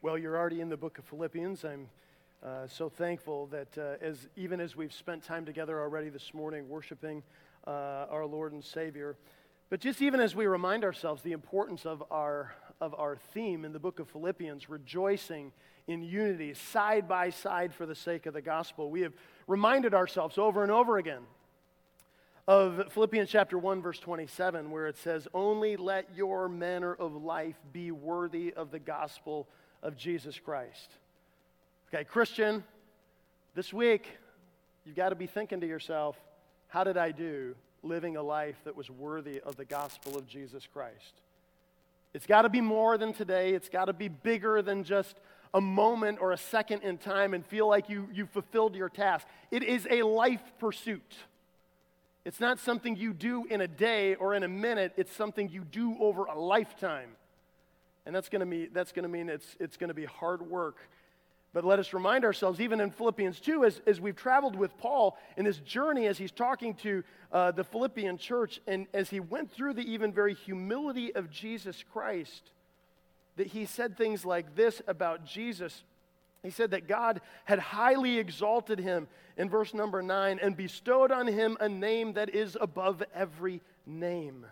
Well, 0.00 0.16
you're 0.16 0.36
already 0.36 0.60
in 0.60 0.68
the 0.68 0.76
book 0.76 0.98
of 0.98 1.06
Philippians. 1.06 1.64
I'm 1.64 1.88
uh, 2.40 2.68
so 2.68 2.88
thankful 2.88 3.48
that 3.48 3.76
uh, 3.76 3.96
as 4.00 4.28
even 4.36 4.60
as 4.60 4.76
we've 4.76 4.92
spent 4.92 5.24
time 5.24 5.44
together 5.44 5.80
already 5.80 6.08
this 6.08 6.32
morning 6.32 6.68
worshiping 6.68 7.24
uh, 7.66 8.06
our 8.08 8.24
Lord 8.24 8.52
and 8.52 8.62
Savior, 8.62 9.16
but 9.70 9.80
just 9.80 10.00
even 10.00 10.20
as 10.20 10.36
we 10.36 10.46
remind 10.46 10.84
ourselves 10.84 11.22
the 11.22 11.32
importance 11.32 11.84
of 11.84 12.04
our 12.12 12.54
of 12.80 12.94
our 12.94 13.16
theme 13.34 13.64
in 13.64 13.72
the 13.72 13.80
book 13.80 13.98
of 13.98 14.06
Philippians, 14.06 14.70
rejoicing 14.70 15.50
in 15.88 16.04
unity, 16.04 16.54
side 16.54 17.08
by 17.08 17.30
side 17.30 17.74
for 17.74 17.84
the 17.84 17.96
sake 17.96 18.26
of 18.26 18.34
the 18.34 18.40
gospel, 18.40 18.92
we 18.92 19.00
have 19.00 19.14
reminded 19.48 19.94
ourselves 19.94 20.38
over 20.38 20.62
and 20.62 20.70
over 20.70 20.98
again 20.98 21.22
of 22.46 22.92
Philippians 22.92 23.28
chapter 23.28 23.58
1 23.58 23.82
verse 23.82 23.98
27 23.98 24.70
where 24.70 24.86
it 24.86 24.96
says 24.96 25.26
only 25.34 25.76
let 25.76 26.08
your 26.14 26.48
manner 26.48 26.94
of 26.94 27.14
life 27.14 27.56
be 27.72 27.90
worthy 27.90 28.54
of 28.54 28.70
the 28.70 28.78
gospel 28.78 29.48
of 29.82 29.96
Jesus 29.96 30.38
Christ. 30.38 30.90
Okay, 31.92 32.04
Christian, 32.04 32.64
this 33.54 33.72
week, 33.72 34.06
you've 34.84 34.96
got 34.96 35.10
to 35.10 35.14
be 35.14 35.26
thinking 35.26 35.60
to 35.60 35.66
yourself, 35.66 36.16
how 36.68 36.84
did 36.84 36.96
I 36.96 37.12
do 37.12 37.54
living 37.82 38.16
a 38.16 38.22
life 38.22 38.56
that 38.64 38.76
was 38.76 38.90
worthy 38.90 39.40
of 39.40 39.56
the 39.56 39.64
gospel 39.64 40.16
of 40.16 40.26
Jesus 40.26 40.66
Christ? 40.72 41.22
It's 42.14 42.26
got 42.26 42.42
to 42.42 42.48
be 42.48 42.60
more 42.60 42.98
than 42.98 43.12
today. 43.12 43.54
It's 43.54 43.68
got 43.68 43.86
to 43.86 43.92
be 43.92 44.08
bigger 44.08 44.62
than 44.62 44.84
just 44.84 45.16
a 45.54 45.60
moment 45.60 46.18
or 46.20 46.32
a 46.32 46.36
second 46.36 46.82
in 46.82 46.98
time 46.98 47.34
and 47.34 47.44
feel 47.44 47.68
like 47.68 47.88
you, 47.88 48.08
you 48.12 48.26
fulfilled 48.26 48.74
your 48.74 48.88
task. 48.88 49.26
It 49.50 49.62
is 49.62 49.86
a 49.90 50.02
life 50.02 50.42
pursuit. 50.58 51.14
It's 52.24 52.40
not 52.40 52.58
something 52.58 52.96
you 52.96 53.14
do 53.14 53.44
in 53.46 53.60
a 53.60 53.68
day 53.68 54.14
or 54.14 54.34
in 54.34 54.42
a 54.42 54.48
minute, 54.48 54.92
it's 54.96 55.14
something 55.14 55.48
you 55.48 55.64
do 55.64 55.96
over 55.98 56.24
a 56.26 56.38
lifetime. 56.38 57.10
And 58.08 58.16
that's 58.16 58.30
going 58.30 58.40
to 58.40 58.46
mean, 58.46 58.70
that's 58.72 58.90
going 58.90 59.02
to 59.02 59.08
mean 59.10 59.28
it's, 59.28 59.54
it's 59.60 59.76
going 59.76 59.88
to 59.88 59.94
be 59.94 60.06
hard 60.06 60.40
work. 60.40 60.78
But 61.52 61.62
let 61.62 61.78
us 61.78 61.92
remind 61.92 62.24
ourselves, 62.24 62.58
even 62.58 62.80
in 62.80 62.90
Philippians 62.90 63.38
2, 63.38 63.66
as, 63.66 63.82
as 63.86 64.00
we've 64.00 64.16
traveled 64.16 64.56
with 64.56 64.74
Paul 64.78 65.18
in 65.36 65.44
this 65.44 65.58
journey, 65.58 66.06
as 66.06 66.16
he's 66.16 66.30
talking 66.30 66.72
to 66.76 67.04
uh, 67.30 67.50
the 67.50 67.64
Philippian 67.64 68.16
church, 68.16 68.62
and 68.66 68.86
as 68.94 69.10
he 69.10 69.20
went 69.20 69.52
through 69.52 69.74
the 69.74 69.82
even 69.82 70.10
very 70.10 70.32
humility 70.32 71.14
of 71.14 71.30
Jesus 71.30 71.84
Christ, 71.92 72.50
that 73.36 73.48
he 73.48 73.66
said 73.66 73.98
things 73.98 74.24
like 74.24 74.56
this 74.56 74.80
about 74.88 75.26
Jesus. 75.26 75.82
He 76.42 76.48
said 76.48 76.70
that 76.70 76.88
God 76.88 77.20
had 77.44 77.58
highly 77.58 78.18
exalted 78.18 78.78
him 78.78 79.06
in 79.36 79.50
verse 79.50 79.74
number 79.74 80.00
9 80.00 80.38
and 80.42 80.56
bestowed 80.56 81.12
on 81.12 81.26
him 81.26 81.58
a 81.60 81.68
name 81.68 82.14
that 82.14 82.34
is 82.34 82.56
above 82.58 83.02
every 83.14 83.60
name 83.84 84.46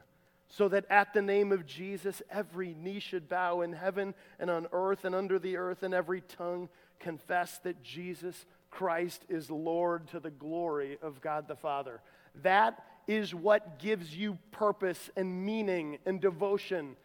so 0.49 0.69
that 0.69 0.85
at 0.91 1.13
the 1.13 1.23
name 1.23 1.53
of 1.53 1.67
Jesus 1.67 2.23
every 2.31 2.75
knee 2.75 3.01
should 3.01 3.29
bow 3.29 3.63
in 3.63 3.73
heaven 3.73 4.15
and 4.39 4.51
on 4.51 4.67
earth 4.73 5.05
and 5.05 5.15
under 5.15 5.39
the 5.39 5.57
earth, 5.57 5.83
and 5.83 5.93
every 5.93 6.21
tongue 6.21 6.69
confess 6.99 7.59
that 7.59 7.83
Jesus 7.83 8.47
Christ 8.71 9.25
is 9.29 9.51
Lord 9.51 10.09
to 10.09 10.21
the 10.21 10.31
glory 10.31 10.99
of 11.03 11.21
God 11.21 11.49
the 11.49 11.57
Father. 11.57 12.01
That 12.43 12.85
is 13.07 13.35
what 13.35 13.79
gives 13.79 14.15
you 14.15 14.39
purpose 14.51 15.11
and 15.17 15.45
meaning 15.45 15.99
and 16.05 16.21
devotion, 16.21 16.97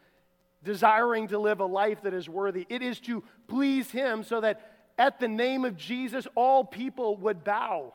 desiring 0.64 1.28
to 1.30 1.40
live 1.40 1.60
a 1.60 1.66
life 1.66 2.02
that 2.04 2.14
is 2.14 2.28
worthy. 2.28 2.66
It 2.70 2.82
is 2.82 3.00
to 3.02 3.24
please 3.48 3.92
Him 3.92 4.24
so 4.24 4.42
that 4.42 4.72
at 4.98 5.20
the 5.20 5.28
name 5.28 5.66
of 5.66 5.78
Jesus 5.78 6.28
all 6.36 6.64
people 6.64 7.18
would 7.18 7.44
bow. 7.44 7.94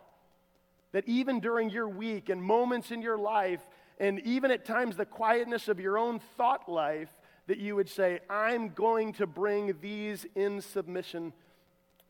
That 0.93 1.07
even 1.07 1.41
during 1.41 1.69
your 1.69 1.89
week 1.89 2.29
and 2.29 2.43
moments 2.43 2.91
in 2.91 3.03
your 3.03 3.19
life, 3.19 3.61
and 3.99 4.21
even 4.21 4.51
at 4.51 4.65
times 4.65 4.97
the 4.97 5.07
quietness 5.07 5.69
of 5.69 5.81
your 5.81 5.99
own 5.99 6.21
thought 6.37 6.69
life, 6.69 7.11
that 7.47 7.59
you 7.59 7.77
would 7.77 7.89
say, 7.89 8.21
I'm 8.29 8.71
going 8.71 9.13
to 9.15 9.27
bring 9.27 9.75
these 9.81 10.27
in 10.35 10.61
submission 10.61 11.33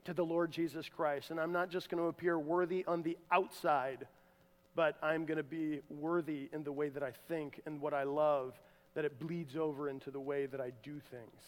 to 0.04 0.14
the 0.14 0.24
Lord 0.24 0.50
Jesus 0.50 0.88
Christ. 0.88 1.30
And 1.30 1.38
I'm 1.38 1.52
not 1.52 1.70
just 1.70 1.88
going 1.88 2.02
to 2.02 2.08
appear 2.08 2.38
worthy 2.38 2.84
on 2.86 3.02
the 3.02 3.16
outside, 3.30 4.06
but 4.74 4.96
I'm 5.02 5.26
going 5.26 5.36
to 5.36 5.42
be 5.42 5.80
worthy 5.90 6.48
in 6.52 6.64
the 6.64 6.72
way 6.72 6.88
that 6.88 7.02
I 7.02 7.12
think 7.28 7.60
and 7.66 7.80
what 7.80 7.92
I 7.92 8.04
love, 8.04 8.54
that 8.94 9.04
it 9.04 9.18
bleeds 9.18 9.56
over 9.56 9.88
into 9.88 10.10
the 10.10 10.20
way 10.20 10.46
that 10.46 10.60
I 10.60 10.72
do 10.82 11.00
things. 11.10 11.42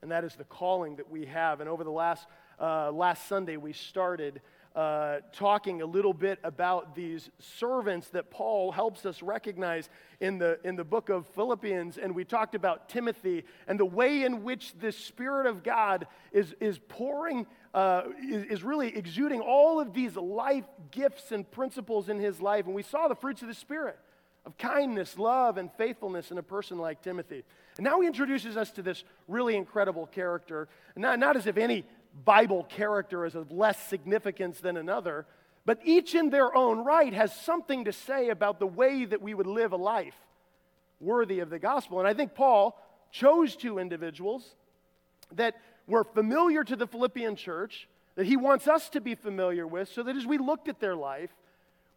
And 0.00 0.10
that 0.10 0.24
is 0.24 0.34
the 0.36 0.44
calling 0.44 0.96
that 0.96 1.10
we 1.10 1.26
have. 1.26 1.60
And 1.60 1.68
over 1.68 1.84
the 1.84 1.90
last, 1.90 2.26
uh, 2.60 2.90
last 2.92 3.28
Sunday, 3.28 3.56
we 3.56 3.72
started 3.72 4.40
uh, 4.78 5.18
talking 5.32 5.82
a 5.82 5.84
little 5.84 6.12
bit 6.12 6.38
about 6.44 6.94
these 6.94 7.30
servants 7.40 8.10
that 8.10 8.30
Paul 8.30 8.70
helps 8.70 9.04
us 9.04 9.22
recognize 9.24 9.90
in 10.20 10.38
the, 10.38 10.60
in 10.62 10.76
the 10.76 10.84
book 10.84 11.08
of 11.08 11.26
Philippians. 11.34 11.98
And 11.98 12.14
we 12.14 12.24
talked 12.24 12.54
about 12.54 12.88
Timothy 12.88 13.44
and 13.66 13.80
the 13.80 13.84
way 13.84 14.22
in 14.22 14.44
which 14.44 14.74
the 14.78 14.92
Spirit 14.92 15.46
of 15.46 15.64
God 15.64 16.06
is, 16.30 16.54
is 16.60 16.78
pouring, 16.86 17.48
uh, 17.74 18.02
is, 18.22 18.44
is 18.44 18.62
really 18.62 18.96
exuding 18.96 19.40
all 19.40 19.80
of 19.80 19.94
these 19.94 20.14
life 20.14 20.66
gifts 20.92 21.32
and 21.32 21.50
principles 21.50 22.08
in 22.08 22.20
his 22.20 22.40
life. 22.40 22.66
And 22.66 22.74
we 22.76 22.84
saw 22.84 23.08
the 23.08 23.16
fruits 23.16 23.42
of 23.42 23.48
the 23.48 23.54
Spirit 23.54 23.98
of 24.46 24.56
kindness, 24.58 25.18
love, 25.18 25.58
and 25.58 25.72
faithfulness 25.72 26.30
in 26.30 26.38
a 26.38 26.42
person 26.42 26.78
like 26.78 27.02
Timothy. 27.02 27.42
And 27.78 27.84
now 27.84 28.00
he 28.00 28.06
introduces 28.06 28.56
us 28.56 28.70
to 28.72 28.82
this 28.82 29.02
really 29.26 29.56
incredible 29.56 30.06
character, 30.06 30.68
not, 30.94 31.18
not 31.18 31.36
as 31.36 31.48
if 31.48 31.56
any 31.56 31.84
Bible 32.24 32.64
character 32.64 33.24
is 33.24 33.34
of 33.34 33.50
less 33.50 33.78
significance 33.88 34.60
than 34.60 34.76
another, 34.76 35.26
but 35.64 35.78
each 35.84 36.14
in 36.14 36.30
their 36.30 36.54
own 36.54 36.84
right 36.84 37.12
has 37.12 37.34
something 37.34 37.84
to 37.84 37.92
say 37.92 38.30
about 38.30 38.58
the 38.58 38.66
way 38.66 39.04
that 39.04 39.22
we 39.22 39.34
would 39.34 39.46
live 39.46 39.72
a 39.72 39.76
life 39.76 40.16
worthy 41.00 41.40
of 41.40 41.50
the 41.50 41.58
gospel. 41.58 41.98
And 41.98 42.08
I 42.08 42.14
think 42.14 42.34
Paul 42.34 42.80
chose 43.12 43.54
two 43.56 43.78
individuals 43.78 44.54
that 45.32 45.54
were 45.86 46.04
familiar 46.04 46.64
to 46.64 46.76
the 46.76 46.86
Philippian 46.86 47.36
church, 47.36 47.88
that 48.16 48.26
he 48.26 48.36
wants 48.36 48.66
us 48.66 48.88
to 48.90 49.00
be 49.00 49.14
familiar 49.14 49.66
with, 49.66 49.88
so 49.88 50.02
that 50.02 50.16
as 50.16 50.26
we 50.26 50.38
looked 50.38 50.68
at 50.68 50.80
their 50.80 50.96
life, 50.96 51.30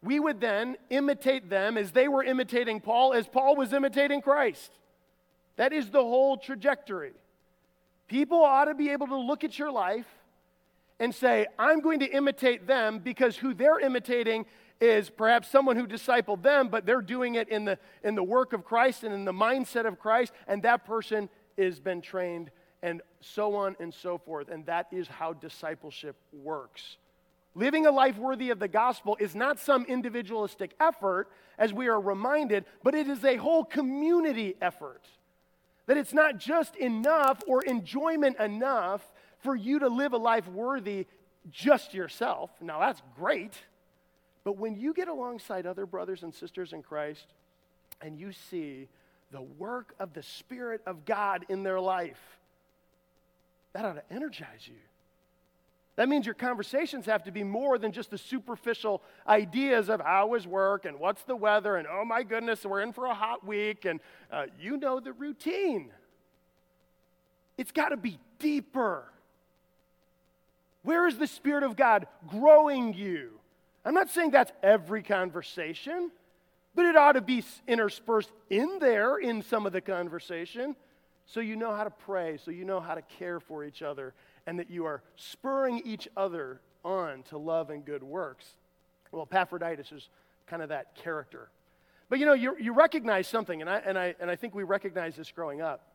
we 0.02 0.18
would 0.18 0.40
then 0.40 0.76
imitate 0.90 1.48
them 1.48 1.76
as 1.76 1.92
they 1.92 2.08
were 2.08 2.24
imitating 2.24 2.80
Paul, 2.80 3.12
as 3.12 3.26
Paul 3.26 3.56
was 3.56 3.72
imitating 3.72 4.20
Christ. 4.20 4.70
That 5.56 5.72
is 5.72 5.90
the 5.90 6.02
whole 6.02 6.36
trajectory. 6.36 7.12
People 8.12 8.44
ought 8.44 8.66
to 8.66 8.74
be 8.74 8.90
able 8.90 9.06
to 9.06 9.16
look 9.16 9.42
at 9.42 9.58
your 9.58 9.72
life 9.72 10.04
and 11.00 11.14
say, 11.14 11.46
I'm 11.58 11.80
going 11.80 12.00
to 12.00 12.06
imitate 12.06 12.66
them 12.66 12.98
because 12.98 13.38
who 13.38 13.54
they're 13.54 13.80
imitating 13.80 14.44
is 14.82 15.08
perhaps 15.08 15.48
someone 15.48 15.76
who 15.76 15.86
discipled 15.86 16.42
them, 16.42 16.68
but 16.68 16.84
they're 16.84 17.00
doing 17.00 17.36
it 17.36 17.48
in 17.48 17.64
the, 17.64 17.78
in 18.04 18.14
the 18.14 18.22
work 18.22 18.52
of 18.52 18.66
Christ 18.66 19.02
and 19.02 19.14
in 19.14 19.24
the 19.24 19.32
mindset 19.32 19.86
of 19.86 19.98
Christ, 19.98 20.34
and 20.46 20.62
that 20.62 20.84
person 20.84 21.30
has 21.56 21.80
been 21.80 22.02
trained, 22.02 22.50
and 22.82 23.00
so 23.22 23.54
on 23.54 23.76
and 23.80 23.94
so 23.94 24.18
forth. 24.18 24.50
And 24.50 24.66
that 24.66 24.88
is 24.92 25.08
how 25.08 25.32
discipleship 25.32 26.16
works. 26.34 26.98
Living 27.54 27.86
a 27.86 27.90
life 27.90 28.18
worthy 28.18 28.50
of 28.50 28.58
the 28.58 28.68
gospel 28.68 29.16
is 29.20 29.34
not 29.34 29.58
some 29.58 29.86
individualistic 29.86 30.74
effort, 30.78 31.30
as 31.56 31.72
we 31.72 31.88
are 31.88 31.98
reminded, 31.98 32.66
but 32.82 32.94
it 32.94 33.08
is 33.08 33.24
a 33.24 33.36
whole 33.36 33.64
community 33.64 34.54
effort. 34.60 35.00
That 35.86 35.96
it's 35.96 36.12
not 36.12 36.38
just 36.38 36.76
enough 36.76 37.42
or 37.46 37.62
enjoyment 37.62 38.38
enough 38.38 39.02
for 39.38 39.56
you 39.56 39.80
to 39.80 39.88
live 39.88 40.12
a 40.12 40.18
life 40.18 40.46
worthy 40.48 41.06
just 41.50 41.92
yourself. 41.92 42.50
Now, 42.60 42.78
that's 42.78 43.02
great. 43.16 43.54
But 44.44 44.56
when 44.56 44.76
you 44.76 44.94
get 44.94 45.08
alongside 45.08 45.66
other 45.66 45.86
brothers 45.86 46.22
and 46.22 46.32
sisters 46.32 46.72
in 46.72 46.82
Christ 46.82 47.26
and 48.00 48.18
you 48.18 48.32
see 48.32 48.88
the 49.30 49.42
work 49.42 49.94
of 49.98 50.12
the 50.14 50.22
Spirit 50.22 50.82
of 50.86 51.04
God 51.04 51.46
in 51.48 51.62
their 51.62 51.80
life, 51.80 52.20
that 53.72 53.84
ought 53.84 53.94
to 53.94 54.12
energize 54.12 54.66
you. 54.66 54.74
That 55.96 56.08
means 56.08 56.24
your 56.24 56.34
conversations 56.34 57.04
have 57.06 57.24
to 57.24 57.30
be 57.30 57.44
more 57.44 57.76
than 57.76 57.92
just 57.92 58.10
the 58.10 58.18
superficial 58.18 59.02
ideas 59.28 59.90
of 59.90 60.00
how 60.00 60.34
is 60.34 60.46
work 60.46 60.86
and 60.86 60.98
what's 60.98 61.22
the 61.24 61.36
weather 61.36 61.76
and 61.76 61.86
oh 61.86 62.04
my 62.04 62.22
goodness, 62.22 62.64
we're 62.64 62.80
in 62.80 62.92
for 62.92 63.06
a 63.06 63.14
hot 63.14 63.46
week 63.46 63.84
and 63.84 64.00
uh, 64.30 64.46
you 64.58 64.78
know 64.78 65.00
the 65.00 65.12
routine. 65.12 65.90
It's 67.58 67.72
got 67.72 67.90
to 67.90 67.98
be 67.98 68.18
deeper. 68.38 69.04
Where 70.82 71.06
is 71.06 71.18
the 71.18 71.26
Spirit 71.26 71.62
of 71.62 71.76
God 71.76 72.06
growing 72.26 72.94
you? 72.94 73.38
I'm 73.84 73.94
not 73.94 74.08
saying 74.08 74.30
that's 74.30 74.52
every 74.62 75.02
conversation, 75.02 76.10
but 76.74 76.86
it 76.86 76.96
ought 76.96 77.12
to 77.12 77.20
be 77.20 77.44
interspersed 77.68 78.32
in 78.48 78.78
there 78.80 79.18
in 79.18 79.42
some 79.42 79.66
of 79.66 79.72
the 79.72 79.80
conversation 79.80 80.74
so 81.26 81.40
you 81.40 81.56
know 81.56 81.74
how 81.74 81.84
to 81.84 81.90
pray, 81.90 82.38
so 82.44 82.50
you 82.50 82.64
know 82.64 82.80
how 82.80 82.94
to 82.94 83.02
care 83.02 83.40
for 83.40 83.64
each 83.64 83.82
other, 83.82 84.12
and 84.46 84.58
that 84.58 84.70
you 84.70 84.84
are 84.84 85.02
spurring 85.16 85.82
each 85.84 86.08
other 86.16 86.60
on 86.84 87.22
to 87.24 87.38
love 87.38 87.70
and 87.70 87.84
good 87.84 88.02
works. 88.02 88.46
Well, 89.12 89.28
Epaphroditus 89.30 89.92
is 89.92 90.08
kind 90.46 90.62
of 90.62 90.70
that 90.70 90.94
character. 90.94 91.48
But 92.08 92.18
you 92.18 92.26
know, 92.26 92.34
you, 92.34 92.56
you 92.58 92.72
recognize 92.72 93.26
something, 93.26 93.60
and 93.60 93.70
I, 93.70 93.78
and, 93.78 93.98
I, 93.98 94.14
and 94.20 94.30
I 94.30 94.36
think 94.36 94.54
we 94.54 94.64
recognize 94.64 95.16
this 95.16 95.30
growing 95.30 95.62
up. 95.62 95.86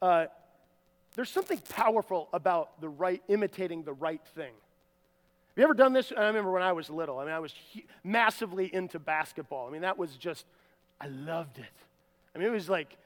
Uh, 0.00 0.26
there's 1.16 1.30
something 1.30 1.58
powerful 1.70 2.28
about 2.32 2.80
the 2.80 2.88
right, 2.88 3.22
imitating 3.28 3.82
the 3.82 3.92
right 3.92 4.20
thing. 4.34 4.52
Have 4.52 5.56
you 5.56 5.64
ever 5.64 5.74
done 5.74 5.92
this? 5.92 6.12
I 6.16 6.26
remember 6.26 6.52
when 6.52 6.62
I 6.62 6.72
was 6.72 6.88
little. 6.88 7.18
I 7.18 7.24
mean, 7.24 7.34
I 7.34 7.40
was 7.40 7.52
massively 8.04 8.72
into 8.72 9.00
basketball. 9.00 9.66
I 9.66 9.70
mean, 9.72 9.82
that 9.82 9.98
was 9.98 10.16
just, 10.16 10.46
I 11.00 11.08
loved 11.08 11.58
it. 11.58 11.64
I 12.34 12.38
mean, 12.38 12.46
it 12.46 12.52
was 12.52 12.68
like 12.68 12.96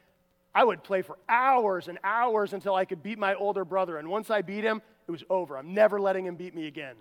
I 0.55 0.65
would 0.65 0.83
play 0.83 1.03
for 1.03 1.17
hours 1.29 1.89
and 1.89 1.99
hours 2.05 2.53
until 2.53 2.75
I 2.75 2.85
could 2.85 3.03
beat 3.03 3.19
my 3.19 3.35
older 3.35 3.65
brother. 3.65 3.97
And 3.97 4.09
once 4.09 4.31
I 4.31 4.43
beat 4.43 4.65
him, 4.65 4.83
it 5.09 5.11
was 5.11 5.25
over. 5.31 5.57
I'm 5.57 5.75
never 5.75 6.01
letting 6.01 6.27
him 6.27 6.37
beat 6.37 6.55
me 6.55 6.67
again. 6.67 6.97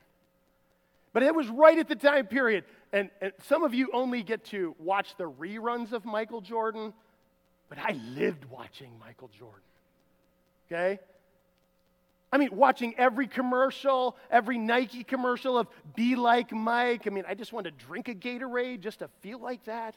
But 1.14 1.24
it 1.24 1.36
was 1.36 1.48
right 1.50 1.78
at 1.78 1.88
the 1.88 1.96
time 1.96 2.28
period. 2.28 2.64
And, 2.94 3.10
and 3.20 3.34
some 3.48 3.64
of 3.64 3.74
you 3.74 3.90
only 3.94 4.24
get 4.24 4.46
to 4.46 4.76
watch 4.80 5.16
the 5.18 5.30
reruns 5.30 5.92
of 5.92 6.06
Michael 6.06 6.42
Jordan, 6.42 6.94
but 7.70 7.78
I 7.78 8.00
lived 8.16 8.46
watching 8.46 8.92
Michael 9.00 9.30
Jordan. 9.38 9.62
Okay? 10.68 11.00
I 12.34 12.38
mean, 12.38 12.50
watching 12.54 12.96
every 12.98 13.28
commercial, 13.28 14.16
every 14.30 14.58
Nike 14.58 15.04
commercial 15.04 15.58
of 15.58 15.68
Be 15.96 16.16
Like 16.16 16.54
Mike. 16.54 17.06
I 17.06 17.10
mean, 17.10 17.26
I 17.28 17.34
just 17.34 17.52
wanted 17.52 17.78
to 17.78 17.86
drink 17.86 18.08
a 18.08 18.16
Gatorade 18.16 18.80
just 18.80 19.00
to 19.00 19.10
feel 19.20 19.40
like 19.40 19.66
that. 19.66 19.96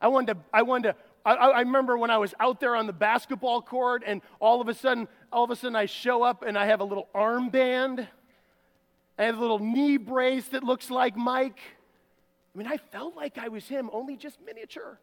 I 0.00 0.08
wanted 0.08 0.34
to, 0.34 0.40
I 0.52 0.62
wanted 0.62 0.92
to, 0.92 0.96
I, 1.28 1.48
I, 1.48 1.60
remember 1.60 1.98
when 1.98 2.10
I 2.10 2.16
was 2.16 2.32
out 2.40 2.58
there 2.58 2.74
on 2.74 2.86
the 2.86 2.92
basketball 2.92 3.60
court 3.60 4.02
and 4.06 4.22
all 4.40 4.62
of 4.62 4.68
a 4.68 4.74
sudden, 4.74 5.08
all 5.30 5.44
of 5.44 5.50
a 5.50 5.56
sudden 5.56 5.76
I 5.76 5.84
show 5.84 6.22
up 6.22 6.42
and 6.42 6.56
I 6.56 6.66
have 6.66 6.80
a 6.80 6.84
little 6.84 7.08
armband. 7.14 8.06
I 9.18 9.24
have 9.24 9.36
a 9.36 9.40
little 9.40 9.58
knee 9.58 9.98
brace 9.98 10.48
that 10.48 10.64
looks 10.64 10.90
like 10.90 11.16
Mike. 11.16 11.58
I 12.54 12.58
mean, 12.58 12.66
I 12.66 12.78
felt 12.78 13.14
like 13.14 13.36
I 13.36 13.48
was 13.48 13.68
him, 13.68 13.90
only 13.92 14.16
just 14.16 14.38
miniature. 14.44 14.98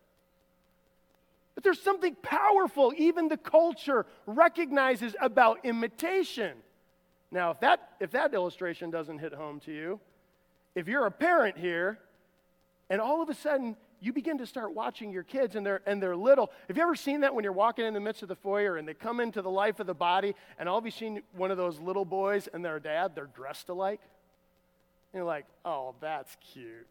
But 1.54 1.64
there's 1.64 1.82
something 1.82 2.16
powerful, 2.16 2.92
even 2.98 3.28
the 3.28 3.38
culture 3.38 4.08
recognizes 4.26 5.16
about 5.22 5.64
imitation. 5.64 6.58
Now, 7.32 7.52
if 7.52 7.60
that, 7.60 7.92
if 8.00 8.12
that 8.12 8.34
illustration 8.34 8.90
doesn't 8.90 9.20
hit 9.20 9.34
home 9.34 9.60
to 9.62 9.72
you, 9.72 10.00
if 10.74 10.88
you're 10.88 11.06
a 11.06 11.12
parent 11.12 11.58
here 11.58 12.00
and 12.90 13.00
all 13.00 13.22
of 13.22 13.30
a 13.30 13.34
sudden 13.34 13.78
you 14.02 14.14
begin 14.14 14.38
to 14.38 14.46
start 14.46 14.74
watching 14.74 15.12
your 15.12 15.24
kids 15.24 15.56
and 15.56 15.66
they're, 15.66 15.82
and 15.86 16.02
they're 16.02 16.16
little. 16.16 16.52
Have 16.68 16.78
you 16.78 16.84
ever 16.84 16.96
seen 16.96 17.22
that 17.22 17.34
when 17.34 17.44
you're 17.44 17.54
walking 17.54 17.86
in 17.86 17.94
the 17.94 18.00
midst 18.00 18.22
of 18.22 18.30
the 18.30 18.36
foyer 18.36 18.78
and 18.78 18.88
they 18.88 18.94
come 18.94 19.20
into 19.20 19.42
the 19.42 19.50
life 19.50 19.80
of 19.80 19.88
the 19.88 19.94
body 19.94 20.36
and 20.60 20.70
all 20.70 20.78
of 20.78 20.86
you 20.86 20.92
seen 20.92 21.22
one 21.36 21.52
of 21.52 21.58
those 21.58 21.80
little 21.80 22.06
boys 22.06 22.48
and 22.54 22.64
their 22.64 22.80
dad, 22.80 23.14
they're 23.16 23.30
dressed 23.36 23.70
alike? 23.70 24.02
And 25.14 25.20
you're 25.20 25.26
like, 25.26 25.46
oh, 25.64 25.96
that's 26.02 26.36
cute. 26.54 26.88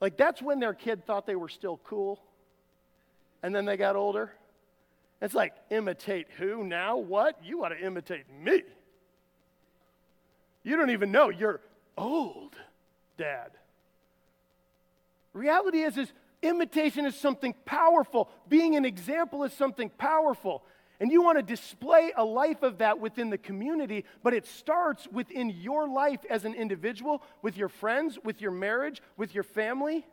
Like, 0.00 0.16
that's 0.16 0.42
when 0.42 0.60
their 0.60 0.74
kid 0.74 1.06
thought 1.06 1.26
they 1.26 1.36
were 1.36 1.48
still 1.48 1.80
cool 1.84 2.20
and 3.42 3.54
then 3.54 3.64
they 3.64 3.76
got 3.76 3.96
older. 3.96 4.32
It's 5.22 5.34
like, 5.34 5.54
imitate 5.70 6.26
who 6.36 6.64
now? 6.64 6.96
What? 6.96 7.38
You 7.44 7.58
want 7.58 7.78
to 7.78 7.84
imitate 7.84 8.24
me. 8.30 8.62
You 10.62 10.76
don't 10.76 10.90
even 10.90 11.12
know 11.12 11.28
you're 11.28 11.60
old, 11.96 12.54
Dad. 13.16 13.52
Reality 15.36 15.82
is, 15.82 15.98
is 15.98 16.10
imitation 16.42 17.04
is 17.04 17.14
something 17.14 17.54
powerful. 17.66 18.30
Being 18.48 18.74
an 18.74 18.86
example 18.86 19.44
is 19.44 19.52
something 19.52 19.90
powerful. 19.90 20.62
And 20.98 21.12
you 21.12 21.22
want 21.22 21.36
to 21.36 21.42
display 21.42 22.12
a 22.16 22.24
life 22.24 22.62
of 22.62 22.78
that 22.78 23.00
within 23.00 23.28
the 23.28 23.36
community, 23.36 24.06
but 24.22 24.32
it 24.32 24.46
starts 24.46 25.06
within 25.12 25.50
your 25.50 25.86
life 25.86 26.20
as 26.30 26.46
an 26.46 26.54
individual, 26.54 27.22
with 27.42 27.58
your 27.58 27.68
friends, 27.68 28.18
with 28.24 28.40
your 28.40 28.50
marriage, 28.50 29.02
with 29.18 29.34
your 29.34 29.44
family. 29.44 30.06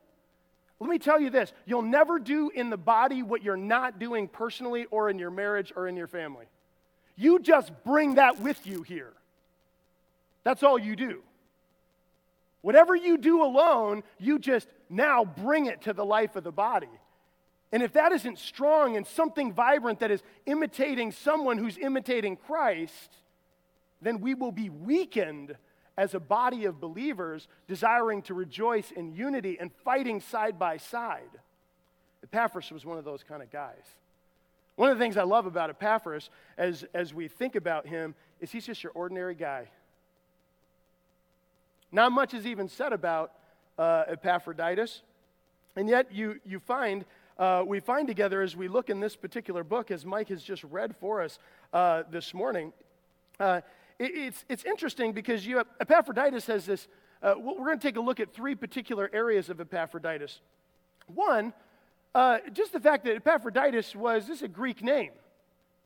Let 0.81 0.89
me 0.89 0.99
tell 0.99 1.21
you 1.21 1.29
this 1.29 1.53
you'll 1.65 1.83
never 1.83 2.19
do 2.19 2.49
in 2.49 2.69
the 2.69 2.77
body 2.77 3.23
what 3.23 3.43
you're 3.43 3.55
not 3.55 3.99
doing 3.99 4.27
personally 4.27 4.87
or 4.91 5.09
in 5.09 5.17
your 5.17 5.31
marriage 5.31 5.71
or 5.73 5.87
in 5.87 5.95
your 5.95 6.07
family. 6.07 6.47
You 7.15 7.39
just 7.39 7.71
bring 7.85 8.15
that 8.15 8.41
with 8.41 8.67
you 8.67 8.81
here. 8.81 9.13
That's 10.43 10.63
all 10.63 10.77
you 10.77 10.97
do. 10.97 11.23
Whatever 12.63 12.95
you 12.95 13.17
do 13.17 13.43
alone, 13.43 14.03
you 14.17 14.39
just 14.39 14.69
now 14.89 15.25
bring 15.25 15.65
it 15.65 15.81
to 15.81 15.91
the 15.91 16.05
life 16.05 16.37
of 16.37 16.45
the 16.45 16.51
body. 16.51 16.89
And 17.73 17.83
if 17.83 17.93
that 17.93 18.13
isn't 18.13 18.39
strong 18.39 18.95
and 18.95 19.05
something 19.05 19.51
vibrant 19.51 19.99
that 19.99 20.11
is 20.11 20.23
imitating 20.45 21.11
someone 21.11 21.57
who's 21.57 21.77
imitating 21.77 22.37
Christ, 22.37 23.17
then 24.01 24.21
we 24.21 24.33
will 24.33 24.53
be 24.53 24.69
weakened 24.69 25.57
as 25.97 26.13
a 26.13 26.21
body 26.21 26.63
of 26.63 26.79
believers 26.79 27.49
desiring 27.67 28.21
to 28.23 28.33
rejoice 28.33 28.91
in 28.91 29.11
unity 29.11 29.57
and 29.59 29.69
fighting 29.83 30.21
side 30.21 30.57
by 30.57 30.77
side. 30.77 31.29
Epaphras 32.23 32.71
was 32.71 32.85
one 32.85 32.97
of 32.97 33.03
those 33.03 33.23
kind 33.23 33.43
of 33.43 33.51
guys. 33.51 33.83
One 34.77 34.89
of 34.89 34.97
the 34.97 35.03
things 35.03 35.17
I 35.17 35.23
love 35.23 35.47
about 35.47 35.69
Epaphras 35.69 36.29
as, 36.57 36.85
as 36.93 37.13
we 37.13 37.27
think 37.27 37.55
about 37.55 37.87
him 37.87 38.15
is 38.39 38.51
he's 38.51 38.65
just 38.65 38.83
your 38.83 38.93
ordinary 38.93 39.35
guy. 39.35 39.67
Not 41.93 42.11
much 42.11 42.33
is 42.33 42.47
even 42.47 42.67
said 42.67 42.91
about 42.91 43.33
uh, 43.77 44.05
Epaphroditus. 44.07 45.03
And 45.75 45.87
yet, 45.87 46.11
you, 46.11 46.39
you 46.43 46.59
find, 46.59 47.05
uh, 47.37 47.63
we 47.65 47.79
find 47.79 48.07
together 48.07 48.41
as 48.41 48.55
we 48.55 48.67
look 48.67 48.89
in 48.89 48.99
this 48.99 49.15
particular 49.15 49.63
book, 49.63 49.91
as 49.91 50.03
Mike 50.03 50.29
has 50.29 50.41
just 50.41 50.63
read 50.63 50.95
for 50.99 51.21
us 51.21 51.37
uh, 51.71 52.01
this 52.09 52.33
morning, 52.33 52.73
uh, 53.39 53.61
it, 53.99 54.11
it's, 54.15 54.45
it's 54.49 54.65
interesting 54.65 55.13
because 55.13 55.45
you 55.45 55.57
have, 55.57 55.67
Epaphroditus 55.79 56.47
has 56.47 56.65
this. 56.65 56.87
Uh, 57.21 57.35
we're 57.37 57.65
going 57.65 57.79
to 57.79 57.87
take 57.87 57.95
a 57.95 58.01
look 58.01 58.19
at 58.19 58.33
three 58.33 58.55
particular 58.55 59.07
areas 59.13 59.49
of 59.49 59.61
Epaphroditus. 59.61 60.41
One, 61.13 61.53
uh, 62.15 62.39
just 62.53 62.73
the 62.73 62.79
fact 62.79 63.05
that 63.05 63.15
Epaphroditus 63.15 63.95
was, 63.95 64.27
this 64.27 64.37
is 64.37 64.43
a 64.43 64.47
Greek 64.47 64.83
name, 64.83 65.11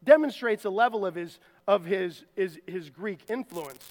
demonstrates 0.06 0.64
a 0.64 0.70
level 0.70 1.06
of 1.06 1.16
his, 1.16 1.38
of 1.68 1.84
his, 1.84 2.24
his, 2.38 2.60
his 2.66 2.90
Greek 2.90 3.20
influence. 3.28 3.86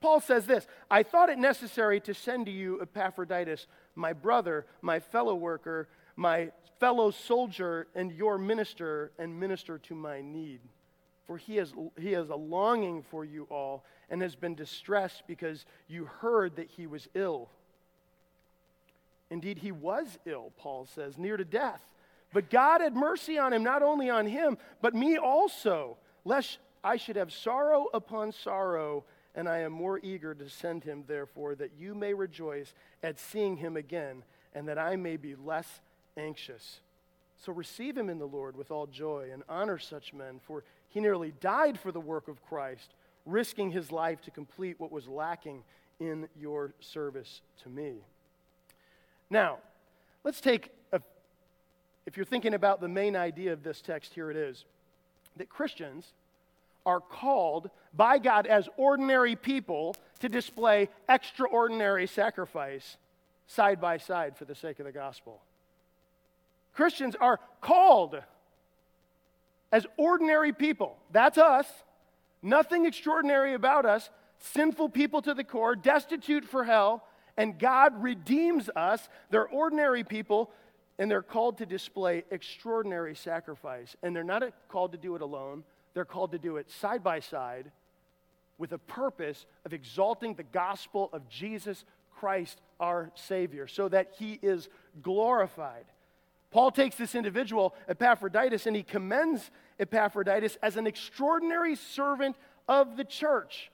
Paul 0.00 0.20
says 0.20 0.46
this 0.46 0.66
I 0.90 1.02
thought 1.02 1.28
it 1.28 1.38
necessary 1.38 2.00
to 2.00 2.14
send 2.14 2.46
to 2.46 2.52
you 2.52 2.80
Epaphroditus, 2.80 3.66
my 3.94 4.12
brother, 4.12 4.66
my 4.80 5.00
fellow 5.00 5.34
worker, 5.34 5.88
my 6.16 6.50
fellow 6.78 7.10
soldier, 7.10 7.88
and 7.94 8.12
your 8.12 8.38
minister, 8.38 9.12
and 9.18 9.38
minister 9.38 9.78
to 9.78 9.94
my 9.94 10.20
need. 10.20 10.60
For 11.26 11.36
he 11.36 11.56
has, 11.56 11.74
he 11.98 12.12
has 12.12 12.30
a 12.30 12.36
longing 12.36 13.02
for 13.02 13.24
you 13.24 13.46
all 13.50 13.84
and 14.08 14.22
has 14.22 14.34
been 14.34 14.54
distressed 14.54 15.24
because 15.26 15.66
you 15.86 16.06
heard 16.06 16.56
that 16.56 16.68
he 16.68 16.86
was 16.86 17.06
ill. 17.14 17.50
Indeed, 19.30 19.58
he 19.58 19.72
was 19.72 20.18
ill, 20.24 20.52
Paul 20.56 20.86
says, 20.86 21.18
near 21.18 21.36
to 21.36 21.44
death. 21.44 21.82
But 22.32 22.48
God 22.48 22.80
had 22.80 22.96
mercy 22.96 23.38
on 23.38 23.52
him, 23.52 23.62
not 23.62 23.82
only 23.82 24.08
on 24.08 24.26
him, 24.26 24.56
but 24.80 24.94
me 24.94 25.18
also, 25.18 25.98
lest 26.24 26.58
I 26.82 26.96
should 26.96 27.16
have 27.16 27.32
sorrow 27.32 27.88
upon 27.92 28.32
sorrow 28.32 29.04
and 29.38 29.48
I 29.48 29.58
am 29.58 29.70
more 29.70 30.00
eager 30.02 30.34
to 30.34 30.50
send 30.50 30.82
him, 30.82 31.04
therefore, 31.06 31.54
that 31.54 31.70
you 31.78 31.94
may 31.94 32.12
rejoice 32.12 32.74
at 33.04 33.20
seeing 33.20 33.56
him 33.56 33.76
again, 33.76 34.24
and 34.52 34.66
that 34.66 34.78
I 34.78 34.96
may 34.96 35.16
be 35.16 35.36
less 35.36 35.80
anxious. 36.16 36.80
So 37.36 37.52
receive 37.52 37.96
him 37.96 38.10
in 38.10 38.18
the 38.18 38.26
Lord 38.26 38.56
with 38.56 38.72
all 38.72 38.88
joy 38.88 39.28
and 39.32 39.44
honor 39.48 39.78
such 39.78 40.12
men, 40.12 40.40
for 40.44 40.64
he 40.88 40.98
nearly 40.98 41.32
died 41.40 41.78
for 41.78 41.92
the 41.92 42.00
work 42.00 42.26
of 42.26 42.44
Christ, 42.46 42.90
risking 43.26 43.70
his 43.70 43.92
life 43.92 44.20
to 44.22 44.32
complete 44.32 44.80
what 44.80 44.90
was 44.90 45.06
lacking 45.06 45.62
in 46.00 46.28
your 46.36 46.74
service 46.80 47.40
to 47.62 47.68
me. 47.68 47.98
Now, 49.30 49.58
let's 50.24 50.40
take 50.40 50.72
a, 50.92 51.00
if 52.06 52.16
you're 52.16 52.26
thinking 52.26 52.54
about 52.54 52.80
the 52.80 52.88
main 52.88 53.14
idea 53.14 53.52
of 53.52 53.62
this 53.62 53.82
text, 53.82 54.14
here 54.14 54.32
it 54.32 54.36
is 54.36 54.64
that 55.36 55.48
Christians 55.48 56.12
are 56.88 57.00
called 57.00 57.68
by 57.92 58.18
God 58.18 58.46
as 58.46 58.66
ordinary 58.78 59.36
people 59.36 59.94
to 60.20 60.28
display 60.30 60.88
extraordinary 61.06 62.06
sacrifice 62.06 62.96
side 63.46 63.78
by 63.78 63.98
side 63.98 64.38
for 64.38 64.46
the 64.46 64.54
sake 64.54 64.78
of 64.80 64.86
the 64.86 64.92
gospel. 64.92 65.42
Christians 66.72 67.14
are 67.20 67.40
called 67.60 68.18
as 69.70 69.86
ordinary 69.98 70.54
people. 70.54 70.96
That's 71.12 71.36
us. 71.36 71.66
Nothing 72.42 72.86
extraordinary 72.86 73.52
about 73.52 73.84
us. 73.84 74.08
Sinful 74.38 74.88
people 74.88 75.20
to 75.22 75.34
the 75.34 75.44
core, 75.44 75.76
destitute 75.76 76.44
for 76.44 76.64
hell, 76.64 77.04
and 77.36 77.58
God 77.58 78.02
redeems 78.02 78.70
us. 78.74 79.08
They're 79.30 79.48
ordinary 79.48 80.04
people, 80.04 80.50
and 80.98 81.10
they're 81.10 81.22
called 81.22 81.58
to 81.58 81.66
display 81.66 82.24
extraordinary 82.30 83.14
sacrifice. 83.14 83.94
And 84.02 84.16
they're 84.16 84.24
not 84.24 84.42
called 84.68 84.92
to 84.92 84.98
do 84.98 85.16
it 85.16 85.22
alone, 85.22 85.64
they're 85.94 86.04
called 86.04 86.32
to 86.32 86.38
do 86.38 86.56
it 86.56 86.70
side 86.70 87.02
by 87.02 87.20
side 87.20 87.70
with 88.58 88.72
a 88.72 88.78
purpose 88.78 89.46
of 89.64 89.72
exalting 89.72 90.34
the 90.34 90.42
gospel 90.42 91.08
of 91.12 91.28
Jesus 91.28 91.84
Christ, 92.18 92.60
our 92.80 93.10
Savior, 93.14 93.68
so 93.68 93.88
that 93.88 94.12
he 94.18 94.38
is 94.42 94.68
glorified. 95.02 95.84
Paul 96.50 96.70
takes 96.70 96.96
this 96.96 97.14
individual, 97.14 97.74
Epaphroditus, 97.88 98.66
and 98.66 98.74
he 98.74 98.82
commends 98.82 99.50
Epaphroditus 99.78 100.56
as 100.62 100.76
an 100.76 100.86
extraordinary 100.86 101.76
servant 101.76 102.36
of 102.66 102.96
the 102.96 103.04
church. 103.04 103.70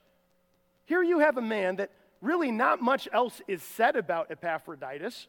Here 0.85 1.03
you 1.03 1.21
have 1.21 1.39
a 1.39 1.43
man 1.43 1.77
that 1.77 1.91
really 2.21 2.51
not 2.51 2.83
much 2.83 3.09
else 3.13 3.41
is 3.47 3.63
said 3.63 3.97
about 3.97 4.31
Epaphroditus 4.31 5.29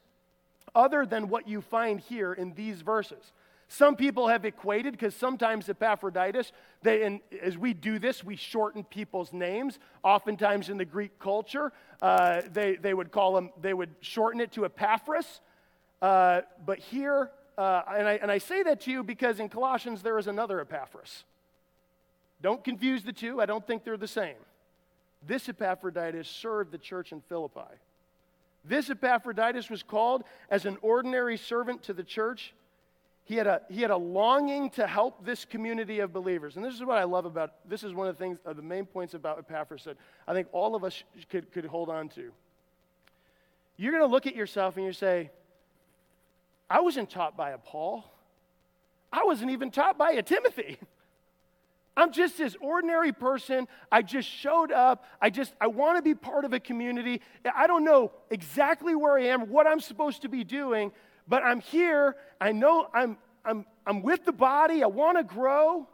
other 0.74 1.06
than 1.06 1.30
what 1.30 1.48
you 1.48 1.62
find 1.62 2.00
here 2.00 2.34
in 2.34 2.54
these 2.54 2.82
verses. 2.82 3.32
Some 3.68 3.96
people 3.96 4.28
have 4.28 4.46
equated, 4.46 4.94
because 4.94 5.16
sometimes 5.16 5.68
Epaphroditus, 5.70 6.52
they, 6.84 7.04
and 7.04 7.20
as 7.42 7.58
we 7.58 7.74
do 7.74 7.98
this, 7.98 8.24
we 8.24 8.36
shorten 8.36 8.84
people's 8.84 9.34
names. 9.34 9.80
Oftentimes 10.04 10.70
in 10.70 10.78
the 10.78 10.86
Greek 10.86 11.18
culture, 11.18 11.74
uh, 12.02 12.42
they, 12.54 12.76
they 12.76 12.94
would 12.94 13.12
call 13.12 13.34
them, 13.34 13.50
they 13.60 13.74
would 13.74 13.90
shorten 14.02 14.40
it 14.40 14.52
to 14.52 14.66
Epaphras. 14.66 15.42
Uh, 16.02 16.42
but 16.64 16.78
here, 16.78 17.32
uh, 17.58 17.82
and, 17.90 18.08
I, 18.08 18.14
and 18.22 18.30
I 18.30 18.38
say 18.38 18.62
that 18.64 18.82
to 18.82 18.92
you 18.92 19.04
because 19.04 19.40
in 19.40 19.50
Colossians 19.50 20.04
there 20.04 20.20
is 20.20 20.28
another 20.28 20.60
Epaphras. 20.62 21.24
Don't 22.42 22.64
confuse 22.64 23.04
the 23.04 23.14
two, 23.14 23.42
I 23.42 23.48
don't 23.48 23.66
think 23.66 23.84
they're 23.84 23.98
the 23.98 24.08
same. 24.08 24.36
This 25.26 25.50
Epaphroditus 25.50 26.28
served 26.28 26.72
the 26.72 26.78
church 26.78 27.12
in 27.12 27.22
Philippi. 27.22 27.62
This 28.64 28.92
Epaphroditus 28.92 29.72
was 29.72 29.82
called 29.82 30.24
as 30.52 30.66
an 30.66 30.78
ordinary 30.84 31.38
servant 31.38 31.82
to 31.84 31.94
the 31.94 32.04
church. 32.04 32.54
He 33.26 33.36
had, 33.36 33.48
a, 33.48 33.62
he 33.70 33.82
had 33.82 33.90
a 33.90 33.98
longing 33.98 34.70
to 34.72 34.86
help 34.86 35.26
this 35.26 35.46
community 35.46 36.00
of 36.00 36.14
believers. 36.14 36.58
And 36.58 36.64
this 36.64 36.76
is 36.76 36.84
what 36.84 37.00
I 37.00 37.06
love 37.06 37.26
about 37.26 37.56
this 37.68 37.84
is 37.84 37.92
one 37.92 38.08
of 38.08 38.16
the 38.16 38.24
things, 38.24 38.38
uh, 38.46 38.54
the 38.54 38.62
main 38.62 38.86
points 38.86 39.16
about 39.16 39.40
Epaphras 39.40 39.84
that 39.86 39.98
I 40.28 40.34
think 40.34 40.48
all 40.52 40.76
of 40.76 40.84
us 40.84 41.04
could, 41.30 41.52
could 41.52 41.66
hold 41.66 41.90
on 41.90 42.08
to. 42.10 42.32
You're 43.78 43.92
going 43.92 44.04
to 44.04 44.12
look 44.12 44.28
at 44.28 44.36
yourself 44.36 44.78
and 44.78 44.86
you 44.86 44.94
say, 44.94 45.32
I 46.70 46.82
wasn't 46.82 47.10
taught 47.10 47.36
by 47.36 47.52
a 47.52 47.58
Paul. 47.58 48.06
I 49.12 49.24
wasn't 49.24 49.50
even 49.52 49.72
taught 49.72 49.98
by 49.98 50.12
a 50.12 50.22
Timothy. 50.22 50.78
I'm 51.98 52.12
just 52.12 52.38
this 52.38 52.56
ordinary 52.60 53.14
person. 53.14 53.68
I 53.92 54.02
just 54.02 54.30
showed 54.30 54.72
up. 54.72 55.06
I 55.22 55.30
just, 55.30 55.54
I 55.62 55.68
want 55.68 55.98
to 55.98 56.02
be 56.02 56.14
part 56.14 56.46
of 56.46 56.54
a 56.54 56.60
community. 56.60 57.22
I 57.56 57.68
don't 57.68 57.86
know 57.86 58.12
exactly 58.30 58.96
where 58.96 59.18
I 59.18 59.24
am, 59.24 59.50
what 59.50 59.66
I'm 59.66 59.80
supposed 59.80 60.22
to 60.24 60.30
be 60.30 60.44
doing, 60.44 60.92
but 61.28 61.44
I'm 61.44 61.62
here. 61.62 62.16
I 62.40 62.52
know 62.52 62.88
I'm, 62.94 63.18
I'm, 63.44 63.66
I'm 63.86 64.02
with 64.02 64.26
the 64.26 64.32
body. 64.32 64.84
I 64.84 64.88
want 64.88 65.18
to 65.18 65.24
grow. 65.24 65.88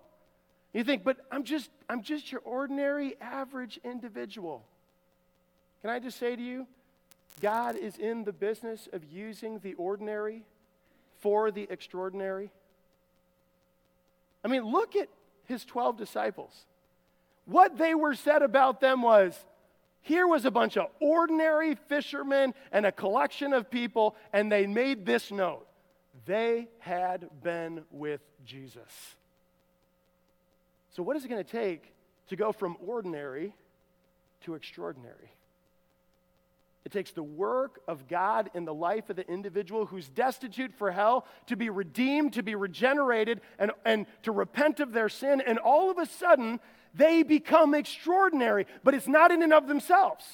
You 0.73 0.83
think, 0.83 1.03
but 1.03 1.17
I'm 1.31 1.43
just, 1.43 1.69
I'm 1.89 2.01
just 2.01 2.31
your 2.31 2.41
ordinary, 2.41 3.15
average 3.19 3.79
individual. 3.83 4.63
Can 5.81 5.89
I 5.89 5.99
just 5.99 6.17
say 6.17 6.35
to 6.35 6.41
you, 6.41 6.67
God 7.41 7.75
is 7.75 7.97
in 7.97 8.23
the 8.23 8.31
business 8.31 8.87
of 8.93 9.03
using 9.11 9.59
the 9.59 9.73
ordinary 9.73 10.43
for 11.19 11.51
the 11.51 11.67
extraordinary. 11.69 12.51
I 14.43 14.47
mean, 14.47 14.63
look 14.63 14.95
at 14.95 15.07
his 15.45 15.65
12 15.65 15.97
disciples. 15.97 16.65
What 17.45 17.77
they 17.77 17.95
were 17.95 18.15
said 18.15 18.41
about 18.41 18.79
them 18.79 19.01
was 19.01 19.37
here 20.01 20.27
was 20.27 20.45
a 20.45 20.51
bunch 20.51 20.77
of 20.77 20.87
ordinary 20.99 21.75
fishermen 21.75 22.53
and 22.71 22.85
a 22.85 22.91
collection 22.91 23.53
of 23.53 23.69
people, 23.69 24.15
and 24.33 24.51
they 24.51 24.65
made 24.65 25.05
this 25.05 25.31
note 25.31 25.67
they 26.25 26.67
had 26.79 27.27
been 27.41 27.83
with 27.89 28.21
Jesus. 28.45 29.15
So, 30.91 31.03
what 31.03 31.15
is 31.15 31.25
it 31.25 31.29
going 31.29 31.43
to 31.43 31.49
take 31.49 31.93
to 32.29 32.35
go 32.35 32.51
from 32.51 32.77
ordinary 32.85 33.55
to 34.41 34.55
extraordinary? 34.55 35.31
It 36.83 36.91
takes 36.91 37.11
the 37.11 37.23
work 37.23 37.79
of 37.87 38.07
God 38.07 38.49
in 38.55 38.65
the 38.65 38.73
life 38.73 39.09
of 39.09 39.15
the 39.15 39.27
individual 39.29 39.85
who's 39.85 40.09
destitute 40.09 40.73
for 40.73 40.91
hell 40.91 41.25
to 41.45 41.55
be 41.55 41.69
redeemed, 41.69 42.33
to 42.33 42.43
be 42.43 42.55
regenerated, 42.55 43.39
and, 43.59 43.71
and 43.85 44.07
to 44.23 44.31
repent 44.31 44.79
of 44.79 44.91
their 44.91 45.07
sin. 45.07 45.41
And 45.45 45.59
all 45.59 45.91
of 45.91 45.99
a 45.99 46.07
sudden, 46.07 46.59
they 46.93 47.23
become 47.23 47.73
extraordinary. 47.73 48.67
But 48.83 48.93
it's 48.93 49.07
not 49.07 49.31
in 49.31 49.43
and 49.43 49.53
of 49.53 49.67
themselves. 49.67 50.25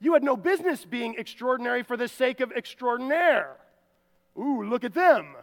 You 0.00 0.14
had 0.14 0.22
no 0.22 0.36
business 0.36 0.84
being 0.84 1.14
extraordinary 1.18 1.82
for 1.82 1.96
the 1.96 2.08
sake 2.08 2.40
of 2.40 2.52
extraordinaire. 2.52 3.56
Ooh, 4.38 4.62
look 4.64 4.84
at 4.84 4.94
them. 4.94 5.34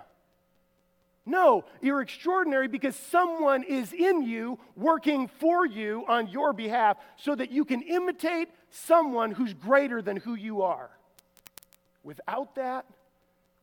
No, 1.26 1.64
you're 1.82 2.02
extraordinary 2.02 2.68
because 2.68 2.96
someone 2.96 3.64
is 3.64 3.94
in 3.94 4.24
you 4.24 4.60
working 4.76 5.28
for 5.28 5.66
you 5.66 6.04
on 6.08 6.28
your 6.28 6.52
behalf 6.52 6.98
so 7.16 7.34
that 7.34 7.50
you 7.50 7.64
can 7.64 7.82
imitate 7.82 8.50
someone 8.70 9.32
who's 9.32 9.54
greater 9.54 10.02
than 10.02 10.18
who 10.18 10.36
you 10.36 10.64
are. 10.64 10.90
Without 12.04 12.56
that, 12.56 12.86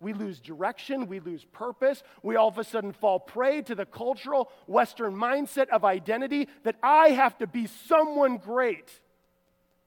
we 0.01 0.13
lose 0.13 0.41
direction, 0.41 1.07
we 1.07 1.21
lose 1.21 1.45
purpose, 1.45 2.03
we 2.23 2.37
all 2.37 2.49
of 2.49 2.59
a 2.59 2.65
sudden 2.65 2.93
fall 2.93 3.21
prey 3.21 3.63
to 3.63 3.75
the 3.75 3.87
cultural 3.87 4.51
Western 4.67 5.15
mindset 5.15 5.69
of 5.69 5.85
identity 5.85 6.49
that 6.65 6.77
I 6.83 7.11
have 7.11 7.39
to 7.39 7.47
be 7.47 7.67
someone 7.67 8.39
great. 8.39 8.91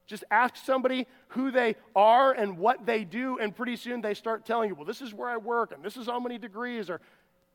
Just 0.06 0.24
ask 0.30 0.56
somebody 0.58 1.08
who 1.30 1.50
they 1.50 1.76
are 1.96 2.32
and 2.32 2.58
what 2.58 2.86
they 2.86 3.04
do, 3.04 3.40
and 3.40 3.56
pretty 3.56 3.76
soon 3.76 4.02
they 4.02 4.14
start 4.14 4.46
telling 4.46 4.70
you, 4.70 4.76
well, 4.76 4.86
this 4.86 5.02
is 5.02 5.14
where 5.14 5.30
I 5.30 5.38
work, 5.38 5.72
and 5.72 5.84
this 5.84 5.98
is 5.98 6.08
how 6.08 6.20
many 6.20 6.38
degrees, 6.38 6.90
or 6.90 7.00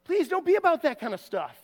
Please 0.08 0.26
don't 0.26 0.46
be 0.46 0.54
about 0.56 0.82
that 0.82 0.98
kind 0.98 1.12
of 1.12 1.20
stuff. 1.20 1.54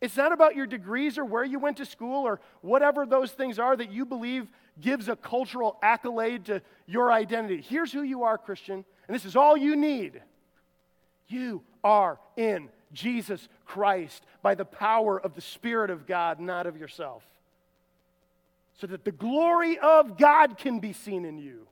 It's 0.00 0.16
not 0.16 0.30
about 0.30 0.54
your 0.54 0.66
degrees 0.66 1.18
or 1.18 1.24
where 1.24 1.42
you 1.42 1.58
went 1.58 1.76
to 1.78 1.84
school 1.84 2.24
or 2.24 2.40
whatever 2.60 3.04
those 3.04 3.32
things 3.32 3.58
are 3.58 3.76
that 3.76 3.90
you 3.90 4.06
believe 4.06 4.48
gives 4.80 5.08
a 5.08 5.16
cultural 5.16 5.76
accolade 5.82 6.44
to 6.44 6.62
your 6.86 7.10
identity. 7.10 7.60
Here's 7.60 7.92
who 7.92 8.02
you 8.02 8.22
are, 8.22 8.38
Christian, 8.38 8.84
and 9.12 9.20
this 9.20 9.26
is 9.26 9.36
all 9.36 9.58
you 9.58 9.76
need. 9.76 10.22
You 11.28 11.62
are 11.84 12.18
in 12.34 12.70
Jesus 12.94 13.46
Christ 13.66 14.24
by 14.40 14.54
the 14.54 14.64
power 14.64 15.20
of 15.20 15.34
the 15.34 15.42
Spirit 15.42 15.90
of 15.90 16.06
God, 16.06 16.40
not 16.40 16.66
of 16.66 16.78
yourself. 16.78 17.22
So 18.80 18.86
that 18.86 19.04
the 19.04 19.12
glory 19.12 19.78
of 19.78 20.16
God 20.16 20.56
can 20.56 20.78
be 20.78 20.94
seen 20.94 21.26
in 21.26 21.36
you. 21.36 21.66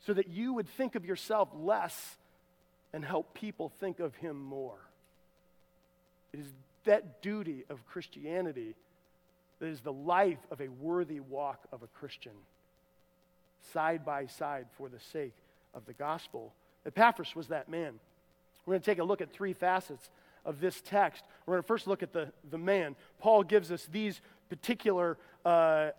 So 0.00 0.12
that 0.12 0.26
you 0.26 0.52
would 0.54 0.68
think 0.68 0.96
of 0.96 1.04
yourself 1.04 1.50
less 1.54 2.16
and 2.92 3.04
help 3.04 3.34
people 3.34 3.68
think 3.68 4.00
of 4.00 4.16
him 4.16 4.36
more. 4.42 4.80
It 6.32 6.40
is 6.40 6.48
that 6.82 7.22
duty 7.22 7.64
of 7.70 7.86
Christianity 7.86 8.74
that 9.60 9.66
is 9.66 9.82
the 9.82 9.92
life 9.92 10.44
of 10.50 10.60
a 10.60 10.66
worthy 10.66 11.20
walk 11.20 11.60
of 11.70 11.84
a 11.84 11.86
Christian, 11.86 12.34
side 13.72 14.04
by 14.04 14.26
side 14.26 14.66
for 14.76 14.88
the 14.88 14.98
sake 14.98 15.34
of 15.74 15.84
the 15.86 15.92
gospel. 15.92 16.54
Epaphras 16.86 17.34
was 17.34 17.48
that 17.48 17.68
man. 17.68 17.94
We're 18.66 18.72
going 18.72 18.82
to 18.82 18.86
take 18.86 18.98
a 18.98 19.04
look 19.04 19.20
at 19.20 19.32
three 19.32 19.52
facets 19.52 20.10
of 20.44 20.60
this 20.60 20.80
text. 20.80 21.24
We're 21.46 21.54
going 21.54 21.62
to 21.62 21.66
first 21.66 21.86
look 21.86 22.02
at 22.02 22.12
the, 22.12 22.32
the 22.50 22.58
man. 22.58 22.96
Paul 23.18 23.42
gives 23.42 23.70
us 23.70 23.86
these 23.90 24.20
particular 24.48 25.18
uh, 25.44 25.90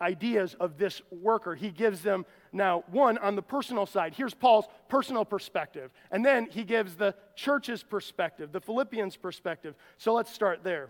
ideas 0.00 0.54
of 0.60 0.78
this 0.78 1.02
worker. 1.10 1.54
He 1.54 1.70
gives 1.70 2.02
them 2.02 2.24
now, 2.52 2.84
one, 2.90 3.18
on 3.18 3.36
the 3.36 3.42
personal 3.42 3.86
side. 3.86 4.14
Here's 4.14 4.34
Paul's 4.34 4.66
personal 4.88 5.24
perspective. 5.24 5.90
And 6.10 6.24
then 6.24 6.48
he 6.50 6.64
gives 6.64 6.94
the 6.94 7.14
church's 7.34 7.82
perspective, 7.82 8.52
the 8.52 8.60
Philippians' 8.60 9.16
perspective. 9.16 9.74
So 9.98 10.14
let's 10.14 10.32
start 10.32 10.62
there. 10.62 10.88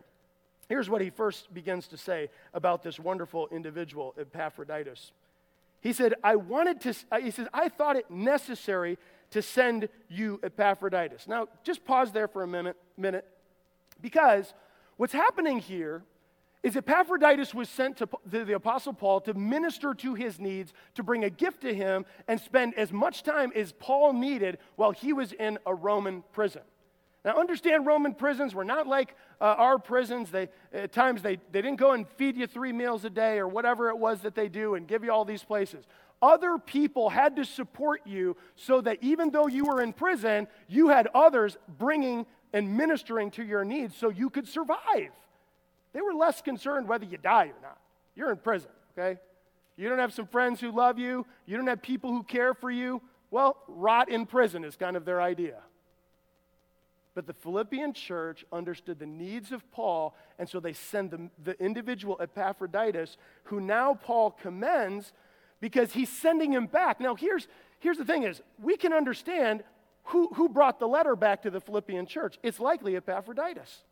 Here's 0.68 0.88
what 0.88 1.00
he 1.00 1.10
first 1.10 1.52
begins 1.52 1.88
to 1.88 1.96
say 1.96 2.28
about 2.54 2.82
this 2.84 3.00
wonderful 3.00 3.48
individual, 3.50 4.14
Epaphroditus. 4.16 5.10
He 5.80 5.92
said, 5.92 6.14
I 6.22 6.36
wanted 6.36 6.80
to, 6.82 6.94
uh, 7.10 7.20
he 7.20 7.30
says, 7.30 7.48
I 7.52 7.68
thought 7.68 7.96
it 7.96 8.10
necessary 8.10 8.98
to 9.30 9.42
send 9.42 9.88
you 10.08 10.40
Epaphroditus. 10.42 11.26
Now, 11.26 11.48
just 11.62 11.84
pause 11.84 12.12
there 12.12 12.28
for 12.28 12.42
a 12.42 12.46
minute, 12.46 12.76
minute 12.96 13.26
because 14.00 14.52
what's 14.96 15.12
happening 15.12 15.58
here 15.58 16.02
is 16.62 16.76
Epaphroditus 16.76 17.54
was 17.54 17.68
sent 17.70 17.96
to 17.98 18.08
the, 18.26 18.44
the, 18.44 18.52
Apostle 18.52 18.92
Paul 18.92 19.22
to 19.22 19.32
minister 19.32 19.94
to 19.94 20.14
his 20.14 20.38
needs, 20.38 20.74
to 20.94 21.02
bring 21.02 21.24
a 21.24 21.30
gift 21.30 21.62
to 21.62 21.74
him, 21.74 22.04
and 22.28 22.38
spend 22.38 22.74
as 22.74 22.92
much 22.92 23.22
time 23.22 23.50
as 23.54 23.72
Paul 23.72 24.12
needed 24.12 24.58
while 24.76 24.90
he 24.90 25.14
was 25.14 25.32
in 25.32 25.58
a 25.64 25.74
Roman 25.74 26.22
prison. 26.32 26.62
Now, 27.24 27.36
understand 27.36 27.86
Roman 27.86 28.14
prisons 28.14 28.54
were 28.54 28.64
not 28.64 28.86
like 28.86 29.14
uh, 29.40 29.44
our 29.44 29.78
prisons. 29.78 30.30
They, 30.30 30.48
at 30.72 30.92
times, 30.92 31.20
they, 31.20 31.36
they 31.52 31.60
didn't 31.60 31.76
go 31.76 31.92
and 31.92 32.08
feed 32.08 32.36
you 32.36 32.46
three 32.46 32.72
meals 32.72 33.04
a 33.04 33.10
day 33.10 33.38
or 33.38 33.46
whatever 33.46 33.90
it 33.90 33.98
was 33.98 34.20
that 34.22 34.34
they 34.34 34.48
do 34.48 34.74
and 34.74 34.88
give 34.88 35.04
you 35.04 35.12
all 35.12 35.26
these 35.26 35.44
places. 35.44 35.84
Other 36.22 36.58
people 36.58 37.10
had 37.10 37.36
to 37.36 37.44
support 37.44 38.02
you 38.06 38.36
so 38.56 38.80
that 38.82 38.98
even 39.02 39.30
though 39.30 39.48
you 39.48 39.64
were 39.66 39.82
in 39.82 39.92
prison, 39.92 40.48
you 40.68 40.88
had 40.88 41.08
others 41.14 41.58
bringing 41.78 42.26
and 42.52 42.76
ministering 42.76 43.30
to 43.32 43.44
your 43.44 43.64
needs 43.64 43.96
so 43.96 44.08
you 44.08 44.30
could 44.30 44.48
survive. 44.48 45.10
They 45.92 46.00
were 46.00 46.14
less 46.14 46.40
concerned 46.40 46.88
whether 46.88 47.04
you 47.04 47.18
die 47.18 47.46
or 47.46 47.60
not. 47.62 47.78
You're 48.14 48.30
in 48.30 48.38
prison, 48.38 48.70
okay? 48.98 49.18
You 49.76 49.88
don't 49.88 49.98
have 49.98 50.12
some 50.12 50.26
friends 50.26 50.60
who 50.60 50.72
love 50.72 50.98
you, 50.98 51.26
you 51.46 51.56
don't 51.56 51.66
have 51.66 51.82
people 51.82 52.10
who 52.10 52.22
care 52.22 52.54
for 52.54 52.70
you. 52.70 53.02
Well, 53.30 53.56
rot 53.68 54.10
in 54.10 54.26
prison 54.26 54.64
is 54.64 54.76
kind 54.76 54.96
of 54.96 55.04
their 55.04 55.22
idea. 55.22 55.60
But 57.14 57.26
the 57.26 57.32
Philippian 57.32 57.92
church 57.92 58.44
understood 58.52 58.98
the 58.98 59.06
needs 59.06 59.50
of 59.50 59.68
Paul, 59.72 60.14
and 60.38 60.48
so 60.48 60.60
they 60.60 60.72
send 60.72 61.10
the, 61.10 61.28
the 61.42 61.60
individual 61.62 62.16
Epaphroditus, 62.20 63.16
who 63.44 63.60
now 63.60 63.94
Paul 63.94 64.30
commends 64.30 65.12
because 65.60 65.92
he's 65.92 66.08
sending 66.08 66.52
him 66.52 66.66
back. 66.66 67.00
Now, 67.00 67.14
here's, 67.14 67.48
here's 67.80 67.98
the 67.98 68.04
thing 68.04 68.22
is, 68.22 68.40
we 68.62 68.76
can 68.76 68.92
understand 68.92 69.64
who, 70.04 70.28
who 70.34 70.48
brought 70.48 70.78
the 70.78 70.88
letter 70.88 71.16
back 71.16 71.42
to 71.42 71.50
the 71.50 71.60
Philippian 71.60 72.06
church. 72.06 72.38
It's 72.42 72.60
likely 72.60 72.96
Epaphroditus. 72.96 73.82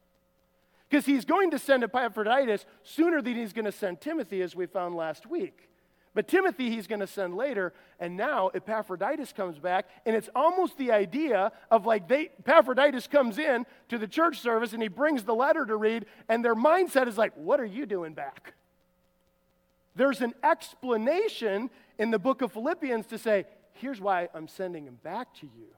Because 0.89 1.05
he's 1.05 1.25
going 1.25 1.51
to 1.51 1.59
send 1.59 1.85
Epaphroditus 1.85 2.65
sooner 2.83 3.21
than 3.21 3.35
he's 3.35 3.53
going 3.53 3.67
to 3.67 3.73
send 3.73 4.01
Timothy, 4.01 4.41
as 4.43 4.57
we 4.57 4.67
found 4.67 4.95
last 4.95 5.27
week. 5.27 5.69
But 6.15 6.27
Timothy 6.27 6.71
he's 6.71 6.87
going 6.87 7.01
to 7.01 7.07
send 7.07 7.37
later, 7.37 7.73
and 8.01 8.17
now 8.17 8.49
Epaphroditus 8.49 9.33
comes 9.33 9.59
back, 9.59 9.87
and 10.07 10.17
it's 10.17 10.29
almost 10.35 10.77
the 10.79 10.93
idea 10.93 11.53
of 11.71 11.87
like 11.87 12.09
they 12.09 12.31
Epaphroditus 12.41 13.07
comes 13.07 13.39
in 13.39 13.67
to 13.89 13.99
the 13.99 14.09
church 14.09 14.41
service 14.41 14.73
and 14.73 14.83
he 14.83 14.89
brings 14.89 15.25
the 15.25 15.35
letter 15.35 15.65
to 15.67 15.77
read, 15.77 16.07
and 16.29 16.45
their 16.45 16.55
mindset 16.55 17.07
is 17.09 17.19
like, 17.19 17.33
What 17.37 17.61
are 17.61 17.67
you 17.67 17.87
doing 17.87 18.15
back? 18.15 18.55
There's 19.95 20.21
an 20.21 20.35
explanation 20.43 21.71
in 21.99 22.11
the 22.11 22.19
book 22.19 22.43
of 22.43 22.53
Philippians 22.53 23.07
to 23.07 23.19
say, 23.19 23.45
Here's 23.73 24.01
why 24.01 24.29
I'm 24.35 24.49
sending 24.49 24.87
him 24.87 24.99
back 25.03 25.35
to 25.35 25.47
you. 25.47 25.69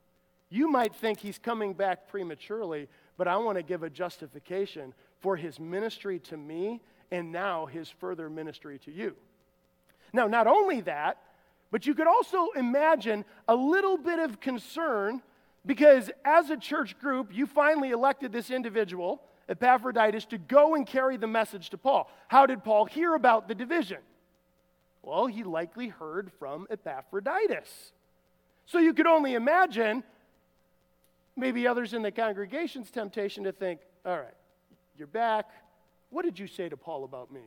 You 0.49 0.69
might 0.69 0.95
think 0.95 1.21
he's 1.21 1.39
coming 1.39 1.75
back 1.75 2.09
prematurely, 2.09 2.89
but 3.17 3.29
I 3.29 3.37
want 3.37 3.57
to 3.59 3.63
give 3.63 3.83
a 3.83 3.91
justification 3.91 4.95
for 5.21 5.37
his 5.37 5.61
ministry 5.61 6.19
to 6.21 6.37
me 6.37 6.81
and 7.11 7.31
now 7.31 7.67
his 7.67 7.89
further 7.89 8.31
ministry 8.31 8.79
to 8.81 8.91
you. 8.91 9.17
Now, 10.13 10.27
not 10.27 10.47
only 10.47 10.81
that, 10.83 11.19
but 11.71 11.87
you 11.87 11.95
could 11.95 12.07
also 12.07 12.49
imagine 12.57 13.25
a 13.47 13.55
little 13.55 13.97
bit 13.97 14.19
of 14.19 14.41
concern 14.41 15.23
because 15.65 16.11
as 16.25 16.51
a 16.51 16.57
church 16.57 16.99
group, 16.99 17.31
you 17.33 17.47
finally 17.47 17.91
elected 17.91 18.33
this 18.33 18.51
individual, 18.51 19.23
Epaphroditus, 19.49 20.25
to 20.27 20.39
go 20.39 20.75
and 20.75 20.87
carry 20.87 21.17
the 21.17 21.27
message 21.27 21.71
to 21.71 21.79
Paul. 21.79 22.11
How 22.29 22.47
did 22.47 22.65
Paul 22.65 22.87
hear 22.87 23.15
about 23.15 23.47
the 23.47 23.55
division? 23.55 23.99
Well, 25.03 25.27
he 25.27 25.45
likely 25.45 25.89
heard 25.89 26.31
from 26.39 26.67
Epaphroditus. 26.71 27.93
So 28.67 28.79
you 28.79 28.95
could 28.95 29.07
only 29.07 29.35
imagine 29.35 30.03
maybe 31.37 31.67
others 31.67 31.95
in 31.95 32.03
the 32.03 32.11
congregation's 32.11 32.91
temptation 32.91 33.45
to 33.45 33.53
think, 33.53 33.81
all 34.05 34.17
right, 34.17 34.35
you're 34.97 35.07
back. 35.07 35.49
What 36.11 36.25
did 36.25 36.39
you 36.39 36.47
say 36.47 36.69
to 36.69 36.77
Paul 36.77 37.05
about 37.05 37.33
me? 37.33 37.43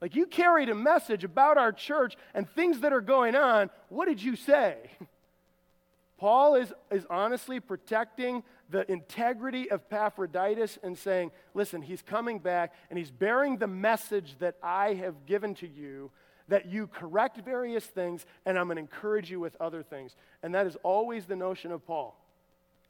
Like 0.00 0.14
you 0.14 0.26
carried 0.26 0.68
a 0.68 0.74
message 0.74 1.24
about 1.24 1.58
our 1.58 1.72
church 1.72 2.16
and 2.34 2.48
things 2.48 2.80
that 2.80 2.92
are 2.92 3.00
going 3.00 3.34
on. 3.34 3.70
What 3.88 4.06
did 4.06 4.22
you 4.22 4.36
say? 4.36 4.76
Paul 6.18 6.56
is, 6.56 6.72
is 6.90 7.06
honestly 7.08 7.60
protecting 7.60 8.42
the 8.70 8.90
integrity 8.90 9.70
of 9.70 9.82
Epaphroditus 9.90 10.78
and 10.82 10.98
saying, 10.98 11.30
listen, 11.54 11.80
he's 11.80 12.02
coming 12.02 12.38
back 12.38 12.74
and 12.90 12.98
he's 12.98 13.10
bearing 13.10 13.56
the 13.56 13.66
message 13.66 14.36
that 14.40 14.56
I 14.62 14.94
have 14.94 15.26
given 15.26 15.54
to 15.56 15.68
you 15.68 16.10
that 16.48 16.66
you 16.66 16.86
correct 16.86 17.38
various 17.44 17.84
things 17.84 18.26
and 18.46 18.58
I'm 18.58 18.66
going 18.66 18.76
to 18.76 18.82
encourage 18.82 19.30
you 19.30 19.38
with 19.38 19.56
other 19.60 19.82
things. 19.82 20.16
And 20.42 20.54
that 20.54 20.66
is 20.66 20.76
always 20.82 21.26
the 21.26 21.36
notion 21.36 21.70
of 21.70 21.86
Paul. 21.86 22.18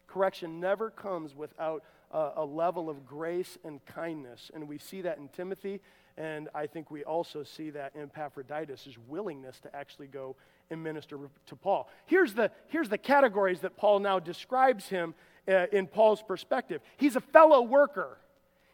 Correction 0.07 0.59
never 0.59 0.91
comes 0.91 1.35
without 1.35 1.85
a, 2.11 2.31
a 2.37 2.45
level 2.45 2.89
of 2.89 3.07
grace 3.07 3.59
and 3.63 3.85
kindness. 3.85 4.51
And 4.55 4.69
we 4.69 4.79
see 4.79 5.03
that 5.03 5.19
in 5.19 5.29
Timothy, 5.29 5.81
and 6.19 6.49
I 6.53 6.67
think 6.67 6.91
we 6.91 7.05
also 7.05 7.45
see 7.45 7.71
that 7.71 7.95
in 7.95 8.03
Epaphroditus' 8.03 8.99
willingness 9.07 9.61
to 9.61 9.75
actually 9.75 10.09
go 10.09 10.35
and 10.69 10.83
minister 10.83 11.17
to 11.47 11.57
Paul. 11.57 11.89
Here's 12.07 12.35
the, 12.35 12.51
here's 12.67 12.89
the 12.89 12.99
categories 12.99 13.61
that 13.61 13.77
Paul 13.77 14.01
now 14.01 14.19
describes 14.19 14.89
him 14.89 15.15
uh, 15.47 15.67
in 15.73 15.87
Paul's 15.87 16.21
perspective. 16.21 16.83
He's 16.97 17.15
a 17.15 17.21
fellow 17.21 17.63
worker. 17.63 18.19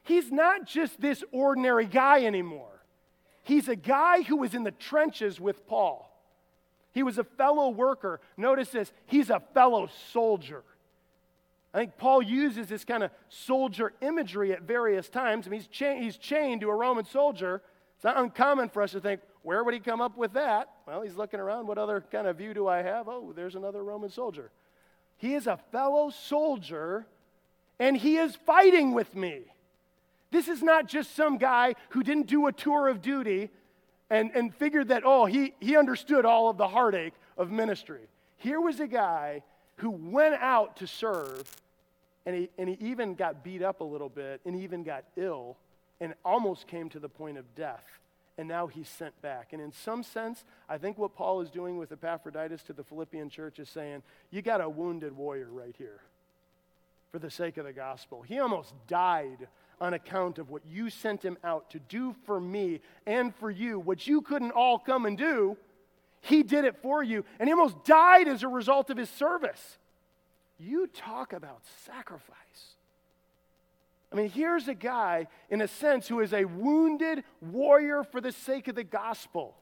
He's 0.05 0.33
not 0.33 0.67
just 0.67 1.01
this 1.01 1.23
ordinary 1.33 1.85
guy 1.87 2.25
anymore. 2.25 2.83
He's 3.43 3.69
a 3.69 3.77
guy 3.77 4.23
who 4.23 4.37
was 4.37 4.55
in 4.55 4.65
the 4.65 4.71
trenches 4.71 5.39
with 5.39 5.67
Paul. 5.67 6.11
He 6.93 7.03
was 7.03 7.19
a 7.19 7.25
fellow 7.25 7.69
worker. 7.69 8.21
Notice 8.39 8.71
this, 8.71 8.91
he's 9.05 9.29
a 9.29 9.41
fellow 9.53 9.91
soldier. 10.13 10.65
I 11.75 11.79
think 11.79 11.99
Paul 11.99 12.23
uses 12.23 12.69
this 12.69 12.85
kind 12.85 13.03
of 13.03 13.11
soldier 13.29 13.93
imagery 14.01 14.53
at 14.53 14.63
various 14.63 15.09
times. 15.09 15.47
I 15.47 15.51
mean, 15.51 15.61
he's, 15.61 15.69
cha- 15.69 15.97
he's 15.97 16.17
chained 16.17 16.61
to 16.61 16.71
a 16.71 16.75
Roman 16.75 17.05
soldier. 17.05 17.63
It's 17.97 18.05
not 18.05 18.17
uncommon 18.17 18.69
for 18.69 18.81
us 18.81 18.93
to 18.93 19.01
think, 19.01 19.21
where 19.43 19.65
would 19.65 19.75
he 19.75 19.81
come 19.81 20.01
up 20.01 20.17
with 20.17 20.35
that? 20.35 20.69
Well, 20.87 21.03
he's 21.03 21.17
looking 21.17 21.41
around. 21.41 21.67
What 21.67 21.77
other 21.77 22.03
kind 22.13 22.29
of 22.29 22.39
view 22.39 22.55
do 22.55 22.69
I 22.69 22.83
have? 22.83 23.09
Oh, 23.09 23.33
there's 23.35 23.57
another 23.57 23.83
Roman 23.83 24.09
soldier. 24.09 24.53
He 25.17 25.35
is 25.35 25.49
a 25.49 25.59
fellow 25.73 26.11
soldier, 26.11 27.07
and 27.81 27.97
he 27.97 28.19
is 28.19 28.37
fighting 28.37 28.95
with 28.95 29.15
me. 29.17 29.41
This 30.31 30.49
is 30.49 30.63
not 30.63 30.87
just 30.89 31.15
some 31.17 31.39
guy 31.39 31.75
who 31.91 32.03
didn't 32.03 32.29
do 32.29 32.47
a 32.47 32.53
tour 32.53 32.89
of 32.89 33.03
duty 33.03 33.51
and, 34.11 34.31
and 34.33 34.55
figured 34.55 34.89
that, 34.89 35.03
oh, 35.05 35.25
he, 35.25 35.55
he 35.59 35.77
understood 35.77 36.25
all 36.25 36.49
of 36.49 36.57
the 36.57 36.69
heartache 36.69 37.15
of 37.37 37.51
ministry. 37.51 38.03
Here 38.37 38.61
was 38.61 38.79
a 38.81 38.87
guy 38.87 39.43
who 39.77 39.91
went 39.91 40.37
out 40.41 40.77
to 40.77 40.87
serve, 40.87 41.45
and 42.27 42.35
he, 42.35 42.51
and 42.59 42.69
he 42.69 42.77
even 42.81 43.15
got 43.15 43.45
beat 43.45 43.63
up 43.63 43.81
a 43.81 43.85
little 43.85 44.09
bit, 44.09 44.41
and 44.45 44.57
even 44.57 44.83
got 44.83 45.05
ill, 45.17 45.57
and 46.01 46.15
almost 46.25 46.67
came 46.67 46.89
to 46.91 46.99
the 46.99 47.09
point 47.09 47.39
of 47.39 47.55
death 47.55 47.85
and 48.37 48.49
now 48.49 48.67
he's 48.67 48.89
sent 48.89 49.21
back. 49.23 49.53
And 49.53 49.63
in 49.63 49.73
some 49.73 50.03
sense, 50.03 50.45
I 50.69 50.79
think 50.79 50.99
what 50.99 51.15
Paul 51.15 51.41
is 51.41 51.51
doing 51.51 51.79
with 51.79 51.93
Epaphroditus 51.93 52.63
to 52.65 52.73
the 52.73 52.83
Philippian 52.83 53.31
church 53.31 53.59
is 53.59 53.69
saying, 53.69 54.03
You 54.31 54.43
got 54.43 54.61
a 54.61 54.69
wounded 54.69 55.17
warrior 55.17 55.49
right 55.51 55.75
here 55.79 56.01
for 57.13 57.19
the 57.19 57.31
sake 57.31 57.57
of 57.59 57.65
the 57.65 57.73
gospel. 57.73 58.23
He 58.23 58.41
almost 58.41 58.75
died 58.89 59.47
on 59.81 59.95
account 59.95 60.39
of 60.39 60.51
what 60.51 60.63
you 60.67 60.91
sent 60.91 61.25
him 61.25 61.37
out 61.45 61.71
to 61.71 61.79
do 61.79 62.15
for 62.27 62.41
me 62.41 62.81
and 63.07 63.35
for 63.37 63.51
you, 63.51 63.79
what 63.79 64.07
you 64.07 64.21
couldn't 64.21 64.53
all 64.53 64.79
come 64.79 65.07
and 65.07 65.17
do. 65.17 65.57
He 66.21 66.43
did 66.43 66.65
it 66.65 66.77
for 66.83 67.03
you, 67.03 67.25
and 67.39 67.49
he 67.49 67.53
almost 67.53 67.85
died 67.85 68.29
as 68.29 68.43
a 68.43 68.49
result 68.49 68.91
of 68.91 68.97
his 68.97 69.11
service. 69.11 69.79
You 70.59 70.87
talk 70.87 71.33
about 71.33 71.63
sacrifice. 71.85 72.77
I 74.13 74.17
mean, 74.17 74.31
here's 74.31 74.69
a 74.69 74.75
guy, 74.75 75.27
in 75.51 75.61
a 75.61 75.67
sense, 75.67 76.07
who 76.07 76.21
is 76.21 76.33
a 76.33 76.45
wounded 76.45 77.25
warrior 77.41 78.05
for 78.05 78.21
the 78.21 78.31
sake 78.31 78.69
of 78.69 78.77
the 78.77 78.85
gospel. 78.85 79.57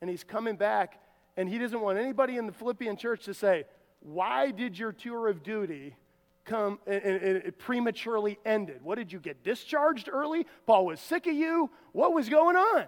And 0.00 0.10
he's 0.10 0.24
coming 0.24 0.56
back, 0.56 1.00
and 1.38 1.48
he 1.48 1.58
doesn't 1.58 1.80
want 1.80 1.98
anybody 1.98 2.36
in 2.36 2.46
the 2.46 2.52
Philippian 2.52 2.96
church 2.96 3.24
to 3.24 3.34
say, 3.34 3.64
Why 4.00 4.50
did 4.50 4.78
your 4.78 4.92
tour 4.92 5.28
of 5.28 5.42
duty 5.42 5.96
come 6.44 6.80
and, 6.86 7.02
it 7.02 7.58
prematurely 7.58 8.38
ended? 8.44 8.80
What 8.82 8.98
did 8.98 9.10
you 9.10 9.20
get 9.20 9.42
discharged 9.42 10.10
early? 10.12 10.46
Paul 10.66 10.86
was 10.86 11.00
sick 11.00 11.26
of 11.26 11.34
you? 11.34 11.70
What 11.92 12.12
was 12.12 12.28
going 12.28 12.56
on? 12.56 12.84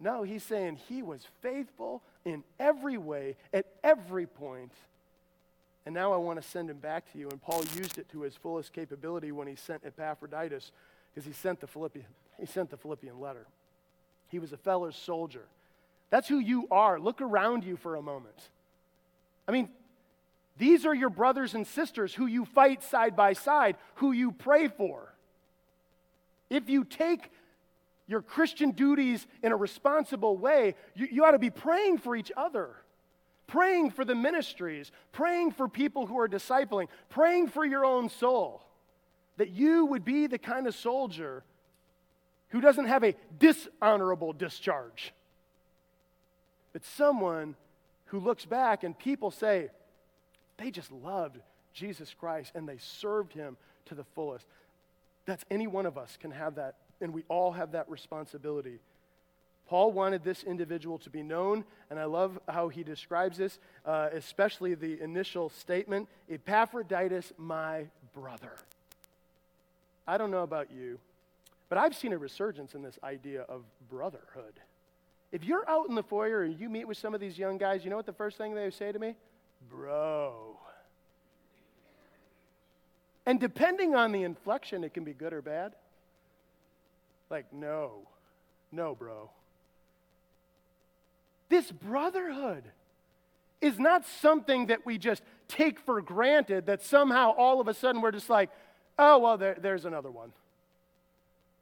No, 0.00 0.24
he's 0.24 0.42
saying 0.42 0.78
he 0.88 1.02
was 1.02 1.22
faithful 1.40 2.02
in 2.24 2.42
every 2.58 2.98
way, 2.98 3.36
at 3.52 3.66
every 3.84 4.26
point, 4.26 4.72
and 5.86 5.94
now 5.94 6.12
I 6.12 6.16
want 6.16 6.42
to 6.42 6.46
send 6.46 6.68
him 6.68 6.78
back 6.78 7.10
to 7.12 7.18
you. 7.18 7.30
And 7.30 7.40
Paul 7.40 7.64
used 7.76 7.96
it 7.96 8.08
to 8.10 8.22
his 8.22 8.34
fullest 8.34 8.72
capability 8.72 9.30
when 9.30 9.46
he 9.46 9.54
sent 9.54 9.82
Epaphroditus, 9.86 10.72
because 11.14 11.24
he 11.24 11.32
sent 11.32 11.60
the 11.60 11.68
Philippian, 11.68 12.06
he 12.38 12.46
sent 12.46 12.70
the 12.70 12.76
Philippian 12.76 13.20
letter. 13.20 13.46
He 14.28 14.40
was 14.40 14.52
a 14.52 14.56
fellow 14.56 14.90
soldier. 14.90 15.44
That's 16.10 16.26
who 16.26 16.40
you 16.40 16.66
are. 16.72 16.98
Look 16.98 17.20
around 17.20 17.64
you 17.64 17.76
for 17.76 17.94
a 17.94 18.02
moment. 18.02 18.50
I 19.46 19.52
mean, 19.52 19.68
these 20.58 20.84
are 20.84 20.94
your 20.94 21.10
brothers 21.10 21.54
and 21.54 21.64
sisters 21.64 22.12
who 22.12 22.26
you 22.26 22.44
fight 22.44 22.82
side 22.82 23.14
by 23.14 23.32
side, 23.34 23.76
who 23.96 24.10
you 24.10 24.32
pray 24.32 24.66
for. 24.66 25.12
If 26.50 26.68
you 26.68 26.82
take 26.82 27.30
your 28.08 28.22
Christian 28.22 28.72
duties 28.72 29.24
in 29.42 29.52
a 29.52 29.56
responsible 29.56 30.36
way, 30.36 30.74
you, 30.96 31.06
you 31.10 31.24
ought 31.24 31.32
to 31.32 31.38
be 31.38 31.50
praying 31.50 31.98
for 31.98 32.16
each 32.16 32.32
other 32.36 32.70
praying 33.46 33.90
for 33.90 34.04
the 34.04 34.14
ministries, 34.14 34.90
praying 35.12 35.52
for 35.52 35.68
people 35.68 36.06
who 36.06 36.18
are 36.18 36.28
discipling, 36.28 36.88
praying 37.08 37.48
for 37.48 37.64
your 37.64 37.84
own 37.84 38.08
soul, 38.08 38.62
that 39.36 39.50
you 39.50 39.86
would 39.86 40.04
be 40.04 40.26
the 40.26 40.38
kind 40.38 40.66
of 40.66 40.74
soldier 40.74 41.44
who 42.48 42.60
doesn't 42.60 42.86
have 42.86 43.04
a 43.04 43.14
dishonorable 43.38 44.32
discharge, 44.32 45.12
but 46.72 46.84
someone 46.84 47.54
who 48.06 48.20
looks 48.20 48.44
back 48.44 48.84
and 48.84 48.98
people 48.98 49.30
say, 49.30 49.68
they 50.56 50.70
just 50.70 50.90
loved 50.92 51.38
Jesus 51.72 52.14
Christ 52.18 52.52
and 52.54 52.68
they 52.68 52.78
served 52.78 53.32
him 53.32 53.56
to 53.86 53.94
the 53.94 54.04
fullest. 54.14 54.46
That's 55.26 55.44
any 55.50 55.66
one 55.66 55.86
of 55.86 55.98
us 55.98 56.16
can 56.20 56.30
have 56.30 56.54
that, 56.54 56.76
and 57.00 57.12
we 57.12 57.24
all 57.28 57.52
have 57.52 57.72
that 57.72 57.90
responsibility 57.90 58.78
Paul 59.66 59.92
wanted 59.92 60.22
this 60.22 60.44
individual 60.44 60.98
to 60.98 61.10
be 61.10 61.22
known, 61.22 61.64
and 61.90 61.98
I 61.98 62.04
love 62.04 62.38
how 62.48 62.68
he 62.68 62.84
describes 62.84 63.36
this, 63.38 63.58
uh, 63.84 64.10
especially 64.12 64.74
the 64.74 65.00
initial 65.00 65.50
statement 65.50 66.08
Epaphroditus, 66.30 67.32
my 67.36 67.86
brother. 68.14 68.52
I 70.06 70.18
don't 70.18 70.30
know 70.30 70.44
about 70.44 70.70
you, 70.70 71.00
but 71.68 71.78
I've 71.78 71.96
seen 71.96 72.12
a 72.12 72.18
resurgence 72.18 72.74
in 72.74 72.82
this 72.82 72.98
idea 73.02 73.42
of 73.42 73.64
brotherhood. 73.90 74.60
If 75.32 75.42
you're 75.44 75.68
out 75.68 75.88
in 75.88 75.96
the 75.96 76.02
foyer 76.04 76.42
and 76.42 76.58
you 76.58 76.68
meet 76.68 76.86
with 76.86 76.96
some 76.96 77.12
of 77.12 77.20
these 77.20 77.36
young 77.36 77.58
guys, 77.58 77.84
you 77.84 77.90
know 77.90 77.96
what 77.96 78.06
the 78.06 78.12
first 78.12 78.38
thing 78.38 78.54
they 78.54 78.70
say 78.70 78.92
to 78.92 78.98
me? 78.98 79.16
Bro. 79.68 80.58
And 83.26 83.40
depending 83.40 83.96
on 83.96 84.12
the 84.12 84.22
inflection, 84.22 84.84
it 84.84 84.94
can 84.94 85.02
be 85.02 85.12
good 85.12 85.32
or 85.32 85.42
bad. 85.42 85.72
Like, 87.28 87.52
no, 87.52 88.06
no, 88.70 88.94
bro. 88.94 89.30
This 91.48 91.70
brotherhood 91.70 92.64
is 93.60 93.78
not 93.78 94.06
something 94.06 94.66
that 94.66 94.84
we 94.84 94.98
just 94.98 95.22
take 95.48 95.78
for 95.80 96.00
granted, 96.00 96.66
that 96.66 96.82
somehow 96.82 97.32
all 97.36 97.60
of 97.60 97.68
a 97.68 97.74
sudden 97.74 98.00
we're 98.00 98.12
just 98.12 98.30
like, 98.30 98.50
oh, 98.98 99.18
well, 99.18 99.38
there, 99.38 99.56
there's 99.60 99.84
another 99.84 100.10
one. 100.10 100.32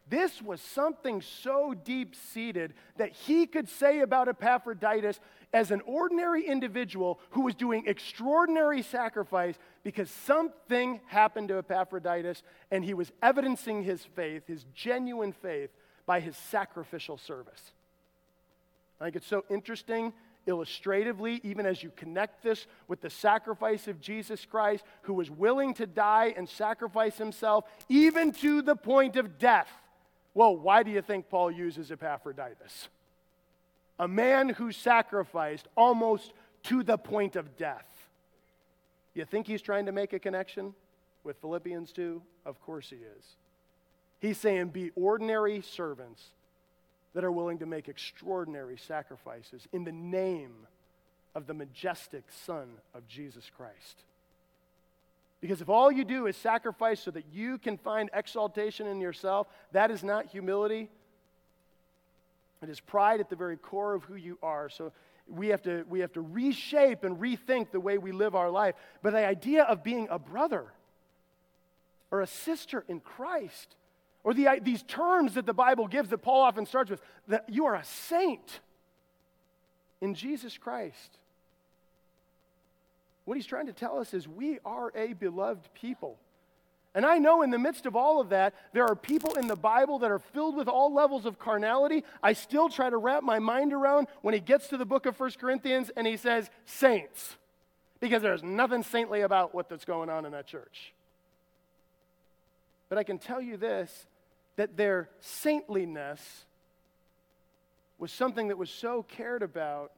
This 0.08 0.42
was 0.42 0.60
something 0.60 1.22
so 1.22 1.72
deep 1.72 2.14
seated 2.14 2.74
that 2.98 3.12
he 3.12 3.46
could 3.46 3.68
say 3.68 4.00
about 4.00 4.28
Epaphroditus 4.28 5.18
as 5.54 5.70
an 5.70 5.80
ordinary 5.86 6.46
individual 6.46 7.20
who 7.30 7.40
was 7.40 7.54
doing 7.54 7.84
extraordinary 7.86 8.82
sacrifice 8.82 9.54
because 9.82 10.10
something 10.10 11.00
happened 11.06 11.48
to 11.48 11.58
Epaphroditus 11.58 12.42
and 12.70 12.84
he 12.84 12.92
was 12.92 13.12
evidencing 13.22 13.82
his 13.82 14.04
faith, 14.04 14.46
his 14.46 14.66
genuine 14.74 15.32
faith, 15.32 15.70
by 16.04 16.20
his 16.20 16.36
sacrificial 16.36 17.16
service. 17.16 17.72
I 19.04 19.08
think 19.08 19.16
it's 19.16 19.26
so 19.26 19.44
interesting 19.50 20.14
illustratively, 20.46 21.38
even 21.44 21.66
as 21.66 21.82
you 21.82 21.92
connect 21.94 22.42
this 22.42 22.66
with 22.88 23.02
the 23.02 23.10
sacrifice 23.10 23.86
of 23.86 24.00
Jesus 24.00 24.46
Christ, 24.46 24.82
who 25.02 25.12
was 25.12 25.30
willing 25.30 25.74
to 25.74 25.86
die 25.86 26.32
and 26.34 26.48
sacrifice 26.48 27.18
himself, 27.18 27.66
even 27.90 28.32
to 28.32 28.62
the 28.62 28.74
point 28.74 29.16
of 29.16 29.38
death. 29.38 29.68
Well, 30.32 30.56
why 30.56 30.84
do 30.84 30.90
you 30.90 31.02
think 31.02 31.28
Paul 31.28 31.50
uses 31.50 31.92
Epaphroditus? 31.92 32.88
A 33.98 34.08
man 34.08 34.48
who 34.48 34.72
sacrificed 34.72 35.68
almost 35.76 36.32
to 36.62 36.82
the 36.82 36.96
point 36.96 37.36
of 37.36 37.58
death. 37.58 38.08
You 39.12 39.26
think 39.26 39.46
he's 39.46 39.60
trying 39.60 39.84
to 39.84 39.92
make 39.92 40.14
a 40.14 40.18
connection 40.18 40.72
with 41.24 41.36
Philippians 41.42 41.92
2? 41.92 42.22
Of 42.46 42.58
course 42.62 42.88
he 42.88 42.96
is. 42.96 43.36
He's 44.18 44.38
saying, 44.38 44.68
be 44.68 44.92
ordinary 44.96 45.60
servants 45.60 46.30
that 47.14 47.24
are 47.24 47.32
willing 47.32 47.58
to 47.58 47.66
make 47.66 47.88
extraordinary 47.88 48.76
sacrifices 48.76 49.66
in 49.72 49.84
the 49.84 49.92
name 49.92 50.66
of 51.34 51.46
the 51.46 51.54
majestic 51.54 52.24
Son 52.44 52.68
of 52.94 53.06
Jesus 53.08 53.50
Christ. 53.56 54.04
Because 55.40 55.60
if 55.60 55.68
all 55.68 55.92
you 55.92 56.04
do 56.04 56.26
is 56.26 56.36
sacrifice 56.36 57.00
so 57.00 57.10
that 57.10 57.26
you 57.32 57.58
can 57.58 57.76
find 57.76 58.08
exaltation 58.14 58.86
in 58.86 59.00
yourself, 59.00 59.46
that 59.72 59.90
is 59.90 60.02
not 60.02 60.26
humility. 60.26 60.88
It 62.62 62.70
is 62.70 62.80
pride 62.80 63.20
at 63.20 63.28
the 63.28 63.36
very 63.36 63.56
core 63.56 63.94
of 63.94 64.04
who 64.04 64.14
you 64.14 64.38
are. 64.42 64.68
So 64.68 64.92
we 65.28 65.48
have 65.48 65.62
to, 65.62 65.84
we 65.88 66.00
have 66.00 66.12
to 66.14 66.20
reshape 66.20 67.04
and 67.04 67.18
rethink 67.18 67.70
the 67.70 67.80
way 67.80 67.98
we 67.98 68.10
live 68.10 68.34
our 68.34 68.50
life. 68.50 68.74
But 69.02 69.12
the 69.12 69.26
idea 69.26 69.64
of 69.64 69.84
being 69.84 70.08
a 70.10 70.18
brother 70.18 70.64
or 72.10 72.22
a 72.22 72.26
sister 72.26 72.84
in 72.88 73.00
Christ 73.00 73.76
or 74.24 74.32
the, 74.32 74.58
these 74.62 74.82
terms 74.82 75.34
that 75.34 75.46
the 75.46 75.54
Bible 75.54 75.86
gives 75.86 76.08
that 76.08 76.18
Paul 76.18 76.40
often 76.40 76.66
starts 76.66 76.90
with 76.90 77.02
that 77.28 77.44
you 77.48 77.66
are 77.66 77.74
a 77.74 77.84
saint 77.84 78.60
in 80.00 80.14
Jesus 80.14 80.56
Christ. 80.58 81.18
What 83.26 83.36
he's 83.36 83.46
trying 83.46 83.66
to 83.66 83.72
tell 83.72 83.98
us 83.98 84.12
is 84.14 84.26
we 84.26 84.58
are 84.64 84.92
a 84.94 85.12
beloved 85.12 85.68
people. 85.74 86.18
And 86.94 87.04
I 87.04 87.18
know 87.18 87.42
in 87.42 87.50
the 87.50 87.58
midst 87.58 87.86
of 87.86 87.96
all 87.96 88.20
of 88.20 88.28
that, 88.28 88.54
there 88.72 88.86
are 88.86 88.94
people 88.94 89.34
in 89.34 89.48
the 89.48 89.56
Bible 89.56 89.98
that 89.98 90.10
are 90.10 90.18
filled 90.18 90.56
with 90.56 90.68
all 90.68 90.94
levels 90.94 91.26
of 91.26 91.38
carnality. 91.38 92.04
I 92.22 92.34
still 92.34 92.68
try 92.68 92.88
to 92.88 92.96
wrap 92.96 93.22
my 93.22 93.40
mind 93.40 93.72
around 93.72 94.06
when 94.22 94.32
he 94.32 94.40
gets 94.40 94.68
to 94.68 94.76
the 94.76 94.84
book 94.84 95.04
of 95.04 95.18
1 95.18 95.32
Corinthians 95.40 95.90
and 95.96 96.06
he 96.06 96.16
says, 96.16 96.48
saints, 96.66 97.36
because 97.98 98.22
there's 98.22 98.44
nothing 98.44 98.84
saintly 98.84 99.22
about 99.22 99.54
what 99.54 99.68
that's 99.68 99.84
going 99.84 100.08
on 100.08 100.24
in 100.24 100.32
that 100.32 100.46
church. 100.46 100.92
But 102.88 102.98
I 102.98 103.02
can 103.02 103.18
tell 103.18 103.40
you 103.40 103.56
this 103.56 104.06
that 104.56 104.76
their 104.76 105.08
saintliness 105.20 106.44
was 107.98 108.12
something 108.12 108.48
that 108.48 108.58
was 108.58 108.70
so 108.70 109.02
cared 109.02 109.42
about 109.42 109.92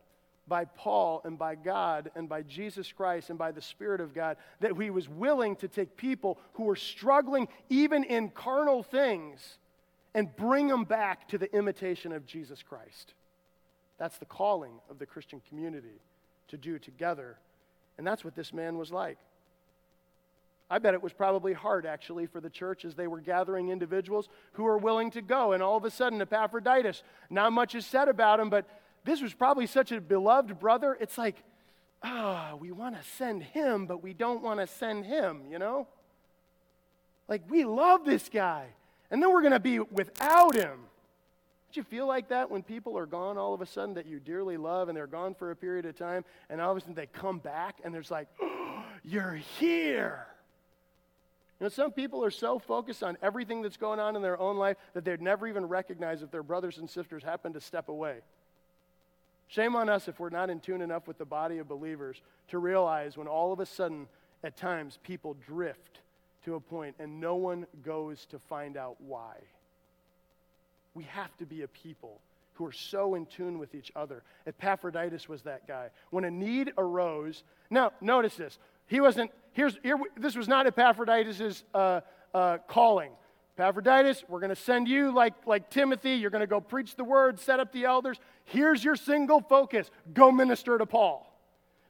by 0.49 0.65
Paul 0.65 1.23
and 1.25 1.39
by 1.39 1.55
God 1.57 2.11
and 2.15 2.29
by 2.29 2.43
Jesus 2.43 2.93
Christ 2.93 3.31
and 3.31 3.39
by 3.39 3.51
the 3.51 3.61
Spirit 3.61 4.01
of 4.01 4.15
God 4.15 4.37
that 4.61 4.77
he 4.81 4.91
was 4.91 5.09
willing 5.09 5.57
to 5.57 5.69
take 5.69 5.97
people 5.97 6.39
who 6.55 6.65
were 6.65 6.77
struggling 6.77 7.49
even 7.69 8.05
in 8.05 8.31
carnal 8.31 8.83
things 8.83 9.59
and 10.15 10.35
bring 10.37 10.69
them 10.69 10.85
back 10.85 11.29
to 11.29 11.39
the 11.39 11.53
imitation 11.55 12.13
of 12.13 12.27
Jesus 12.27 12.63
Christ. 12.63 13.15
That's 13.99 14.19
the 14.19 14.25
calling 14.25 14.73
of 14.89 14.99
the 14.99 15.07
Christian 15.07 15.43
community 15.49 16.01
to 16.49 16.57
do 16.57 16.79
together. 16.79 17.39
And 17.99 18.07
that's 18.07 18.25
what 18.25 18.35
this 18.35 18.53
man 18.53 18.79
was 18.79 18.93
like. 18.93 19.19
I 20.69 20.79
bet 20.79 20.95
it 20.95 21.03
was 21.03 21.13
probably 21.13 21.53
hard, 21.53 21.87
actually, 21.87 22.27
for 22.27 22.41
the 22.41 22.51
church 22.51 22.85
as 22.85 22.95
they 22.95 23.07
were 23.07 23.21
gathering 23.21 23.69
individuals 23.69 24.29
who 24.53 24.65
were 24.65 24.79
willing 24.79 25.13
to 25.13 25.23
go. 25.23 25.53
And 25.53 25.63
all 25.63 25.77
of 25.77 25.85
a 25.85 25.91
sudden, 25.91 26.21
Epaphroditus, 26.21 27.03
not 27.31 27.53
much 27.53 27.75
is 27.77 27.87
said 27.87 28.09
about 28.09 28.41
him, 28.41 28.51
but 28.51 28.67
this 29.05 29.23
was 29.23 29.33
probably 29.33 29.67
such 29.67 29.93
a 29.93 30.01
beloved 30.01 30.59
brother. 30.59 30.97
It's 31.01 31.17
like, 31.17 31.37
ah, 32.03 32.51
oh, 32.53 32.57
we 32.57 32.73
want 32.73 33.01
to 33.01 33.09
send 33.17 33.45
him, 33.45 33.87
but 33.87 34.03
we 34.03 34.13
don't 34.13 34.43
want 34.43 34.59
to 34.59 34.67
send 34.67 35.07
him, 35.07 35.43
you 35.49 35.61
know? 35.61 35.87
Like, 37.29 37.43
we 37.49 37.65
love 37.65 38.05
this 38.05 38.29
guy, 38.29 38.67
and 39.11 39.23
then 39.23 39.33
we're 39.33 39.43
going 39.43 39.53
to 39.53 39.61
be 39.61 39.79
without 39.79 40.55
him. 40.55 40.81
Don't 41.69 41.77
you 41.77 41.83
feel 41.85 42.07
like 42.07 42.29
that 42.29 42.51
when 42.51 42.63
people 42.63 42.99
are 42.99 43.07
gone 43.07 43.39
all 43.39 43.55
of 43.55 43.61
a 43.61 43.67
sudden 43.67 43.95
that 43.95 44.07
you 44.07 44.19
dearly 44.19 44.57
love 44.57 44.89
and 44.89 44.97
they're 44.97 45.07
gone 45.07 45.35
for 45.35 45.53
a 45.53 45.57
period 45.57 45.87
of 45.87 45.97
time, 45.97 46.25
and 46.51 46.61
all 46.61 46.73
of 46.73 46.77
a 46.77 46.81
sudden 46.81 46.95
they 46.95 47.07
come 47.07 47.39
back 47.39 47.77
and 47.85 47.95
there's 47.95 48.11
like, 48.11 48.29
oh, 48.41 48.85
you're 49.05 49.35
here. 49.59 50.27
You 51.59 51.65
know, 51.65 51.69
some 51.71 51.93
people 51.93 52.23
are 52.23 52.31
so 52.31 52.59
focused 52.59 53.03
on 53.03 53.17
everything 53.23 53.63
that's 53.63 53.79
going 53.79 53.99
on 53.99 54.15
in 54.15 54.23
their 54.23 54.39
own 54.39 54.57
life 54.57 54.77
that 54.93 55.05
they'd 55.05 55.23
never 55.23 55.47
even 55.47 55.67
recognize 55.67 56.23
if 56.23 56.31
their 56.31 56.43
brothers 56.43 56.79
and 56.79 56.89
sisters 56.89 57.23
happen 57.23 57.55
to 57.55 57.61
step 57.61 57.89
away. 57.89 58.19
Shame 59.49 59.77
on 59.77 59.89
us 59.89 60.09
if 60.09 60.19
we're 60.19 60.29
not 60.29 60.51
in 60.51 60.61
tune 60.61 60.83
enough 60.83 61.07
with 61.07 61.19
the 61.19 61.25
body 61.25 61.59
of 61.59 61.69
believers 61.69 62.21
to 62.49 62.59
realize 62.59 63.17
when 63.17 63.29
all 63.29 63.53
of 63.53 63.61
a 63.61 63.67
sudden, 63.67 64.07
at 64.45 64.57
times, 64.57 64.99
people 65.03 65.35
drift 65.47 66.01
to 66.45 66.57
a 66.57 66.61
point 66.61 66.97
and 66.99 67.21
no 67.21 67.37
one 67.37 67.67
goes 67.83 68.27
to 68.27 68.39
find 68.39 68.77
out 68.77 68.97
why. 69.01 69.37
We 70.95 71.05
have 71.05 71.35
to 71.39 71.47
be 71.47 71.63
a 71.63 71.69
people 71.69 72.21
who 72.55 72.67
are 72.67 72.73
so 72.73 73.15
in 73.15 73.27
tune 73.27 73.59
with 73.59 73.75
each 73.75 73.93
other. 73.95 74.23
Epaphroditus 74.47 75.29
was 75.29 75.43
that 75.43 75.69
guy. 75.69 75.91
When 76.11 76.25
a 76.25 76.31
need 76.31 76.73
arose, 76.77 77.45
now 77.71 77.93
notice 78.01 78.35
this. 78.35 78.59
He 78.87 79.01
wasn't, 79.01 79.31
here's, 79.57 79.79
here, 79.83 79.99
this 80.17 80.37
was 80.37 80.47
not 80.47 80.67
Epaphroditus' 80.67 81.65
uh, 81.75 82.03
uh, 82.35 82.59
calling. 82.69 83.11
Epaphroditus, 83.59 84.23
we're 84.29 84.41
going 84.41 84.51
to 84.51 84.55
send 84.55 84.87
you 84.87 85.13
like, 85.15 85.33
like 85.47 85.71
Timothy. 85.71 86.13
You're 86.13 86.31
going 86.31 86.43
to 86.43 86.47
go 86.47 86.61
preach 86.61 86.95
the 86.95 87.05
word, 87.05 87.41
set 87.41 87.59
up 87.59 87.73
the 87.73 87.85
elders. 87.85 88.19
Here's 88.45 88.85
your 88.85 88.97
single 88.97 89.41
focus 89.41 89.91
go 90.13 90.31
minister 90.31 90.77
to 90.77 90.85
Paul. 90.85 91.33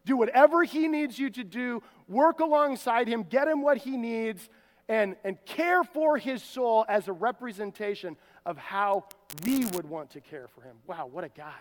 Do 0.04 0.16
whatever 0.16 0.62
he 0.62 0.86
needs 0.86 1.18
you 1.18 1.28
to 1.30 1.42
do, 1.42 1.82
work 2.06 2.38
alongside 2.38 3.08
him, 3.08 3.24
get 3.24 3.48
him 3.48 3.62
what 3.62 3.78
he 3.78 3.96
needs, 3.96 4.48
and, 4.88 5.16
and 5.24 5.36
care 5.44 5.82
for 5.82 6.16
his 6.16 6.44
soul 6.44 6.84
as 6.88 7.08
a 7.08 7.12
representation 7.12 8.16
of 8.44 8.56
how 8.56 9.06
we 9.44 9.64
would 9.66 9.90
want 9.90 10.10
to 10.10 10.20
care 10.20 10.46
for 10.54 10.62
him. 10.62 10.76
Wow, 10.86 11.08
what 11.10 11.24
a 11.24 11.28
guy. 11.28 11.52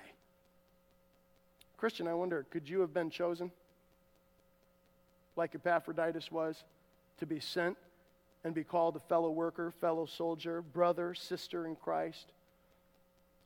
Christian, 1.77 2.07
I 2.07 2.13
wonder, 2.13 2.45
could 2.51 2.69
you 2.69 2.81
have 2.81 2.93
been 2.93 3.09
chosen? 3.09 3.51
Like 5.35 5.55
Epaphroditus 5.55 6.31
was, 6.31 6.63
to 7.19 7.25
be 7.25 7.39
sent 7.39 7.77
and 8.43 8.53
be 8.53 8.63
called 8.63 8.95
a 8.95 8.99
fellow 8.99 9.31
worker, 9.31 9.71
fellow 9.81 10.05
soldier, 10.05 10.61
brother, 10.61 11.13
sister 11.13 11.65
in 11.65 11.75
Christ. 11.75 12.31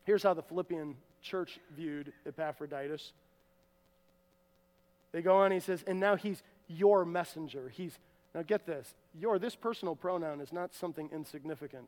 Here's 0.03 0.23
how 0.23 0.33
the 0.33 0.41
Philippian 0.41 0.95
church 1.21 1.59
viewed 1.75 2.11
Epaphroditus. 2.25 3.13
They 5.11 5.21
go 5.21 5.37
on, 5.37 5.51
he 5.51 5.59
says, 5.59 5.83
and 5.87 5.99
now 5.99 6.15
he's 6.15 6.43
your 6.67 7.05
messenger. 7.05 7.69
He's, 7.69 7.97
now 8.35 8.43
get 8.43 8.65
this, 8.65 8.93
your, 9.19 9.39
this 9.39 9.55
personal 9.55 9.95
pronoun 9.95 10.41
is 10.41 10.53
not 10.53 10.73
something 10.73 11.09
insignificant. 11.13 11.87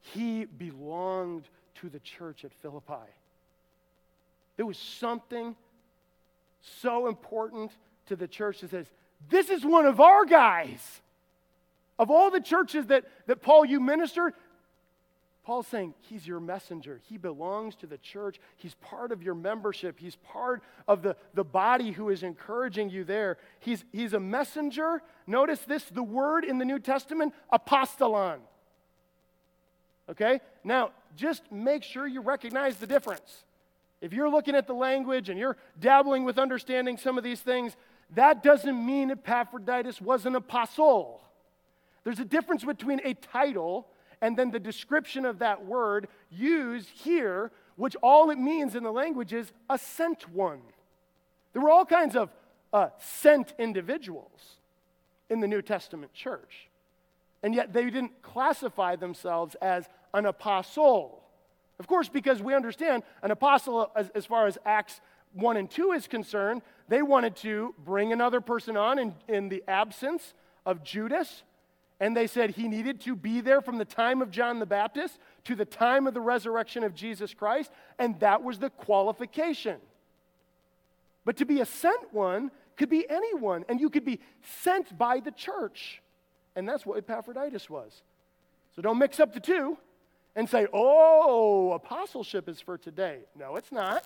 He 0.00 0.44
belonged 0.46 1.44
to 1.76 1.88
the 1.88 2.00
church 2.00 2.44
at 2.44 2.52
Philippi. 2.54 3.08
There 4.56 4.66
was 4.66 4.78
something 4.78 5.54
so 6.60 7.06
important 7.06 7.70
to 8.06 8.16
the 8.16 8.26
church 8.26 8.60
that 8.60 8.70
says, 8.70 8.86
this 9.28 9.50
is 9.50 9.64
one 9.64 9.86
of 9.86 10.00
our 10.00 10.24
guys. 10.24 11.00
Of 11.98 12.10
all 12.10 12.30
the 12.30 12.40
churches 12.40 12.86
that, 12.86 13.04
that 13.26 13.42
Paul, 13.42 13.64
you 13.64 13.78
ministered, 13.78 14.32
Paul's 15.44 15.66
saying 15.66 15.94
he's 16.00 16.26
your 16.26 16.40
messenger. 16.40 17.00
He 17.08 17.16
belongs 17.16 17.74
to 17.76 17.86
the 17.86 17.98
church. 17.98 18.38
He's 18.56 18.74
part 18.74 19.10
of 19.10 19.22
your 19.22 19.34
membership. 19.34 19.98
He's 19.98 20.16
part 20.16 20.62
of 20.86 21.02
the, 21.02 21.16
the 21.34 21.44
body 21.44 21.90
who 21.90 22.08
is 22.10 22.22
encouraging 22.22 22.90
you 22.90 23.04
there. 23.04 23.36
He's, 23.58 23.84
he's 23.92 24.12
a 24.12 24.20
messenger. 24.20 25.02
Notice 25.26 25.60
this 25.60 25.84
the 25.84 26.02
word 26.02 26.44
in 26.44 26.58
the 26.58 26.64
New 26.64 26.78
Testament, 26.78 27.34
apostolon. 27.52 28.38
Okay? 30.08 30.40
Now, 30.62 30.90
just 31.16 31.50
make 31.50 31.82
sure 31.82 32.06
you 32.06 32.20
recognize 32.20 32.76
the 32.76 32.86
difference. 32.86 33.44
If 34.00 34.12
you're 34.12 34.30
looking 34.30 34.54
at 34.54 34.66
the 34.66 34.74
language 34.74 35.28
and 35.28 35.38
you're 35.38 35.56
dabbling 35.78 36.24
with 36.24 36.38
understanding 36.38 36.96
some 36.96 37.18
of 37.18 37.24
these 37.24 37.40
things, 37.40 37.76
that 38.14 38.42
doesn't 38.42 38.84
mean 38.84 39.10
Epaphroditus 39.10 40.00
was 40.00 40.26
an 40.26 40.34
apostle. 40.34 41.20
There's 42.04 42.18
a 42.18 42.24
difference 42.24 42.64
between 42.64 43.00
a 43.04 43.14
title 43.14 43.86
and 44.22 44.36
then 44.36 44.50
the 44.50 44.60
description 44.60 45.24
of 45.24 45.38
that 45.38 45.64
word 45.64 46.08
used 46.30 46.88
here, 46.88 47.50
which 47.76 47.96
all 48.02 48.30
it 48.30 48.38
means 48.38 48.74
in 48.74 48.82
the 48.82 48.92
language 48.92 49.32
is 49.32 49.52
a 49.68 49.78
sent 49.78 50.28
one. 50.30 50.60
There 51.52 51.62
were 51.62 51.70
all 51.70 51.86
kinds 51.86 52.16
of 52.16 52.30
uh, 52.72 52.88
sent 52.98 53.54
individuals 53.58 54.56
in 55.28 55.40
the 55.40 55.48
New 55.48 55.62
Testament 55.62 56.12
church, 56.12 56.68
and 57.42 57.54
yet 57.54 57.72
they 57.72 57.84
didn't 57.84 58.22
classify 58.22 58.96
themselves 58.96 59.54
as 59.62 59.88
an 60.12 60.26
apostle. 60.26 61.22
Of 61.78 61.86
course, 61.86 62.08
because 62.08 62.42
we 62.42 62.54
understand 62.54 63.02
an 63.22 63.30
apostle, 63.30 63.90
as, 63.96 64.10
as 64.10 64.26
far 64.26 64.46
as 64.46 64.58
Acts 64.66 65.00
1 65.34 65.56
and 65.56 65.70
2 65.70 65.92
is 65.92 66.06
concerned, 66.06 66.62
they 66.88 67.02
wanted 67.02 67.36
to 67.36 67.74
bring 67.84 68.12
another 68.12 68.40
person 68.40 68.76
on 68.76 68.98
in, 68.98 69.14
in 69.28 69.48
the 69.48 69.62
absence 69.68 70.34
of 70.66 70.82
Judas. 70.82 71.42
And 72.00 72.16
they 72.16 72.26
said 72.26 72.50
he 72.50 72.66
needed 72.66 73.00
to 73.02 73.14
be 73.14 73.40
there 73.40 73.60
from 73.60 73.78
the 73.78 73.84
time 73.84 74.22
of 74.22 74.30
John 74.30 74.58
the 74.58 74.66
Baptist 74.66 75.18
to 75.44 75.54
the 75.54 75.66
time 75.66 76.06
of 76.06 76.14
the 76.14 76.20
resurrection 76.20 76.82
of 76.82 76.94
Jesus 76.94 77.34
Christ. 77.34 77.70
And 77.98 78.18
that 78.20 78.42
was 78.42 78.58
the 78.58 78.70
qualification. 78.70 79.76
But 81.24 81.36
to 81.36 81.44
be 81.44 81.60
a 81.60 81.66
sent 81.66 82.12
one 82.12 82.50
could 82.76 82.88
be 82.88 83.08
anyone, 83.08 83.66
and 83.68 83.78
you 83.78 83.90
could 83.90 84.06
be 84.06 84.20
sent 84.62 84.96
by 84.96 85.20
the 85.20 85.30
church. 85.30 86.00
And 86.56 86.66
that's 86.66 86.86
what 86.86 86.96
Epaphroditus 86.96 87.68
was. 87.68 88.02
So 88.74 88.80
don't 88.80 88.98
mix 88.98 89.20
up 89.20 89.34
the 89.34 89.40
two 89.40 89.76
and 90.34 90.48
say, 90.48 90.66
oh, 90.72 91.72
apostleship 91.72 92.48
is 92.48 92.60
for 92.60 92.78
today. 92.78 93.18
No, 93.38 93.56
it's 93.56 93.70
not. 93.70 94.04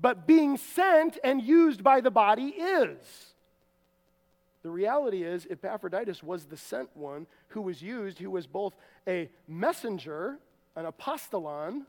But 0.00 0.26
being 0.26 0.56
sent 0.56 1.18
and 1.24 1.42
used 1.42 1.82
by 1.82 2.00
the 2.00 2.10
body 2.10 2.48
is. 2.48 3.34
The 4.62 4.70
reality 4.70 5.22
is, 5.22 5.46
Epaphroditus 5.50 6.22
was 6.22 6.44
the 6.44 6.56
sent 6.56 6.96
one 6.96 7.26
who 7.48 7.62
was 7.62 7.80
used, 7.80 8.18
who 8.18 8.30
was 8.30 8.46
both 8.46 8.74
a 9.06 9.28
messenger, 9.46 10.38
an 10.76 10.84
apostolon, 10.84 11.86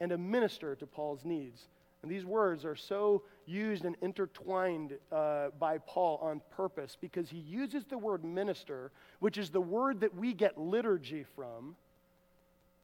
and 0.00 0.12
a 0.12 0.18
minister 0.18 0.74
to 0.76 0.86
Paul's 0.86 1.24
needs. 1.24 1.68
And 2.02 2.10
these 2.10 2.26
words 2.26 2.66
are 2.66 2.76
so 2.76 3.22
used 3.46 3.86
and 3.86 3.96
intertwined 4.02 4.98
uh, 5.10 5.48
by 5.58 5.78
Paul 5.78 6.18
on 6.20 6.42
purpose 6.50 6.98
because 7.00 7.30
he 7.30 7.38
uses 7.38 7.86
the 7.86 7.96
word 7.96 8.24
minister, 8.24 8.90
which 9.20 9.38
is 9.38 9.48
the 9.48 9.60
word 9.60 10.00
that 10.00 10.14
we 10.14 10.34
get 10.34 10.58
liturgy 10.58 11.24
from, 11.34 11.76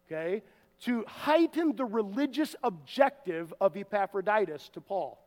okay, 0.07 0.43
to 0.85 1.05
heighten 1.07 1.77
the 1.77 1.85
religious 1.85 2.57
objective 2.63 3.53
of 3.61 3.77
Epaphroditus 3.77 4.71
to 4.71 4.81
Paul. 4.81 5.19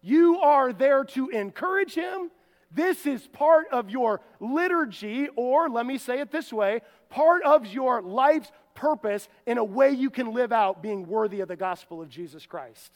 You 0.00 0.38
are 0.38 0.72
there 0.72 1.04
to 1.04 1.28
encourage 1.28 1.94
him. 1.94 2.30
This 2.70 3.06
is 3.06 3.26
part 3.28 3.66
of 3.70 3.90
your 3.90 4.20
liturgy, 4.40 5.28
or 5.36 5.68
let 5.68 5.86
me 5.86 5.98
say 5.98 6.20
it 6.20 6.30
this 6.30 6.52
way 6.52 6.80
part 7.08 7.42
of 7.44 7.66
your 7.66 8.02
life's 8.02 8.50
purpose 8.74 9.28
in 9.46 9.58
a 9.58 9.64
way 9.64 9.90
you 9.90 10.10
can 10.10 10.32
live 10.32 10.52
out 10.52 10.82
being 10.82 11.06
worthy 11.06 11.40
of 11.40 11.48
the 11.48 11.56
gospel 11.56 12.02
of 12.02 12.08
Jesus 12.08 12.46
Christ. 12.46 12.92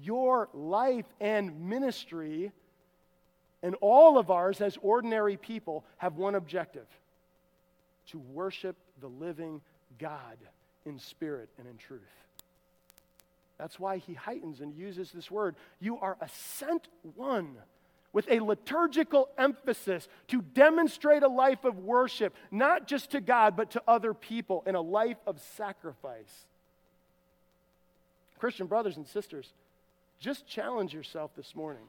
Your 0.00 0.48
life 0.54 1.06
and 1.20 1.68
ministry 1.68 2.50
and 3.62 3.76
all 3.80 4.18
of 4.18 4.30
ours 4.30 4.60
as 4.60 4.76
ordinary 4.82 5.36
people 5.36 5.84
have 5.98 6.16
one 6.16 6.34
objective 6.34 6.86
to 8.08 8.18
worship 8.18 8.76
the 9.00 9.08
living 9.08 9.60
God 9.98 10.36
in 10.84 10.98
spirit 10.98 11.48
and 11.58 11.66
in 11.66 11.76
truth. 11.76 12.00
That's 13.58 13.78
why 13.78 13.98
he 13.98 14.14
heightens 14.14 14.60
and 14.60 14.74
uses 14.74 15.12
this 15.12 15.30
word. 15.30 15.54
You 15.80 15.98
are 15.98 16.16
a 16.20 16.28
sent 16.28 16.88
one 17.14 17.56
with 18.12 18.30
a 18.30 18.40
liturgical 18.40 19.28
emphasis 19.38 20.08
to 20.28 20.42
demonstrate 20.42 21.22
a 21.22 21.28
life 21.28 21.64
of 21.64 21.78
worship, 21.78 22.34
not 22.50 22.86
just 22.86 23.10
to 23.12 23.20
God, 23.20 23.56
but 23.56 23.70
to 23.70 23.82
other 23.86 24.12
people 24.14 24.62
in 24.66 24.74
a 24.74 24.80
life 24.80 25.16
of 25.26 25.40
sacrifice. 25.56 26.46
Christian 28.38 28.66
brothers 28.66 28.96
and 28.96 29.06
sisters, 29.06 29.52
just 30.18 30.46
challenge 30.46 30.92
yourself 30.92 31.30
this 31.36 31.54
morning. 31.54 31.84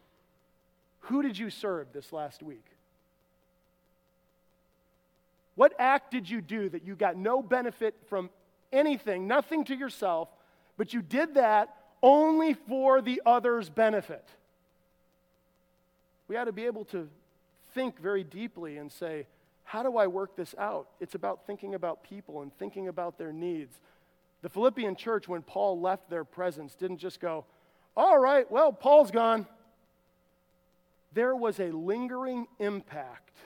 Who 1.02 1.22
did 1.22 1.38
you 1.38 1.50
serve 1.50 1.88
this 1.92 2.14
last 2.14 2.42
week? 2.42 2.66
What 5.56 5.74
act 5.78 6.12
did 6.12 6.30
you 6.30 6.42
do 6.42 6.70
that 6.70 6.86
you 6.86 6.96
got 6.96 7.16
no 7.16 7.42
benefit 7.44 7.96
from 8.08 8.30
anything, 8.72 9.28
nothing 9.28 9.66
to 9.66 9.76
yourself, 9.76 10.30
but 10.78 10.94
you 10.94 11.02
did 11.02 11.36
that 11.36 11.76
only 12.02 12.54
for 12.54 13.02
the 13.02 13.22
other's 13.26 13.70
benefit? 13.70 14.28
We 16.28 16.38
ought 16.38 16.46
to 16.46 16.52
be 16.52 16.66
able 16.66 16.86
to 16.86 17.10
think 17.74 18.00
very 18.00 18.24
deeply 18.24 18.78
and 18.78 18.92
say, 18.92 19.28
how 19.64 19.84
do 19.84 19.98
I 19.98 20.08
work 20.08 20.36
this 20.36 20.56
out? 20.58 20.88
It's 21.00 21.16
about 21.16 21.46
thinking 21.46 21.76
about 21.76 22.04
people 22.04 22.42
and 22.42 22.54
thinking 22.58 22.88
about 22.88 23.18
their 23.18 23.32
needs. 23.32 23.80
The 24.42 24.50
Philippian 24.50 24.96
church, 24.96 25.28
when 25.28 25.42
Paul 25.42 25.80
left 25.80 26.10
their 26.10 26.24
presence, 26.24 26.76
didn't 26.76 26.98
just 26.98 27.20
go, 27.20 27.46
all 27.96 28.18
right, 28.18 28.50
well, 28.52 28.74
Paul's 28.74 29.12
gone. 29.12 29.48
There 31.14 31.36
was 31.36 31.60
a 31.60 31.72
lingering 31.72 32.48
impact 32.60 33.38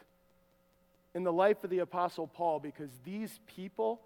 in 1.17 1.23
the 1.23 1.33
life 1.33 1.63
of 1.63 1.71
the 1.71 1.79
Apostle 1.79 2.27
Paul 2.27 2.59
because 2.59 2.91
these 3.03 3.39
people 3.47 3.99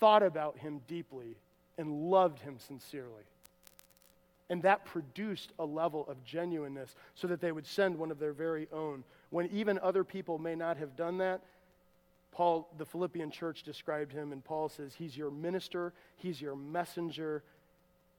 thought 0.00 0.24
about 0.24 0.58
him 0.58 0.80
deeply 0.88 1.36
and 1.78 2.10
loved 2.10 2.40
him 2.40 2.56
sincerely. 2.58 3.22
And 4.50 4.60
that 4.64 4.84
produced 4.84 5.52
a 5.60 5.64
level 5.64 6.04
of 6.08 6.24
genuineness 6.24 6.96
so 7.14 7.28
that 7.28 7.40
they 7.40 7.52
would 7.52 7.68
send 7.68 7.96
one 7.96 8.10
of 8.10 8.18
their 8.18 8.32
very 8.32 8.66
own. 8.72 9.04
When 9.30 9.46
even 9.52 9.78
other 9.78 10.02
people 10.02 10.38
may 10.38 10.56
not 10.56 10.76
have 10.76 10.96
done 10.96 11.18
that, 11.18 11.40
Paul, 12.32 12.68
the 12.78 12.84
Philippian 12.84 13.30
church 13.30 13.62
described 13.62 14.12
him, 14.12 14.32
and 14.32 14.44
Paul 14.44 14.68
says, 14.68 14.92
He's 14.92 15.16
your 15.16 15.30
minister, 15.30 15.92
He's 16.16 16.42
your 16.42 16.56
messenger. 16.56 17.44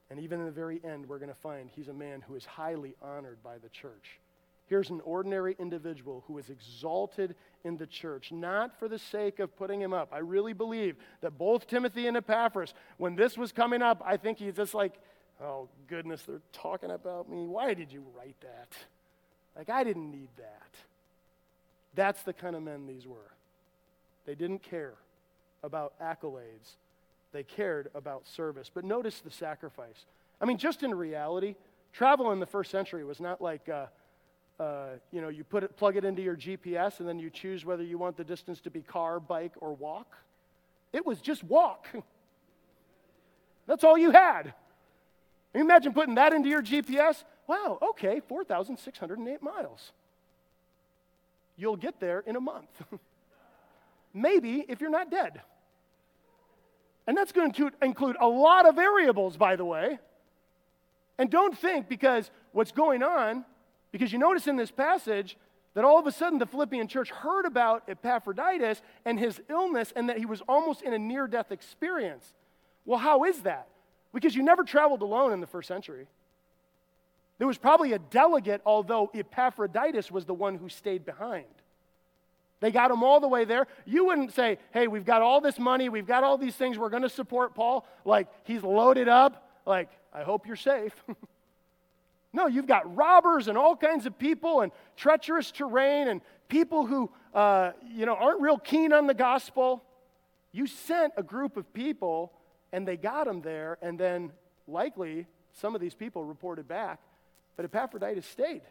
And 0.08 0.18
even 0.20 0.40
in 0.40 0.46
the 0.46 0.52
very 0.52 0.80
end, 0.82 1.06
we're 1.06 1.18
going 1.18 1.28
to 1.28 1.34
find 1.34 1.68
he's 1.74 1.88
a 1.88 1.92
man 1.92 2.22
who 2.26 2.34
is 2.34 2.46
highly 2.46 2.94
honored 3.02 3.42
by 3.42 3.58
the 3.58 3.68
church. 3.68 4.20
Here's 4.66 4.90
an 4.90 5.00
ordinary 5.04 5.54
individual 5.60 6.24
who 6.26 6.38
is 6.38 6.50
exalted 6.50 7.36
in 7.64 7.76
the 7.76 7.86
church, 7.86 8.32
not 8.32 8.76
for 8.78 8.88
the 8.88 8.98
sake 8.98 9.38
of 9.38 9.56
putting 9.56 9.80
him 9.80 9.92
up. 9.92 10.08
I 10.12 10.18
really 10.18 10.52
believe 10.52 10.96
that 11.20 11.38
both 11.38 11.68
Timothy 11.68 12.08
and 12.08 12.16
Epaphras, 12.16 12.74
when 12.96 13.14
this 13.14 13.38
was 13.38 13.52
coming 13.52 13.80
up, 13.80 14.02
I 14.04 14.16
think 14.16 14.38
he's 14.38 14.54
just 14.54 14.74
like, 14.74 14.94
oh, 15.40 15.68
goodness, 15.86 16.22
they're 16.22 16.40
talking 16.52 16.90
about 16.90 17.30
me. 17.30 17.46
Why 17.46 17.74
did 17.74 17.92
you 17.92 18.04
write 18.16 18.36
that? 18.40 18.72
Like, 19.56 19.70
I 19.70 19.84
didn't 19.84 20.10
need 20.10 20.28
that. 20.36 20.70
That's 21.94 22.22
the 22.22 22.32
kind 22.32 22.56
of 22.56 22.62
men 22.62 22.86
these 22.86 23.06
were. 23.06 23.32
They 24.26 24.34
didn't 24.34 24.62
care 24.64 24.94
about 25.62 25.98
accolades, 26.00 26.74
they 27.32 27.44
cared 27.44 27.88
about 27.94 28.26
service. 28.26 28.70
But 28.72 28.84
notice 28.84 29.20
the 29.20 29.30
sacrifice. 29.30 30.06
I 30.40 30.44
mean, 30.44 30.58
just 30.58 30.82
in 30.82 30.92
reality, 30.94 31.54
travel 31.92 32.32
in 32.32 32.40
the 32.40 32.46
first 32.46 32.70
century 32.70 33.04
was 33.04 33.20
not 33.20 33.40
like, 33.40 33.68
uh, 33.68 33.86
uh, 34.58 34.86
you 35.10 35.20
know, 35.20 35.28
you 35.28 35.44
put 35.44 35.64
it, 35.64 35.76
plug 35.76 35.96
it 35.96 36.04
into 36.04 36.22
your 36.22 36.36
GPS 36.36 37.00
and 37.00 37.08
then 37.08 37.18
you 37.18 37.30
choose 37.30 37.64
whether 37.64 37.82
you 37.82 37.98
want 37.98 38.16
the 38.16 38.24
distance 38.24 38.60
to 38.60 38.70
be 38.70 38.80
car, 38.80 39.20
bike, 39.20 39.52
or 39.60 39.74
walk. 39.74 40.16
It 40.92 41.04
was 41.04 41.20
just 41.20 41.44
walk. 41.44 41.86
That's 43.66 43.84
all 43.84 43.98
you 43.98 44.12
had. 44.12 44.54
Can 45.52 45.60
you 45.60 45.64
imagine 45.64 45.92
putting 45.92 46.14
that 46.14 46.32
into 46.32 46.48
your 46.48 46.62
GPS? 46.62 47.24
Wow, 47.46 47.78
okay, 47.90 48.20
4,608 48.28 49.42
miles. 49.42 49.92
You'll 51.56 51.76
get 51.76 52.00
there 52.00 52.20
in 52.26 52.36
a 52.36 52.40
month. 52.40 52.68
Maybe 54.14 54.64
if 54.68 54.80
you're 54.80 54.90
not 54.90 55.10
dead. 55.10 55.40
And 57.06 57.16
that's 57.16 57.32
going 57.32 57.52
to 57.52 57.70
include 57.82 58.16
a 58.20 58.26
lot 58.26 58.66
of 58.66 58.74
variables, 58.74 59.36
by 59.36 59.56
the 59.56 59.64
way. 59.64 59.98
And 61.18 61.30
don't 61.30 61.56
think 61.56 61.88
because 61.88 62.30
what's 62.52 62.72
going 62.72 63.02
on, 63.02 63.44
because 63.96 64.12
you 64.12 64.18
notice 64.18 64.46
in 64.46 64.56
this 64.56 64.70
passage 64.70 65.38
that 65.72 65.82
all 65.82 65.98
of 65.98 66.06
a 66.06 66.12
sudden 66.12 66.38
the 66.38 66.44
Philippian 66.44 66.86
church 66.86 67.10
heard 67.10 67.46
about 67.46 67.84
Epaphroditus 67.88 68.82
and 69.06 69.18
his 69.18 69.40
illness 69.48 69.90
and 69.96 70.10
that 70.10 70.18
he 70.18 70.26
was 70.26 70.42
almost 70.46 70.82
in 70.82 70.92
a 70.92 70.98
near 70.98 71.26
death 71.26 71.50
experience. 71.50 72.34
Well, 72.84 72.98
how 72.98 73.24
is 73.24 73.40
that? 73.44 73.68
Because 74.12 74.36
you 74.36 74.42
never 74.42 74.64
traveled 74.64 75.00
alone 75.00 75.32
in 75.32 75.40
the 75.40 75.46
first 75.46 75.66
century. 75.66 76.08
There 77.38 77.46
was 77.46 77.56
probably 77.56 77.94
a 77.94 77.98
delegate, 77.98 78.60
although 78.66 79.10
Epaphroditus 79.14 80.10
was 80.10 80.26
the 80.26 80.34
one 80.34 80.56
who 80.56 80.68
stayed 80.68 81.06
behind. 81.06 81.46
They 82.60 82.70
got 82.70 82.90
him 82.90 83.02
all 83.02 83.18
the 83.18 83.28
way 83.28 83.46
there. 83.46 83.66
You 83.86 84.04
wouldn't 84.04 84.34
say, 84.34 84.58
hey, 84.74 84.88
we've 84.88 85.06
got 85.06 85.22
all 85.22 85.40
this 85.40 85.58
money, 85.58 85.88
we've 85.88 86.06
got 86.06 86.22
all 86.22 86.36
these 86.36 86.54
things, 86.54 86.76
we're 86.76 86.90
going 86.90 87.02
to 87.02 87.08
support 87.08 87.54
Paul. 87.54 87.86
Like, 88.04 88.28
he's 88.44 88.62
loaded 88.62 89.08
up. 89.08 89.48
Like, 89.64 89.88
I 90.12 90.22
hope 90.22 90.46
you're 90.46 90.54
safe. 90.54 90.92
no, 92.32 92.46
you've 92.46 92.66
got 92.66 92.94
robbers 92.96 93.48
and 93.48 93.56
all 93.56 93.76
kinds 93.76 94.06
of 94.06 94.18
people 94.18 94.60
and 94.60 94.72
treacherous 94.96 95.50
terrain 95.50 96.08
and 96.08 96.20
people 96.48 96.86
who, 96.86 97.10
uh, 97.34 97.72
you 97.88 98.06
know, 98.06 98.14
aren't 98.14 98.40
real 98.40 98.58
keen 98.58 98.92
on 98.92 99.06
the 99.06 99.14
gospel. 99.14 99.82
You 100.52 100.66
sent 100.66 101.14
a 101.16 101.22
group 101.22 101.56
of 101.56 101.72
people 101.72 102.32
and 102.72 102.86
they 102.86 102.96
got 102.96 103.26
him 103.26 103.40
there, 103.40 103.78
and 103.80 103.98
then 103.98 104.32
likely 104.66 105.26
some 105.52 105.74
of 105.74 105.80
these 105.80 105.94
people 105.94 106.24
reported 106.24 106.68
back, 106.68 107.00
but 107.56 107.64
Epaphroditus 107.64 108.26
stayed, 108.26 108.62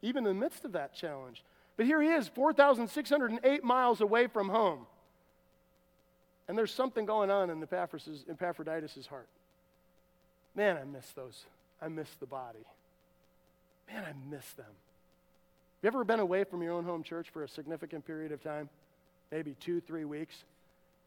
even 0.00 0.26
in 0.26 0.36
the 0.36 0.40
midst 0.40 0.64
of 0.64 0.72
that 0.72 0.94
challenge. 0.94 1.44
But 1.76 1.86
here 1.86 2.00
he 2.00 2.08
is, 2.08 2.28
4,608 2.28 3.64
miles 3.64 4.00
away 4.00 4.26
from 4.26 4.48
home. 4.48 4.86
And 6.48 6.56
there's 6.56 6.72
something 6.72 7.04
going 7.04 7.30
on 7.30 7.50
in 7.50 7.62
Epaphroditus' 7.62 9.06
heart. 9.06 9.28
Man, 10.54 10.76
I 10.76 10.84
miss 10.84 11.10
those. 11.12 11.44
I 11.82 11.88
miss 11.88 12.08
the 12.20 12.26
body. 12.26 12.64
Man, 13.90 14.04
I 14.04 14.12
miss 14.30 14.48
them. 14.52 14.66
Have 14.66 15.82
you 15.82 15.88
ever 15.88 16.04
been 16.04 16.20
away 16.20 16.44
from 16.44 16.62
your 16.62 16.72
own 16.72 16.84
home 16.84 17.02
church 17.02 17.30
for 17.30 17.42
a 17.42 17.48
significant 17.48 18.06
period 18.06 18.30
of 18.32 18.42
time? 18.42 18.68
Maybe 19.30 19.56
two, 19.60 19.80
three 19.80 20.04
weeks? 20.04 20.44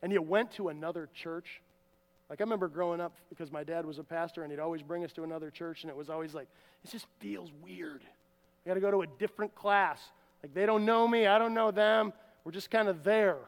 and 0.06 0.14
you 0.14 0.22
went 0.22 0.52
to 0.52 0.70
another 0.70 1.10
church. 1.16 1.62
Like 2.30 2.40
I 2.40 2.44
remember 2.44 2.68
growing 2.68 3.02
up 3.02 3.14
because 3.30 3.52
my 3.52 3.64
dad 3.64 3.88
was 3.88 3.98
a 3.98 4.04
pastor 4.04 4.44
and 4.44 4.52
he'd 4.52 4.60
always 4.60 4.84
bring 4.84 5.04
us 5.04 5.12
to 5.14 5.24
another 5.24 5.50
church 5.50 5.82
and 5.82 5.90
it 5.90 5.96
was 5.96 6.12
always 6.12 6.36
like, 6.36 6.48
it 6.84 6.92
just 6.92 7.08
feels 7.20 7.52
weird. 7.64 8.04
I 8.04 8.70
got 8.70 8.76
to 8.76 8.80
go 8.80 8.92
to 8.92 9.02
a 9.02 9.08
different 9.08 9.56
class. 9.56 10.00
Like 10.44 10.54
they 10.54 10.68
don't 10.68 10.86
know 10.86 11.08
me, 11.08 11.26
I 11.26 11.40
don't 11.40 11.56
know 11.56 11.72
them. 11.72 12.14
We're 12.44 12.52
just 12.52 12.70
kind 12.70 12.88
of 12.88 13.04
there. 13.04 13.40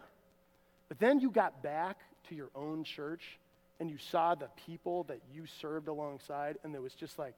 But 0.89 0.97
then 0.97 1.19
you 1.19 1.29
got 1.29 1.61
back 1.61 1.99
to 2.29 2.35
your 2.35 2.49
own 2.55 2.83
church 2.83 3.37
and 3.79 3.89
you 3.89 3.97
saw 3.97 4.35
the 4.35 4.49
people 4.65 5.03
that 5.03 5.19
you 5.33 5.45
served 5.45 5.87
alongside, 5.87 6.57
and 6.63 6.73
it 6.75 6.81
was 6.81 6.93
just 6.93 7.19
like, 7.19 7.35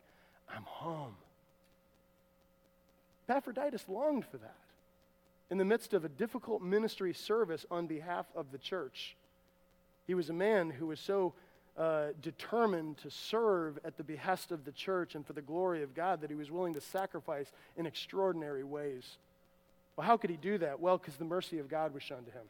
I'm 0.54 0.64
home. 0.64 1.16
Epaphroditus 3.28 3.86
longed 3.88 4.26
for 4.26 4.38
that 4.38 4.56
in 5.52 5.58
the 5.58 5.66
midst 5.66 5.94
of 5.94 6.06
a 6.06 6.10
difficult 6.10 6.62
ministry 6.62 7.14
service 7.14 7.66
on 7.70 7.88
behalf 7.88 8.26
of 8.36 8.52
the 8.52 8.58
church. 8.58 9.16
He 10.08 10.14
was 10.14 10.30
a 10.30 10.34
man 10.34 10.70
who 10.70 10.88
was 10.88 11.00
so 11.00 11.34
uh, 11.78 12.08
determined 12.22 12.98
to 12.98 13.10
serve 13.10 13.80
at 13.86 13.98
the 13.98 14.04
behest 14.04 14.52
of 14.52 14.66
the 14.66 14.72
church 14.72 15.16
and 15.16 15.26
for 15.26 15.34
the 15.34 15.42
glory 15.42 15.84
of 15.84 15.94
God 15.94 16.22
that 16.22 16.30
he 16.30 16.36
was 16.36 16.52
willing 16.52 16.74
to 16.74 16.82
sacrifice 16.82 17.52
in 17.78 17.86
extraordinary 17.86 18.64
ways. 18.64 19.18
Well, 19.96 20.06
how 20.06 20.18
could 20.18 20.30
he 20.30 20.38
do 20.38 20.58
that? 20.60 20.80
Well, 20.80 20.98
because 20.98 21.16
the 21.16 21.26
mercy 21.26 21.60
of 21.60 21.70
God 21.70 21.94
was 21.94 22.04
shown 22.04 22.24
to 22.26 22.32
him. 22.32 22.46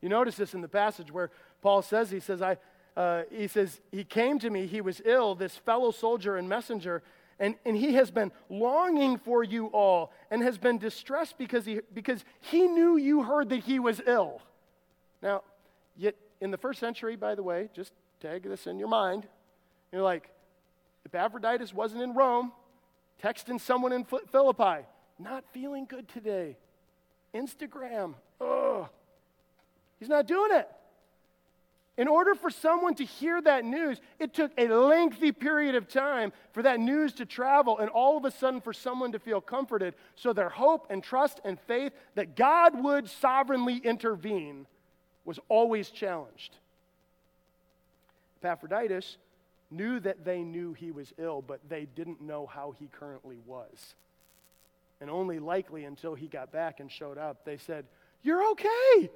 You 0.00 0.08
notice 0.08 0.36
this 0.36 0.54
in 0.54 0.60
the 0.60 0.68
passage 0.68 1.12
where 1.12 1.30
Paul 1.62 1.82
says, 1.82 2.10
he 2.10 2.20
says, 2.20 2.42
I, 2.42 2.58
uh, 2.98 3.22
he 3.30 3.46
says, 3.46 3.80
he 3.92 4.02
came 4.02 4.40
to 4.40 4.50
me, 4.50 4.66
he 4.66 4.80
was 4.80 5.00
ill, 5.04 5.36
this 5.36 5.56
fellow 5.56 5.92
soldier 5.92 6.36
and 6.36 6.48
messenger, 6.48 7.00
and, 7.38 7.54
and 7.64 7.76
he 7.76 7.94
has 7.94 8.10
been 8.10 8.32
longing 8.48 9.18
for 9.18 9.44
you 9.44 9.66
all 9.66 10.12
and 10.32 10.42
has 10.42 10.58
been 10.58 10.78
distressed 10.78 11.38
because 11.38 11.64
he, 11.64 11.78
because 11.94 12.24
he 12.40 12.66
knew 12.66 12.96
you 12.96 13.22
heard 13.22 13.50
that 13.50 13.60
he 13.60 13.78
was 13.78 14.02
ill. 14.04 14.42
Now, 15.22 15.42
yet 15.96 16.16
in 16.40 16.50
the 16.50 16.56
first 16.56 16.80
century, 16.80 17.14
by 17.14 17.36
the 17.36 17.42
way, 17.44 17.68
just 17.72 17.92
tag 18.20 18.42
this 18.42 18.66
in 18.66 18.80
your 18.80 18.88
mind. 18.88 19.28
You're 19.92 20.02
like, 20.02 20.28
Epaphroditus 21.06 21.72
wasn't 21.72 22.02
in 22.02 22.14
Rome, 22.14 22.50
texting 23.22 23.60
someone 23.60 23.92
in 23.92 24.04
Philippi, 24.04 24.86
not 25.20 25.44
feeling 25.52 25.86
good 25.88 26.08
today. 26.08 26.56
Instagram, 27.32 28.14
ugh. 28.40 28.88
He's 30.00 30.08
not 30.08 30.26
doing 30.26 30.50
it. 30.50 30.68
In 31.98 32.06
order 32.06 32.36
for 32.36 32.48
someone 32.48 32.94
to 32.94 33.04
hear 33.04 33.42
that 33.42 33.64
news, 33.64 34.00
it 34.20 34.32
took 34.32 34.52
a 34.56 34.68
lengthy 34.68 35.32
period 35.32 35.74
of 35.74 35.88
time 35.88 36.32
for 36.52 36.62
that 36.62 36.78
news 36.78 37.12
to 37.14 37.26
travel 37.26 37.78
and 37.78 37.90
all 37.90 38.16
of 38.16 38.24
a 38.24 38.30
sudden 38.30 38.60
for 38.60 38.72
someone 38.72 39.10
to 39.12 39.18
feel 39.18 39.40
comforted. 39.40 39.94
So 40.14 40.32
their 40.32 40.48
hope 40.48 40.86
and 40.90 41.02
trust 41.02 41.40
and 41.44 41.58
faith 41.58 41.92
that 42.14 42.36
God 42.36 42.80
would 42.84 43.10
sovereignly 43.10 43.78
intervene 43.78 44.66
was 45.24 45.40
always 45.48 45.90
challenged. 45.90 46.54
Epaphroditus 48.40 49.16
knew 49.68 49.98
that 49.98 50.24
they 50.24 50.42
knew 50.42 50.74
he 50.74 50.92
was 50.92 51.12
ill, 51.18 51.42
but 51.42 51.58
they 51.68 51.88
didn't 51.96 52.20
know 52.20 52.46
how 52.46 52.76
he 52.78 52.86
currently 52.92 53.40
was. 53.44 53.96
And 55.00 55.10
only 55.10 55.40
likely 55.40 55.84
until 55.84 56.14
he 56.14 56.28
got 56.28 56.52
back 56.52 56.78
and 56.78 56.92
showed 56.92 57.18
up, 57.18 57.44
they 57.44 57.56
said, 57.56 57.86
You're 58.22 58.52
okay. 58.52 59.10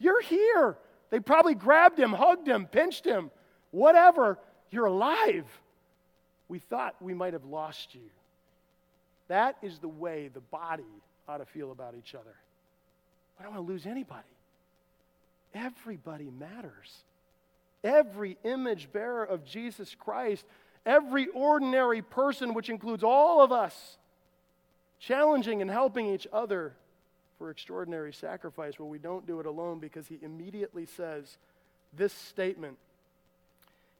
You're 0.00 0.20
here. 0.20 0.76
They 1.10 1.20
probably 1.20 1.54
grabbed 1.54 1.98
him, 1.98 2.12
hugged 2.12 2.46
him, 2.46 2.66
pinched 2.66 3.04
him, 3.04 3.30
whatever. 3.70 4.38
You're 4.70 4.86
alive. 4.86 5.46
We 6.48 6.58
thought 6.58 6.94
we 7.00 7.14
might 7.14 7.32
have 7.32 7.44
lost 7.44 7.94
you. 7.94 8.10
That 9.28 9.56
is 9.62 9.78
the 9.78 9.88
way 9.88 10.28
the 10.28 10.40
body 10.40 10.84
ought 11.28 11.38
to 11.38 11.46
feel 11.46 11.70
about 11.70 11.94
each 11.98 12.14
other. 12.14 12.34
I 13.38 13.42
don't 13.42 13.54
want 13.54 13.66
to 13.66 13.72
lose 13.72 13.86
anybody. 13.86 14.22
Everybody 15.54 16.30
matters. 16.30 17.04
Every 17.84 18.36
image 18.44 18.90
bearer 18.92 19.24
of 19.24 19.44
Jesus 19.44 19.94
Christ, 19.94 20.44
every 20.84 21.28
ordinary 21.28 22.02
person, 22.02 22.54
which 22.54 22.70
includes 22.70 23.04
all 23.04 23.40
of 23.40 23.52
us, 23.52 23.98
challenging 24.98 25.62
and 25.62 25.70
helping 25.70 26.12
each 26.12 26.26
other 26.32 26.74
for 27.38 27.50
extraordinary 27.50 28.12
sacrifice. 28.12 28.78
Well, 28.78 28.88
we 28.88 28.98
don't 28.98 29.26
do 29.26 29.40
it 29.40 29.46
alone 29.46 29.78
because 29.78 30.06
he 30.06 30.18
immediately 30.22 30.86
says 30.86 31.38
this 31.92 32.12
statement. 32.12 32.76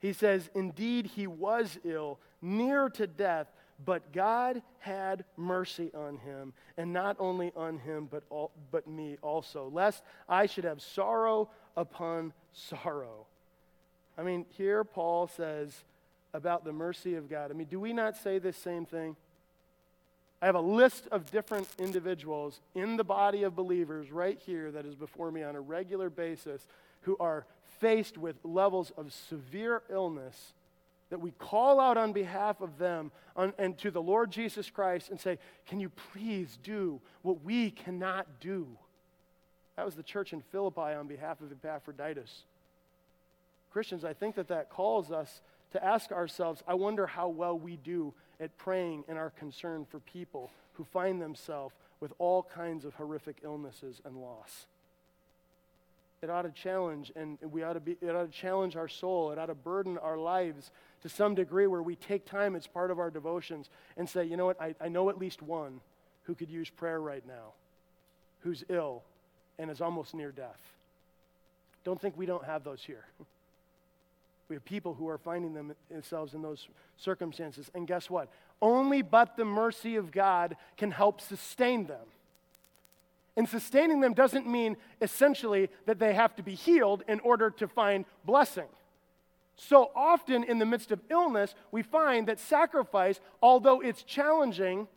He 0.01 0.13
says, 0.13 0.51
Indeed, 0.55 1.07
he 1.07 1.27
was 1.27 1.79
ill, 1.85 2.19
near 2.43 2.89
to 2.91 3.07
death, 3.07 3.47
but 3.85 4.13
God 4.13 4.63
had 4.81 5.25
mercy 5.37 5.91
on 5.95 6.19
him, 6.19 6.53
and 6.77 6.93
not 6.93 7.17
only 7.19 7.53
on 7.57 7.79
him, 7.79 8.09
but, 8.11 8.25
all, 8.29 8.51
but 8.71 8.89
me 8.89 9.19
also, 9.23 9.71
lest 9.73 10.03
I 10.29 10.47
should 10.47 10.65
have 10.65 10.83
sorrow 10.83 11.49
upon 11.77 12.33
sorrow. 12.53 13.27
I 14.17 14.23
mean, 14.23 14.47
here 14.57 14.83
Paul 14.83 15.29
says 15.29 15.85
about 16.35 16.65
the 16.65 16.73
mercy 16.73 17.15
of 17.15 17.31
God. 17.31 17.51
I 17.51 17.55
mean, 17.55 17.69
do 17.69 17.79
we 17.79 17.93
not 17.93 18.17
say 18.17 18.39
this 18.39 18.57
same 18.57 18.85
thing? 18.85 19.17
I 20.41 20.47
have 20.47 20.55
a 20.55 20.61
list 20.61 21.09
of 21.11 21.31
different 21.31 21.69
individuals 21.79 22.61
in 22.75 22.97
the 22.97 23.05
body 23.05 23.43
of 23.43 23.57
believers 23.57 24.13
right 24.13 24.39
here 24.47 24.71
that 24.71 24.87
is 24.87 24.95
before 24.95 25.33
me 25.33 25.43
on 25.43 25.57
a 25.57 25.61
regular 25.61 26.11
basis 26.11 26.67
who 27.03 27.17
are 27.19 27.45
faced 27.81 28.17
with 28.19 28.37
levels 28.45 28.93
of 28.97 29.13
severe 29.13 29.83
illness 29.91 30.53
that 31.11 31.21
we 31.21 31.31
call 31.33 31.81
out 31.81 31.97
on 31.97 32.13
behalf 32.13 32.61
of 32.61 32.79
them 32.79 33.11
on, 33.35 33.53
and 33.59 33.79
to 33.79 33.91
the 33.91 34.03
Lord 34.03 34.31
Jesus 34.31 34.71
Christ 34.71 35.11
and 35.11 35.19
say, 35.19 35.39
Can 35.67 35.81
you 35.81 35.91
please 36.13 36.59
do 36.63 37.01
what 37.23 37.43
we 37.43 37.71
cannot 37.71 38.27
do? 38.41 38.67
That 39.77 39.87
was 39.87 39.95
the 39.95 40.03
church 40.03 40.33
in 40.33 40.41
Philippi 40.41 40.81
on 40.81 41.07
behalf 41.07 41.41
of 41.41 41.51
Epaphroditus. 41.51 42.43
Christians, 43.71 44.05
I 44.05 44.13
think 44.13 44.35
that 44.35 44.49
that 44.49 44.71
calls 44.71 45.11
us 45.11 45.41
to 45.73 45.85
ask 45.85 46.11
ourselves, 46.13 46.63
I 46.67 46.75
wonder 46.75 47.07
how 47.07 47.29
well 47.29 47.59
we 47.59 47.77
do 47.77 48.13
at 48.41 48.57
praying 48.59 49.05
and 49.09 49.19
our 49.19 49.31
concern 49.31 49.87
for 49.91 50.01
people 50.01 50.51
who 50.75 50.85
find 50.85 51.21
themselves 51.21 51.75
with 52.01 52.13
all 52.19 52.43
kinds 52.43 52.85
of 52.85 52.95
horrific 52.95 53.39
illnesses 53.43 54.01
and 54.05 54.17
loss. 54.17 54.67
It 56.21 56.31
ought 56.31 56.43
to 56.43 56.51
challenge, 56.51 57.13
and 57.15 57.39
we 57.53 57.63
ought 57.63 57.75
to 57.75 57.81
be, 57.81 57.97
it 58.01 58.15
ought 58.15 58.31
to 58.31 58.39
challenge 58.39 58.75
our 58.77 58.89
soul. 58.89 59.31
It 59.31 59.39
ought 59.39 59.47
to 59.47 59.55
burden 59.55 59.99
our 59.99 60.17
lives 60.17 60.71
to 61.03 61.09
some 61.09 61.35
degree 61.35 61.67
where 61.67 61.83
we 61.83 61.95
take 61.95 62.25
time 62.25 62.57
as 62.57 62.67
part 62.67 62.91
of 62.91 62.99
our 62.99 63.11
devotions 63.11 63.71
and 63.97 64.09
say, 64.09 64.25
you 64.25 64.37
know 64.37 64.47
what, 64.47 64.61
I, 64.61 64.75
I 64.81 64.89
know 64.89 65.11
at 65.11 65.19
least 65.19 65.43
one 65.43 65.81
who 66.25 66.35
could 66.35 66.51
use 66.51 66.71
prayer 66.71 67.01
right 67.01 67.25
now, 67.27 67.53
who's 68.41 68.65
ill 68.69 69.03
and 69.59 69.71
is 69.71 69.81
almost 69.81 70.13
near 70.13 70.33
death. 70.33 70.61
Don't 71.85 72.01
think 72.01 72.17
we 72.17 72.27
don't 72.27 72.45
have 72.45 72.65
those 72.65 72.83
here. 72.83 73.05
We 74.49 74.57
have 74.57 74.65
people 74.65 74.95
who 74.95 75.09
are 75.09 75.19
finding 75.19 75.75
themselves 75.91 76.35
in 76.35 76.43
those 76.43 76.69
circumstances. 76.97 77.71
And 77.75 77.87
guess 77.87 78.09
what? 78.09 78.31
Only 78.63 79.03
but 79.03 79.37
the 79.37 79.45
mercy 79.45 79.97
of 79.97 80.11
God 80.11 80.57
can 80.77 80.91
help 80.91 81.21
sustain 81.21 81.87
them. 81.87 82.07
And 83.37 83.49
sustaining 83.49 84.01
them 84.01 84.15
doesn't 84.15 84.49
mean 84.49 84.77
essentially 85.01 85.69
that 85.87 85.99
they 85.99 86.15
have 86.15 86.35
to 86.37 86.43
be 86.43 86.55
healed 86.55 87.05
in 87.07 87.21
order 87.21 87.51
to 87.51 87.69
find 87.69 88.05
blessing. 88.25 88.67
So 89.55 89.91
often 89.95 90.45
in 90.45 90.59
the 90.59 90.67
midst 90.67 90.93
of 90.93 91.01
illness, 91.11 91.55
we 91.71 91.83
find 91.83 92.29
that 92.29 92.41
sacrifice, 92.41 93.21
although 93.43 93.81
it's 93.81 94.03
challenging, 94.03 94.89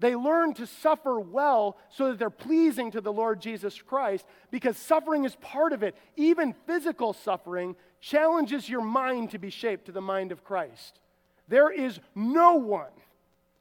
they 0.00 0.14
learn 0.14 0.54
to 0.54 0.66
suffer 0.66 1.18
well 1.18 1.76
so 1.90 2.08
that 2.08 2.18
they're 2.18 2.30
pleasing 2.30 2.92
to 2.92 3.00
the 3.00 3.12
Lord 3.12 3.40
Jesus 3.40 3.82
Christ 3.82 4.24
because 4.50 4.76
suffering 4.76 5.24
is 5.24 5.34
part 5.36 5.72
of 5.72 5.82
it. 5.82 5.96
Even 6.16 6.54
physical 6.66 7.12
suffering 7.12 7.74
challenges 8.00 8.68
your 8.68 8.82
mind 8.82 9.30
to 9.30 9.38
be 9.38 9.50
shaped 9.50 9.86
to 9.86 9.92
the 9.92 10.00
mind 10.00 10.32
of 10.32 10.44
Christ. 10.44 11.00
There 11.48 11.70
is 11.70 11.98
no 12.14 12.54
one, 12.54 12.92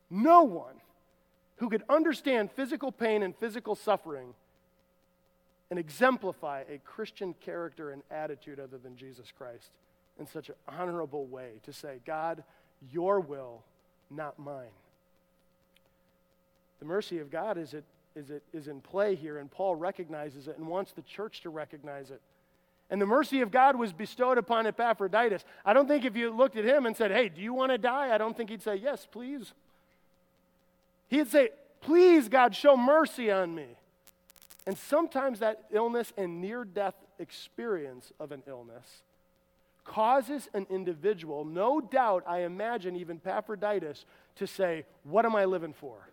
no 0.10 0.44
one 0.44 0.76
who 1.58 1.70
could 1.70 1.84
understand 1.90 2.52
physical 2.52 2.92
pain 2.92 3.24
and 3.24 3.36
physical 3.36 3.76
suffering 3.76 4.34
and 5.70 5.80
exemplify 5.80 6.64
a 6.70 6.78
Christian 6.80 7.34
character 7.42 7.92
and 7.92 8.02
attitude 8.10 8.60
other 8.60 8.78
than 8.78 8.96
Jesus 8.96 9.32
Christ 9.38 9.72
in 10.20 10.28
such 10.28 10.50
an 10.50 10.56
honorable 10.68 11.26
way 11.26 11.60
to 11.64 11.74
say, 11.74 12.00
God, 12.06 12.44
your 12.92 13.20
will, 13.20 13.64
not 14.10 14.40
mine. 14.40 14.68
The 16.80 16.86
mercy 16.86 17.20
of 17.20 17.32
God 17.32 17.58
is, 17.58 17.74
it, 17.74 17.84
is, 18.16 18.30
it, 18.30 18.44
is 18.54 18.68
in 18.68 18.82
play 18.82 19.16
here, 19.16 19.40
and 19.40 19.50
Paul 19.50 19.76
recognizes 19.76 20.48
it 20.48 20.58
and 20.58 20.68
wants 20.68 20.92
the 20.92 21.02
church 21.02 21.42
to 21.42 21.50
recognize 21.50 22.12
it. 22.12 22.22
And 22.90 23.02
the 23.02 23.06
mercy 23.06 23.42
of 23.42 23.52
God 23.52 23.76
was 23.76 23.92
bestowed 23.92 24.38
upon 24.38 24.66
Epaphroditus. 24.66 25.44
I 25.66 25.74
don't 25.74 25.88
think 25.88 26.06
if 26.06 26.16
you 26.16 26.32
looked 26.32 26.56
at 26.56 26.64
him 26.64 26.86
and 26.86 26.96
said, 26.96 27.12
Hey, 27.12 27.30
do 27.30 27.42
you 27.42 27.54
want 27.54 27.72
to 27.72 27.78
die? 27.78 28.14
I 28.14 28.18
don't 28.18 28.36
think 28.36 28.50
he'd 28.50 28.62
say, 28.62 28.76
Yes, 28.76 29.08
please. 29.10 29.54
He'd 31.10 31.28
say, 31.28 31.50
Please, 31.82 32.30
God, 32.30 32.56
show 32.56 32.78
mercy 32.78 33.30
on 33.32 33.54
me. 33.54 33.68
And 34.66 34.78
sometimes 34.78 35.40
that 35.40 35.66
illness 35.72 36.12
and 36.18 36.42
near 36.42 36.66
death 36.66 36.96
experience 37.20 38.12
of 38.20 38.32
an 38.32 38.44
illness 38.48 39.02
causes 39.84 40.50
an 40.54 40.68
individual, 40.70 41.46
no 41.46 41.80
doubt, 41.80 42.24
I 42.28 42.40
imagine 42.40 42.96
even 42.96 43.18
Epaphroditus, 43.18 44.06
to 44.36 44.48
say, 44.48 44.86
What 45.04 45.26
am 45.26 45.36
I 45.36 45.46
living 45.46 45.74
for? 45.74 46.10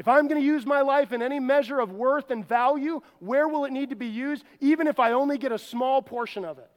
If 0.00 0.08
I'm 0.08 0.28
going 0.28 0.40
to 0.40 0.46
use 0.46 0.64
my 0.64 0.80
life 0.80 1.12
in 1.12 1.20
any 1.20 1.38
measure 1.38 1.78
of 1.78 1.92
worth 1.92 2.30
and 2.30 2.42
value, 2.42 3.02
where 3.18 3.46
will 3.46 3.66
it 3.66 3.70
need 3.70 3.90
to 3.90 3.96
be 3.96 4.06
used, 4.06 4.44
even 4.58 4.86
if 4.86 4.98
I 4.98 5.12
only 5.12 5.36
get 5.36 5.52
a 5.52 5.58
small 5.58 6.00
portion 6.00 6.42
of 6.42 6.56
it? 6.56 6.70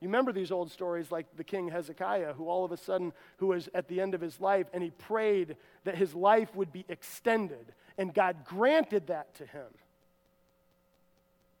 You 0.00 0.08
remember 0.08 0.32
these 0.32 0.50
old 0.50 0.70
stories 0.72 1.12
like 1.12 1.26
the 1.36 1.44
king 1.44 1.68
Hezekiah, 1.68 2.32
who 2.32 2.48
all 2.48 2.64
of 2.64 2.72
a 2.72 2.78
sudden, 2.78 3.12
who 3.36 3.48
was 3.48 3.68
at 3.74 3.88
the 3.88 4.00
end 4.00 4.14
of 4.14 4.22
his 4.22 4.40
life, 4.40 4.66
and 4.72 4.82
he 4.82 4.88
prayed 4.92 5.56
that 5.84 5.94
his 5.94 6.14
life 6.14 6.56
would 6.56 6.72
be 6.72 6.86
extended, 6.88 7.74
and 7.98 8.14
God 8.14 8.46
granted 8.46 9.08
that 9.08 9.34
to 9.34 9.44
him. 9.44 9.68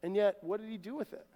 And 0.02 0.16
yet, 0.16 0.38
what 0.40 0.62
did 0.62 0.70
he 0.70 0.78
do 0.78 0.94
with 0.94 1.12
it? 1.12 1.26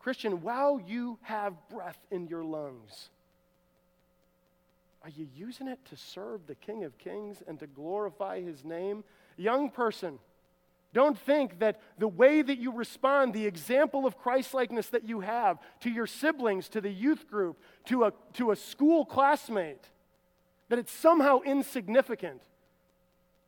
Christian, 0.00 0.42
while 0.42 0.82
you 0.86 1.18
have 1.22 1.54
breath 1.70 1.98
in 2.10 2.28
your 2.28 2.44
lungs, 2.44 3.08
are 5.04 5.10
you 5.10 5.28
using 5.36 5.68
it 5.68 5.78
to 5.90 5.96
serve 5.96 6.46
the 6.46 6.54
King 6.54 6.82
of 6.82 6.96
Kings 6.96 7.42
and 7.46 7.60
to 7.60 7.66
glorify 7.66 8.40
his 8.40 8.64
name? 8.64 9.04
Young 9.36 9.68
person, 9.68 10.18
don't 10.94 11.18
think 11.18 11.58
that 11.58 11.78
the 11.98 12.08
way 12.08 12.40
that 12.40 12.56
you 12.56 12.72
respond, 12.72 13.34
the 13.34 13.46
example 13.46 14.06
of 14.06 14.16
Christlikeness 14.16 14.88
that 14.88 15.06
you 15.06 15.20
have 15.20 15.58
to 15.80 15.90
your 15.90 16.06
siblings, 16.06 16.70
to 16.70 16.80
the 16.80 16.90
youth 16.90 17.28
group, 17.28 17.60
to 17.84 18.04
a, 18.04 18.12
to 18.34 18.50
a 18.50 18.56
school 18.56 19.04
classmate, 19.04 19.90
that 20.70 20.78
it's 20.78 20.92
somehow 20.92 21.40
insignificant. 21.40 22.40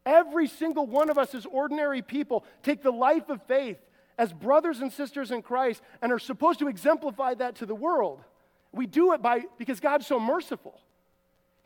Every 0.05 0.49
single 0.49 0.87
one 0.87 1.09
of 1.09 1.17
us 1.17 1.35
as 1.35 1.47
ordinary 1.47 2.03
people 2.03 2.45
take 2.63 2.83
the 2.83 2.93
life 2.93 3.31
of 3.31 3.41
faith 3.45 3.79
as 4.19 4.31
brothers 4.31 4.81
and 4.81 4.93
sisters 4.93 5.31
in 5.31 5.41
Christ 5.41 5.81
and 6.03 6.13
are 6.13 6.19
supposed 6.19 6.59
to 6.59 6.69
exemplify 6.69 7.33
that 7.35 7.55
to 7.57 7.67
the 7.67 7.75
world. 7.75 8.23
We 8.73 8.87
do 8.87 9.15
it 9.15 9.23
by 9.23 9.45
because 9.57 9.81
God's 9.81 10.07
so 10.07 10.21
merciful. 10.21 10.79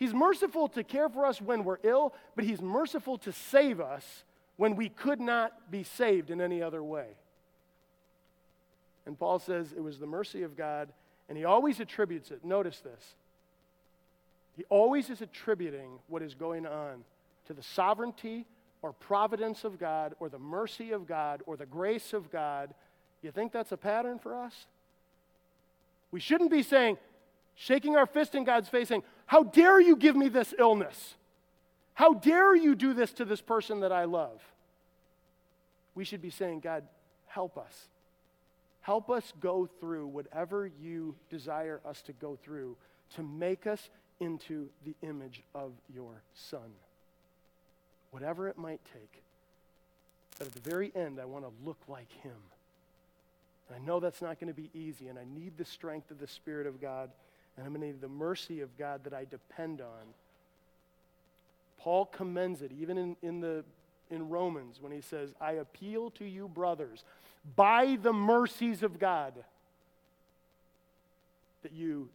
He's 0.01 0.14
merciful 0.14 0.66
to 0.70 0.82
care 0.82 1.09
for 1.09 1.26
us 1.26 1.40
when 1.40 1.62
we're 1.62 1.78
ill, 1.84 2.14
but 2.34 2.44
He's 2.44 2.61
merciful 2.61 3.18
to 3.18 3.30
save 3.30 3.80
us 3.80 4.24
when 4.57 4.74
we 4.74 4.88
could 4.88 5.20
not 5.20 5.70
be 5.70 5.84
saved 5.84 6.30
in 6.30 6.40
any 6.40 6.61
other 6.62 6.82
way. 6.82 7.07
And 9.07 9.18
Paul 9.18 9.38
says 9.38 9.72
it 9.72 9.82
was 9.82 9.98
the 9.98 10.07
mercy 10.07 10.42
of 10.42 10.57
God, 10.57 10.92
and 11.28 11.38
he 11.38 11.44
always 11.44 11.80
attributes 11.80 12.30
it. 12.30 12.44
Notice 12.44 12.80
this. 12.80 13.14
He 14.57 14.64
always 14.68 15.11
is 15.11 15.22
attributing 15.22 15.98
what 16.09 16.22
is 16.22 16.34
going 16.34 16.66
on 16.66 17.05
to 17.46 17.55
the 17.55 17.62
sovereignty 17.62 18.46
or 18.82 18.92
providence 18.92 19.64
of 19.64 19.78
God 19.78 20.14
or 20.20 20.28
the 20.28 20.38
mercy 20.38 20.92
of 20.92 21.07
God 21.07 21.42
or 21.46 21.57
the 21.57 21.66
grace 21.66 22.12
of 22.12 22.30
God. 22.30 22.74
You 23.22 23.30
think 23.30 23.53
that's 23.53 23.72
a 23.72 23.76
pattern 23.76 24.18
for 24.18 24.34
us? 24.34 24.66
We 26.11 26.20
shouldn't 26.20 26.51
be 26.51 26.62
saying, 26.62 26.98
shaking 27.55 27.96
our 27.96 28.07
fist 28.07 28.34
in 28.34 28.44
God's 28.44 28.68
face, 28.68 28.88
saying, 28.88 29.05
How 29.31 29.45
dare 29.45 29.81
you 29.81 29.95
give 29.95 30.16
me 30.16 30.28
this 30.28 30.53
illness? 30.59 31.14
How 31.95 32.14
dare 32.14 32.53
you 32.53 32.74
do 32.74 32.93
this 32.95 33.12
to 33.12 33.24
this 33.24 33.41
person 33.41 33.78
that 33.83 33.93
I 33.93 34.03
love? 34.03 34.43
We 35.95 36.05
should 36.05 36.20
be 36.20 36.31
saying, 36.31 36.59
God, 36.59 36.83
help 37.28 37.57
us. 37.57 37.87
Help 38.81 39.09
us 39.09 39.33
go 39.39 39.68
through 39.78 40.09
whatever 40.09 40.68
you 40.83 41.14
desire 41.31 41.81
us 41.87 42.03
to 42.03 42.12
go 42.14 42.41
through 42.43 42.76
to 43.14 43.22
make 43.22 43.68
us 43.68 43.89
into 44.18 44.68
the 44.85 44.97
image 45.01 45.45
of 45.55 45.74
your 45.95 46.22
Son. 46.35 46.72
Whatever 48.11 48.49
it 48.49 48.59
might 48.59 48.81
take. 48.93 49.22
But 50.39 50.49
at 50.49 50.55
the 50.55 50.68
very 50.68 50.91
end, 50.97 51.20
I 51.20 51.26
want 51.26 51.45
to 51.45 51.53
look 51.64 51.78
like 51.87 52.11
Him. 52.24 52.33
And 53.68 53.81
I 53.81 53.87
know 53.87 54.01
that's 54.01 54.22
not 54.22 54.41
going 54.41 54.53
to 54.53 54.61
be 54.61 54.70
easy, 54.74 55.07
and 55.07 55.20
I 55.20 55.24
need 55.33 55.57
the 55.57 55.64
strength 55.64 56.11
of 56.11 56.18
the 56.18 56.26
Spirit 56.26 56.66
of 56.66 56.81
God 56.81 57.11
and 57.61 57.66
I'm 57.66 57.74
going 57.74 57.82
to 57.82 57.86
need 57.88 58.00
the 58.00 58.08
mercy 58.08 58.62
of 58.62 58.76
God 58.78 59.04
that 59.04 59.12
I 59.12 59.26
depend 59.26 59.82
on. 59.82 60.14
Paul 61.78 62.06
commends 62.06 62.62
it 62.62 62.72
even 62.80 62.96
in, 62.96 63.16
in, 63.22 63.40
the, 63.42 63.64
in 64.11 64.30
Romans 64.30 64.78
when 64.80 64.92
he 64.92 65.02
says, 65.02 65.34
I 65.42 65.52
appeal 65.52 66.11
to 66.12 66.24
you, 66.24 66.48
brothers, 66.48 67.04
by 67.56 67.98
the 68.00 68.14
mercies 68.14 68.82
of 68.82 68.98
God, 68.98 69.34
that 71.62 71.72
you 71.72 72.08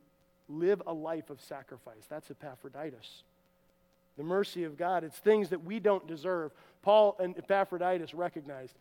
live 0.50 0.82
a 0.88 0.94
life 0.94 1.30
of 1.30 1.40
sacrifice. 1.40 2.06
That's 2.10 2.32
Epaphroditus. 2.32 3.22
The 4.18 4.24
mercy 4.24 4.64
of 4.64 4.78
God, 4.78 5.04
it's 5.04 5.18
things 5.18 5.50
that 5.50 5.64
we 5.64 5.80
don't 5.80 6.08
deserve. 6.08 6.54
Paul 6.82 7.18
and 7.20 7.38
Epaphroditus 7.38 8.16
recognized, 8.16 8.74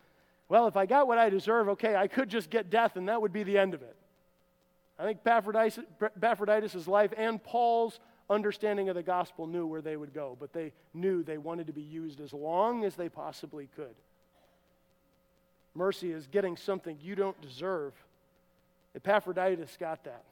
well, 0.49 0.65
if 0.65 0.75
I 0.75 0.87
got 0.87 1.07
what 1.07 1.19
I 1.19 1.29
deserve, 1.29 1.69
okay, 1.69 1.95
I 1.95 2.07
could 2.07 2.29
just 2.29 2.49
get 2.49 2.71
death 2.71 2.95
and 2.95 3.07
that 3.07 3.21
would 3.21 3.33
be 3.33 3.43
the 3.43 3.59
end 3.59 3.75
of 3.75 3.83
it. 3.83 3.95
I 4.97 5.03
think 5.03 5.19
Epaphroditus' 5.25 6.87
life 6.87 7.11
and 7.17 7.43
Paul's 7.43 7.99
understanding 8.29 8.89
of 8.89 8.95
the 8.95 9.03
gospel 9.03 9.45
knew 9.45 9.67
where 9.67 9.81
they 9.81 9.97
would 9.97 10.13
go, 10.13 10.37
but 10.39 10.53
they 10.53 10.71
knew 10.93 11.21
they 11.21 11.37
wanted 11.37 11.67
to 11.67 11.73
be 11.73 11.81
used 11.81 12.21
as 12.21 12.33
long 12.33 12.85
as 12.85 12.95
they 12.95 13.09
possibly 13.09 13.67
could. 13.75 13.95
Mercy 15.75 16.11
is 16.11 16.27
getting 16.27 16.55
something 16.55 16.97
you 17.01 17.15
don't 17.15 17.39
deserve. 17.41 17.93
Epaphroditus 18.95 19.75
got 19.77 20.03
that. 20.05 20.23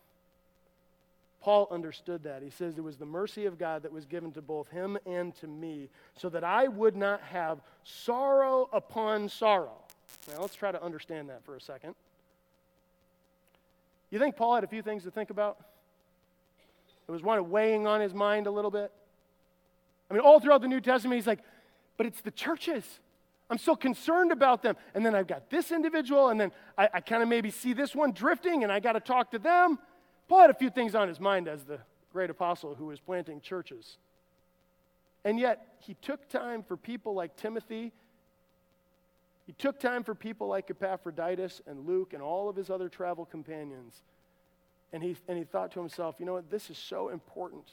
Paul 1.41 1.67
understood 1.69 2.23
that. 2.23 2.41
He 2.41 2.49
says 2.49 2.77
it 2.77 2.83
was 2.83 2.95
the 2.95 3.05
mercy 3.05 3.45
of 3.45 3.59
God 3.59 3.83
that 3.83 3.91
was 3.91 4.05
given 4.05 4.31
to 4.31 4.41
both 4.41 4.69
him 4.69 4.97
and 5.05 5.35
to 5.41 5.47
me, 5.47 5.89
so 6.15 6.29
that 6.29 6.45
I 6.45 6.69
would 6.69 6.95
not 6.95 7.19
have 7.19 7.59
sorrow 7.83 8.69
upon 8.71 9.27
sorrow. 9.27 9.81
Now, 10.29 10.39
let's 10.39 10.55
try 10.55 10.71
to 10.71 10.81
understand 10.81 11.29
that 11.29 11.43
for 11.43 11.57
a 11.57 11.61
second. 11.61 11.95
You 14.13 14.19
think 14.19 14.35
Paul 14.35 14.53
had 14.53 14.63
a 14.63 14.67
few 14.67 14.83
things 14.83 15.05
to 15.05 15.11
think 15.11 15.31
about? 15.31 15.57
It 17.07 17.11
was 17.11 17.23
one 17.23 17.39
of 17.39 17.49
weighing 17.49 17.87
on 17.87 17.99
his 17.99 18.13
mind 18.13 18.45
a 18.45 18.51
little 18.51 18.69
bit. 18.69 18.91
I 20.07 20.13
mean, 20.13 20.21
all 20.21 20.39
throughout 20.39 20.61
the 20.61 20.67
New 20.67 20.81
Testament, 20.81 21.15
he's 21.15 21.25
like, 21.25 21.39
but 21.97 22.05
it's 22.05 22.21
the 22.21 22.29
churches. 22.29 22.83
I'm 23.49 23.57
so 23.57 23.75
concerned 23.75 24.31
about 24.31 24.61
them. 24.61 24.77
And 24.93 25.03
then 25.03 25.15
I've 25.15 25.25
got 25.25 25.49
this 25.49 25.71
individual, 25.71 26.29
and 26.29 26.39
then 26.39 26.51
I, 26.77 26.89
I 26.93 26.99
kind 26.99 27.23
of 27.23 27.27
maybe 27.27 27.49
see 27.49 27.73
this 27.73 27.95
one 27.95 28.11
drifting, 28.11 28.61
and 28.61 28.71
I 28.71 28.79
got 28.79 28.93
to 28.93 28.99
talk 28.99 29.31
to 29.31 29.39
them. 29.39 29.79
Paul 30.27 30.41
had 30.41 30.51
a 30.51 30.53
few 30.53 30.69
things 30.69 30.93
on 30.93 31.07
his 31.07 31.19
mind 31.19 31.47
as 31.47 31.63
the 31.63 31.79
great 32.11 32.29
apostle 32.29 32.75
who 32.75 32.85
was 32.85 32.99
planting 32.99 33.41
churches. 33.41 33.97
And 35.25 35.39
yet, 35.39 35.75
he 35.79 35.95
took 36.03 36.29
time 36.29 36.61
for 36.61 36.77
people 36.77 37.15
like 37.15 37.35
Timothy 37.35 37.91
he 39.45 39.53
took 39.53 39.79
time 39.79 40.03
for 40.03 40.15
people 40.15 40.47
like 40.47 40.69
Epaphroditus 40.69 41.61
and 41.67 41.85
Luke 41.85 42.13
and 42.13 42.21
all 42.21 42.49
of 42.49 42.55
his 42.55 42.69
other 42.69 42.87
travel 42.87 43.25
companions. 43.25 44.01
And 44.93 45.03
he, 45.03 45.17
and 45.27 45.37
he 45.37 45.43
thought 45.43 45.71
to 45.71 45.79
himself, 45.79 46.15
you 46.19 46.25
know 46.25 46.33
what, 46.33 46.49
this 46.49 46.69
is 46.69 46.77
so 46.77 47.09
important. 47.09 47.65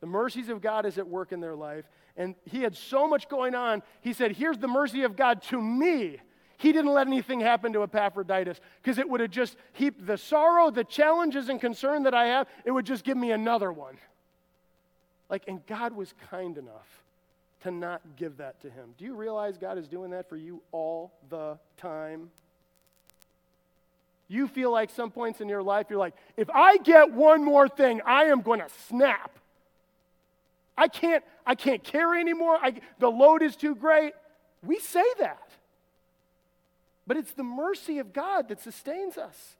The 0.00 0.06
mercies 0.06 0.48
of 0.48 0.60
God 0.60 0.86
is 0.86 0.98
at 0.98 1.08
work 1.08 1.32
in 1.32 1.40
their 1.40 1.56
life. 1.56 1.84
And 2.16 2.34
he 2.44 2.62
had 2.62 2.76
so 2.76 3.08
much 3.08 3.28
going 3.28 3.54
on. 3.54 3.82
He 4.00 4.12
said, 4.12 4.32
Here's 4.32 4.58
the 4.58 4.68
mercy 4.68 5.02
of 5.02 5.16
God 5.16 5.42
to 5.44 5.60
me. 5.60 6.18
He 6.58 6.72
didn't 6.72 6.92
let 6.92 7.06
anything 7.06 7.40
happen 7.40 7.72
to 7.72 7.82
Epaphroditus 7.82 8.60
because 8.80 8.98
it 8.98 9.08
would 9.08 9.20
have 9.20 9.30
just 9.30 9.56
heaped 9.72 10.06
the 10.06 10.18
sorrow, 10.18 10.70
the 10.70 10.84
challenges, 10.84 11.48
and 11.48 11.60
concern 11.60 12.04
that 12.04 12.14
I 12.14 12.26
have, 12.26 12.46
it 12.64 12.70
would 12.70 12.86
just 12.86 13.02
give 13.02 13.16
me 13.16 13.32
another 13.32 13.72
one. 13.72 13.96
Like, 15.28 15.44
and 15.48 15.66
God 15.66 15.96
was 15.96 16.14
kind 16.30 16.58
enough 16.58 17.01
to 17.62 17.70
not 17.70 18.00
give 18.16 18.38
that 18.38 18.60
to 18.62 18.70
him. 18.70 18.94
Do 18.98 19.04
you 19.04 19.14
realize 19.14 19.56
God 19.56 19.78
is 19.78 19.88
doing 19.88 20.10
that 20.10 20.28
for 20.28 20.36
you 20.36 20.62
all 20.72 21.12
the 21.30 21.58
time? 21.76 22.30
You 24.28 24.48
feel 24.48 24.70
like 24.70 24.90
some 24.90 25.10
points 25.10 25.40
in 25.40 25.48
your 25.48 25.62
life, 25.62 25.86
you're 25.90 25.98
like, 25.98 26.14
if 26.36 26.48
I 26.50 26.78
get 26.78 27.12
one 27.12 27.44
more 27.44 27.68
thing, 27.68 28.00
I 28.06 28.24
am 28.24 28.40
going 28.40 28.60
to 28.60 28.68
snap. 28.88 29.38
I 30.76 30.88
can't, 30.88 31.22
I 31.46 31.54
can't 31.54 31.84
carry 31.84 32.20
anymore. 32.20 32.56
I, 32.60 32.80
the 32.98 33.10
load 33.10 33.42
is 33.42 33.56
too 33.56 33.74
great. 33.74 34.14
We 34.64 34.78
say 34.78 35.04
that. 35.18 35.50
But 37.06 37.16
it's 37.16 37.32
the 37.32 37.42
mercy 37.42 37.98
of 37.98 38.12
God 38.12 38.48
that 38.48 38.60
sustains 38.60 39.18
us. 39.18 39.56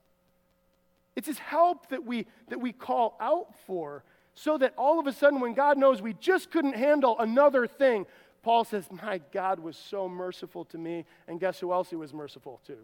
It's 1.16 1.26
his 1.26 1.38
help 1.38 1.90
that 1.90 2.05
we, 2.05 2.26
that 2.48 2.61
we 2.61 2.72
call 2.72 3.16
out 3.20 3.48
for 3.66 4.05
so 4.34 4.58
that 4.58 4.74
all 4.76 4.98
of 4.98 5.06
a 5.06 5.12
sudden, 5.12 5.40
when 5.40 5.54
God 5.54 5.78
knows 5.78 6.00
we 6.00 6.14
just 6.14 6.50
couldn't 6.50 6.74
handle 6.74 7.18
another 7.18 7.66
thing, 7.66 8.06
Paul 8.42 8.64
says, 8.64 8.86
My 8.90 9.20
God 9.32 9.60
was 9.60 9.76
so 9.76 10.08
merciful 10.08 10.64
to 10.66 10.78
me. 10.78 11.04
And 11.28 11.38
guess 11.38 11.60
who 11.60 11.72
else 11.72 11.90
he 11.90 11.96
was 11.96 12.12
merciful 12.12 12.60
to? 12.66 12.76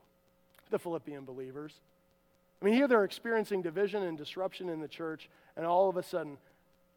The 0.70 0.78
Philippian 0.78 1.24
believers. 1.24 1.72
I 2.60 2.64
mean, 2.64 2.74
here 2.74 2.88
they're 2.88 3.04
experiencing 3.04 3.62
division 3.62 4.02
and 4.02 4.18
disruption 4.18 4.68
in 4.68 4.80
the 4.80 4.88
church, 4.88 5.28
and 5.56 5.64
all 5.64 5.88
of 5.88 5.96
a 5.96 6.02
sudden, 6.02 6.38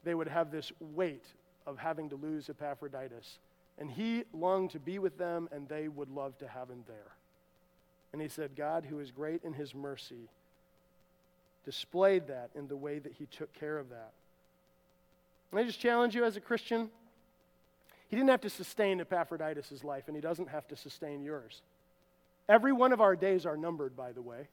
they 0.04 0.16
would 0.16 0.28
have 0.28 0.52
this 0.52 0.72
weight 0.80 1.26
of 1.68 1.78
having 1.78 2.10
to 2.10 2.16
lose 2.16 2.50
Epaphroditus. 2.50 3.38
And 3.78 3.90
he 3.90 4.24
longed 4.34 4.72
to 4.72 4.80
be 4.80 5.00
with 5.00 5.18
them, 5.18 5.48
and 5.52 5.70
they 5.70 5.88
would 5.88 6.10
love 6.10 6.38
to 6.40 6.48
have 6.48 6.70
him 6.70 6.84
there. 6.88 7.16
And 8.12 8.22
he 8.22 8.28
said, 8.28 8.56
God, 8.56 8.86
who 8.90 9.00
is 9.00 9.12
great 9.12 9.44
in 9.44 9.54
his 9.54 9.74
mercy, 9.74 10.30
displayed 11.64 12.28
that 12.28 12.50
in 12.56 12.68
the 12.68 12.76
way 12.76 13.00
that 13.00 13.14
he 13.14 13.26
took 13.28 13.54
care 13.54 13.78
of 13.78 13.90
that. 13.90 14.12
I 15.54 15.64
just 15.64 15.80
challenge 15.80 16.16
you 16.16 16.24
as 16.24 16.38
a 16.38 16.42
Christian. 16.42 16.90
He 18.08 18.16
didn't 18.16 18.30
have 18.30 18.42
to 18.42 18.50
sustain 18.50 19.02
Epaphroditus' 19.02 19.84
life, 19.84 20.06
and 20.08 20.16
he 20.16 20.22
doesn't 20.22 20.50
have 20.50 20.68
to 20.70 20.76
sustain 20.76 21.24
yours. 21.24 21.62
Every 22.48 22.74
one 22.74 22.92
of 22.92 23.02
our 23.02 23.16
days 23.16 23.46
are 23.46 23.58
numbered, 23.58 23.96
by 23.96 24.12
the 24.12 24.22
way. 24.22 24.48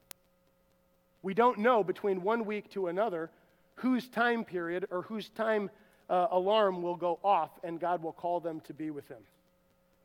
We 1.23 1.35
don't 1.35 1.59
know 1.59 1.83
between 1.83 2.23
one 2.23 2.45
week 2.45 2.71
to 2.71 2.87
another 2.87 3.31
whose 3.77 4.09
time 4.09 4.45
period 4.45 4.87
or 4.91 5.03
whose 5.03 5.29
time 5.31 5.71
uh, 6.09 6.29
alarm 6.31 6.83
will 6.83 6.97
go 6.97 7.19
off, 7.23 7.51
and 7.63 7.81
God 7.81 8.03
will 8.03 8.13
call 8.13 8.41
them 8.41 8.61
to 8.63 8.75
be 8.75 8.91
with 8.91 9.09
Him. 9.09 9.23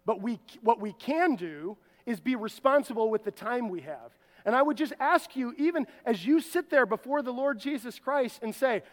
But 0.06 0.22
we, 0.22 0.40
what 0.62 0.80
we 0.80 0.94
can 0.94 1.36
do 1.36 1.78
is 2.06 2.20
be 2.20 2.36
responsible 2.36 3.10
with 3.10 3.24
the 3.24 3.32
time 3.32 3.70
we 3.70 3.82
have. 3.82 4.12
And 4.46 4.56
I 4.56 4.62
would 4.62 4.76
just 4.76 4.94
ask 5.00 5.36
you, 5.36 5.54
even 5.58 5.88
as 6.06 6.26
you 6.26 6.42
sit 6.42 6.70
there 6.70 6.86
before 6.86 7.22
the 7.22 7.32
Lord 7.32 7.60
Jesus 7.60 8.00
Christ 8.00 8.40
and 8.44 8.54
say, 8.54 8.84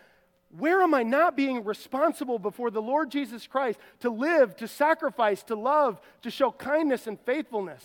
where 0.58 0.82
am 0.82 0.94
I 0.94 1.02
not 1.02 1.36
being 1.36 1.64
responsible 1.64 2.38
before 2.38 2.70
the 2.70 2.82
Lord 2.82 3.10
Jesus 3.10 3.46
Christ 3.46 3.78
to 4.00 4.10
live, 4.10 4.56
to 4.56 4.66
sacrifice, 4.66 5.42
to 5.44 5.54
love, 5.54 6.00
to 6.22 6.30
show 6.30 6.50
kindness 6.50 7.06
and 7.06 7.20
faithfulness? 7.20 7.84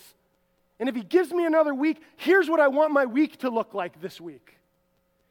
And 0.79 0.89
if 0.89 0.95
He 0.95 1.03
gives 1.03 1.31
me 1.31 1.45
another 1.45 1.73
week, 1.73 2.01
here's 2.17 2.49
what 2.49 2.59
I 2.59 2.67
want 2.67 2.91
my 2.91 3.05
week 3.05 3.37
to 3.39 3.49
look 3.49 3.73
like 3.73 4.01
this 4.01 4.19
week. 4.19 4.57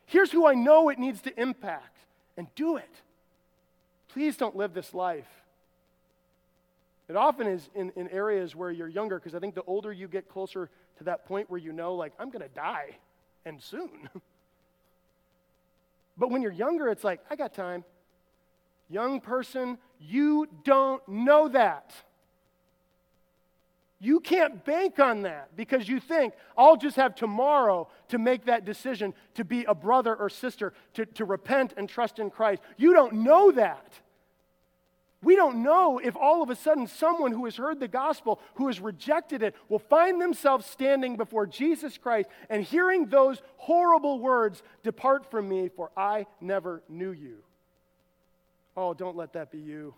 Here's 0.06 0.30
who 0.30 0.46
I 0.46 0.54
know 0.54 0.90
it 0.90 0.98
needs 0.98 1.22
to 1.22 1.40
impact, 1.40 1.98
and 2.36 2.46
do 2.54 2.76
it. 2.76 2.90
Please 4.08 4.36
don't 4.36 4.54
live 4.54 4.74
this 4.74 4.94
life. 4.94 5.28
It 7.08 7.16
often 7.16 7.46
is 7.46 7.68
in, 7.74 7.92
in 7.96 8.08
areas 8.08 8.54
where 8.54 8.70
you're 8.70 8.88
younger, 8.88 9.18
because 9.18 9.34
I 9.34 9.40
think 9.40 9.54
the 9.54 9.64
older 9.66 9.92
you 9.92 10.08
get 10.08 10.28
closer 10.28 10.70
to 10.98 11.04
that 11.04 11.26
point 11.26 11.50
where 11.50 11.60
you 11.60 11.72
know, 11.72 11.94
like, 11.94 12.12
I'm 12.18 12.30
going 12.30 12.42
to 12.42 12.54
die, 12.54 12.96
and 13.44 13.60
soon. 13.60 14.08
but 16.16 16.30
when 16.30 16.42
you're 16.42 16.52
younger, 16.52 16.88
it's 16.88 17.04
like, 17.04 17.20
I 17.30 17.36
got 17.36 17.54
time. 17.54 17.84
Young 18.88 19.20
person, 19.20 19.78
you 19.98 20.46
don't 20.62 21.06
know 21.08 21.48
that. 21.48 21.92
You 24.00 24.20
can't 24.20 24.64
bank 24.64 24.98
on 24.98 25.22
that 25.22 25.56
because 25.56 25.88
you 25.88 25.98
think, 25.98 26.34
I'll 26.58 26.76
just 26.76 26.96
have 26.96 27.14
tomorrow 27.14 27.88
to 28.08 28.18
make 28.18 28.44
that 28.44 28.66
decision 28.66 29.14
to 29.34 29.44
be 29.44 29.64
a 29.64 29.74
brother 29.74 30.14
or 30.14 30.28
sister, 30.28 30.74
to, 30.92 31.06
to 31.06 31.24
repent 31.24 31.72
and 31.76 31.88
trust 31.88 32.18
in 32.18 32.30
Christ. 32.30 32.60
You 32.76 32.92
don't 32.92 33.14
know 33.24 33.50
that. 33.52 34.00
We 35.24 35.36
don't 35.36 35.62
know 35.62 35.98
if 35.98 36.16
all 36.16 36.42
of 36.42 36.50
a 36.50 36.56
sudden 36.56 36.86
someone 36.86 37.32
who 37.32 37.46
has 37.46 37.56
heard 37.56 37.80
the 37.80 37.88
gospel, 37.88 38.40
who 38.54 38.66
has 38.66 38.78
rejected 38.78 39.42
it, 39.42 39.56
will 39.68 39.78
find 39.78 40.20
themselves 40.20 40.66
standing 40.66 41.16
before 41.16 41.46
Jesus 41.46 41.96
Christ 41.96 42.28
and 42.50 42.62
hearing 42.62 43.06
those 43.06 43.40
horrible 43.56 44.20
words 44.20 44.62
Depart 44.82 45.30
from 45.30 45.48
me, 45.48 45.68
for 45.68 45.90
I 45.96 46.26
never 46.40 46.82
knew 46.88 47.12
you. 47.12 47.38
Oh, 48.76 48.92
don't 48.92 49.16
let 49.16 49.32
that 49.32 49.50
be 49.50 49.58
you 49.58 49.94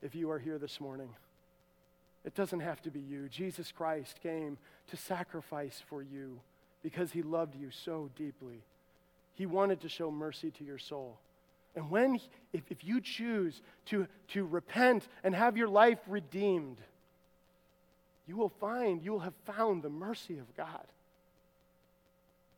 if 0.00 0.14
you 0.14 0.30
are 0.30 0.38
here 0.38 0.58
this 0.58 0.80
morning. 0.80 1.10
It 2.24 2.34
doesn't 2.34 2.60
have 2.60 2.80
to 2.82 2.90
be 2.90 3.00
you. 3.00 3.28
Jesus 3.28 3.72
Christ 3.72 4.20
came 4.22 4.56
to 4.88 4.96
sacrifice 4.96 5.82
for 5.86 6.02
you 6.02 6.40
because 6.82 7.12
he 7.12 7.22
loved 7.22 7.56
you 7.56 7.70
so 7.70 8.10
deeply. 8.16 8.62
He 9.34 9.44
wanted 9.44 9.80
to 9.80 9.88
show 9.88 10.10
mercy 10.10 10.50
to 10.52 10.64
your 10.64 10.78
soul. 10.78 11.18
And 11.74 11.90
when, 11.90 12.20
if, 12.52 12.62
if 12.70 12.84
you 12.84 13.00
choose 13.00 13.60
to, 13.86 14.06
to 14.28 14.44
repent 14.44 15.06
and 15.24 15.34
have 15.34 15.56
your 15.56 15.68
life 15.68 15.98
redeemed, 16.06 16.76
you 18.26 18.36
will 18.36 18.52
find, 18.60 19.02
you 19.02 19.12
will 19.12 19.20
have 19.20 19.34
found 19.46 19.82
the 19.82 19.90
mercy 19.90 20.38
of 20.38 20.54
God. 20.56 20.86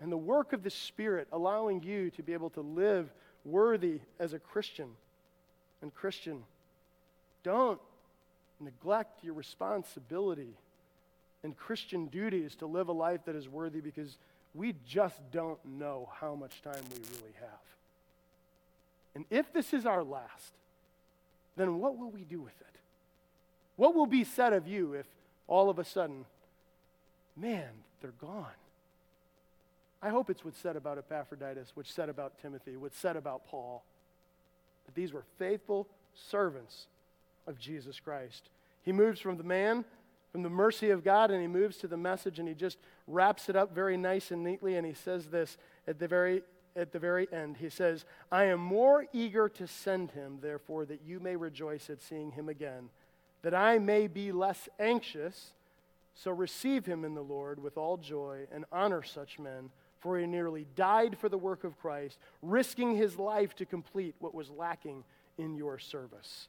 And 0.01 0.11
the 0.11 0.17
work 0.17 0.53
of 0.53 0.63
the 0.63 0.71
Spirit 0.71 1.29
allowing 1.33 1.83
you 1.83 2.11
to 2.11 2.23
be 2.23 2.33
able 2.33 2.51
to 2.51 2.61
live 2.61 3.09
worthy 3.45 4.01
as 4.19 4.33
a 4.33 4.39
Christian. 4.39 4.91
And 5.81 5.95
Christian, 5.95 6.43
don't 7.43 7.81
neglect 8.61 9.23
your 9.23 9.35
responsibility 9.35 10.57
and 11.45 11.57
Christian 11.57 12.07
duties 12.07 12.57
to 12.57 12.67
live 12.67 12.89
a 12.89 12.93
life 12.93 13.21
that 13.27 13.37
is 13.37 13.49
worthy 13.49 13.81
because 13.81 14.19
we 14.55 14.75
just 14.87 15.21
don't 15.31 15.59
know 15.65 16.09
how 16.21 16.35
much 16.35 16.63
time 16.63 16.83
we 16.91 16.97
really 17.17 17.35
have. 17.41 17.74
And 19.15 19.25
if 19.31 19.53
this 19.53 19.73
is 19.73 19.87
our 19.87 20.03
last, 20.03 20.53
then 21.57 21.79
what 21.79 21.97
will 21.97 22.11
we 22.11 22.25
do 22.25 22.41
with 22.41 22.61
it? 22.61 22.81
What 23.77 23.95
will 23.95 24.07
be 24.07 24.25
said 24.25 24.53
of 24.53 24.67
you 24.67 24.95
if 24.95 25.07
all 25.47 25.71
of 25.71 25.79
a 25.79 25.85
sudden, 25.85 26.25
man, 27.37 27.69
they're 28.01 28.13
gone? 28.21 28.47
I 30.03 30.11
hope 30.11 30.31
it's 30.31 30.45
what's 30.45 30.59
said 30.59 30.77
about 30.77 30.99
Epaphroditus, 30.99 31.73
what's 31.75 31.93
said 31.93 32.09
about 32.09 32.39
Timothy, 32.43 32.77
what's 32.77 32.99
said 32.99 33.17
about 33.17 33.47
Paul. 33.47 33.83
That 34.87 34.95
these 34.95 35.13
were 35.13 35.25
faithful 35.39 35.87
servants 36.15 36.87
of 37.47 37.59
Jesus 37.59 38.01
Christ. 38.01 38.51
He 38.83 38.93
moves 38.93 39.19
from 39.19 39.39
the 39.39 39.45
man, 39.45 39.85
from 40.31 40.43
the 40.43 40.51
mercy 40.51 40.91
of 40.91 41.05
God, 41.05 41.31
and 41.31 41.41
he 41.41 41.47
moves 41.47 41.79
to 41.79 41.89
the 41.89 41.97
message, 41.97 42.39
and 42.39 42.47
he 42.47 42.55
just 42.55 42.77
wraps 43.07 43.49
it 43.49 43.57
up 43.57 43.75
very 43.75 43.97
nice 43.97 44.31
and 44.31 44.45
neatly, 44.45 44.77
and 44.77 44.87
he 44.87 44.93
says 44.93 45.27
this 45.29 45.57
at 45.89 45.99
the 45.99 46.09
very 46.09 46.43
at 46.77 46.93
the 46.93 46.99
very 46.99 47.29
end. 47.33 47.57
He 47.59 47.69
says, 47.69 48.05
I 48.31 48.45
am 48.45 48.61
more 48.61 49.07
eager 49.13 49.49
to 49.51 49.67
send 49.67 50.13
him, 50.13 50.39
therefore, 50.41 50.85
that 50.87 51.03
you 51.07 51.21
may 51.21 51.37
rejoice 51.37 51.89
at 51.91 52.03
seeing 52.03 52.33
him 52.33 52.49
again, 52.49 52.91
that 53.43 53.55
I 53.55 53.79
may 53.79 54.07
be 54.07 54.33
less 54.33 54.69
anxious. 54.79 55.53
So 56.15 56.31
receive 56.31 56.87
him 56.87 57.05
in 57.05 57.15
the 57.15 57.23
Lord 57.23 57.63
with 57.63 57.77
all 57.77 57.97
joy 57.97 58.47
and 58.53 58.65
honor 58.71 59.03
such 59.03 59.39
men, 59.39 59.71
for 59.99 60.19
he 60.19 60.27
nearly 60.27 60.67
died 60.77 61.19
for 61.19 61.29
the 61.29 61.39
work 61.39 61.65
of 61.65 61.79
Christ, 61.79 62.19
risking 62.43 62.97
his 62.97 63.19
life 63.19 63.55
to 63.57 63.67
complete 63.67 64.15
what 64.21 64.35
was 64.35 64.51
lacking 64.51 65.05
in 65.39 65.57
your 65.57 65.79
service. 65.79 66.49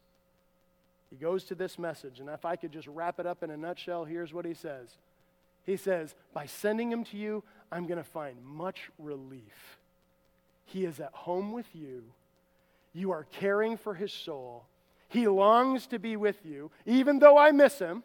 He 1.09 1.15
goes 1.15 1.45
to 1.45 1.55
this 1.55 1.79
message, 1.79 2.19
and 2.19 2.29
if 2.29 2.45
I 2.45 2.55
could 2.55 2.71
just 2.71 2.87
wrap 2.87 3.19
it 3.19 3.25
up 3.25 3.43
in 3.43 3.49
a 3.49 3.57
nutshell, 3.57 4.05
here's 4.05 4.33
what 4.33 4.45
he 4.45 4.53
says. 4.53 4.89
He 5.65 5.77
says, 5.77 6.13
By 6.33 6.45
sending 6.45 6.91
him 6.91 7.03
to 7.05 7.17
you, 7.17 7.43
I'm 7.71 7.87
going 7.87 7.97
to 7.97 8.03
find 8.03 8.43
much 8.43 8.91
relief 8.99 9.79
he 10.65 10.85
is 10.85 10.99
at 10.99 11.13
home 11.13 11.51
with 11.51 11.67
you. 11.73 12.03
You 12.93 13.11
are 13.11 13.25
caring 13.31 13.77
for 13.77 13.93
his 13.93 14.11
soul. 14.11 14.65
He 15.09 15.27
longs 15.27 15.87
to 15.87 15.99
be 15.99 16.15
with 16.15 16.37
you, 16.45 16.71
even 16.85 17.19
though 17.19 17.37
I 17.37 17.51
miss 17.51 17.79
him. 17.79 18.03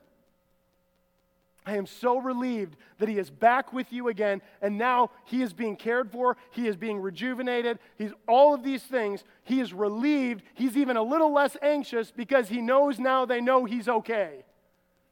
I 1.67 1.77
am 1.77 1.87
so 1.87 2.19
relieved 2.19 2.77
that 2.99 3.09
he 3.09 3.19
is 3.19 3.31
back 3.31 3.73
with 3.73 3.93
you 3.93 4.09
again, 4.09 4.41
and 4.63 4.79
now 4.79 5.11
he 5.27 5.43
is 5.43 5.53
being 5.53 5.77
cared 5.77 6.11
for. 6.11 6.37
He 6.51 6.67
is 6.67 6.75
being 6.75 7.01
rejuvenated. 7.01 7.79
He's 7.97 8.13
all 8.27 8.55
of 8.55 8.63
these 8.63 8.83
things. 8.83 9.25
He 9.45 9.61
is 9.61 9.73
relieved. 9.73 10.43
He's 10.55 10.77
even 10.77 10.97
a 10.97 11.03
little 11.03 11.33
less 11.33 11.57
anxious 11.63 12.11
because 12.11 12.49
he 12.49 12.61
knows 12.61 12.99
now 12.99 13.27
they 13.27 13.41
know 13.41 13.67
he's 13.67 13.89
okay. 13.89 14.45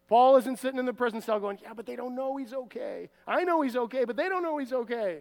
Paul 0.08 0.36
isn't 0.38 0.58
sitting 0.58 0.78
in 0.78 0.86
the 0.86 0.94
prison 0.94 1.20
cell 1.20 1.38
going, 1.38 1.58
Yeah, 1.62 1.74
but 1.74 1.84
they 1.84 1.96
don't 1.96 2.14
know 2.14 2.36
he's 2.36 2.54
okay. 2.54 3.10
I 3.26 3.44
know 3.44 3.60
he's 3.60 3.76
okay, 3.76 4.04
but 4.04 4.16
they 4.16 4.28
don't 4.28 4.42
know 4.42 4.56
he's 4.56 4.72
okay. 4.72 5.20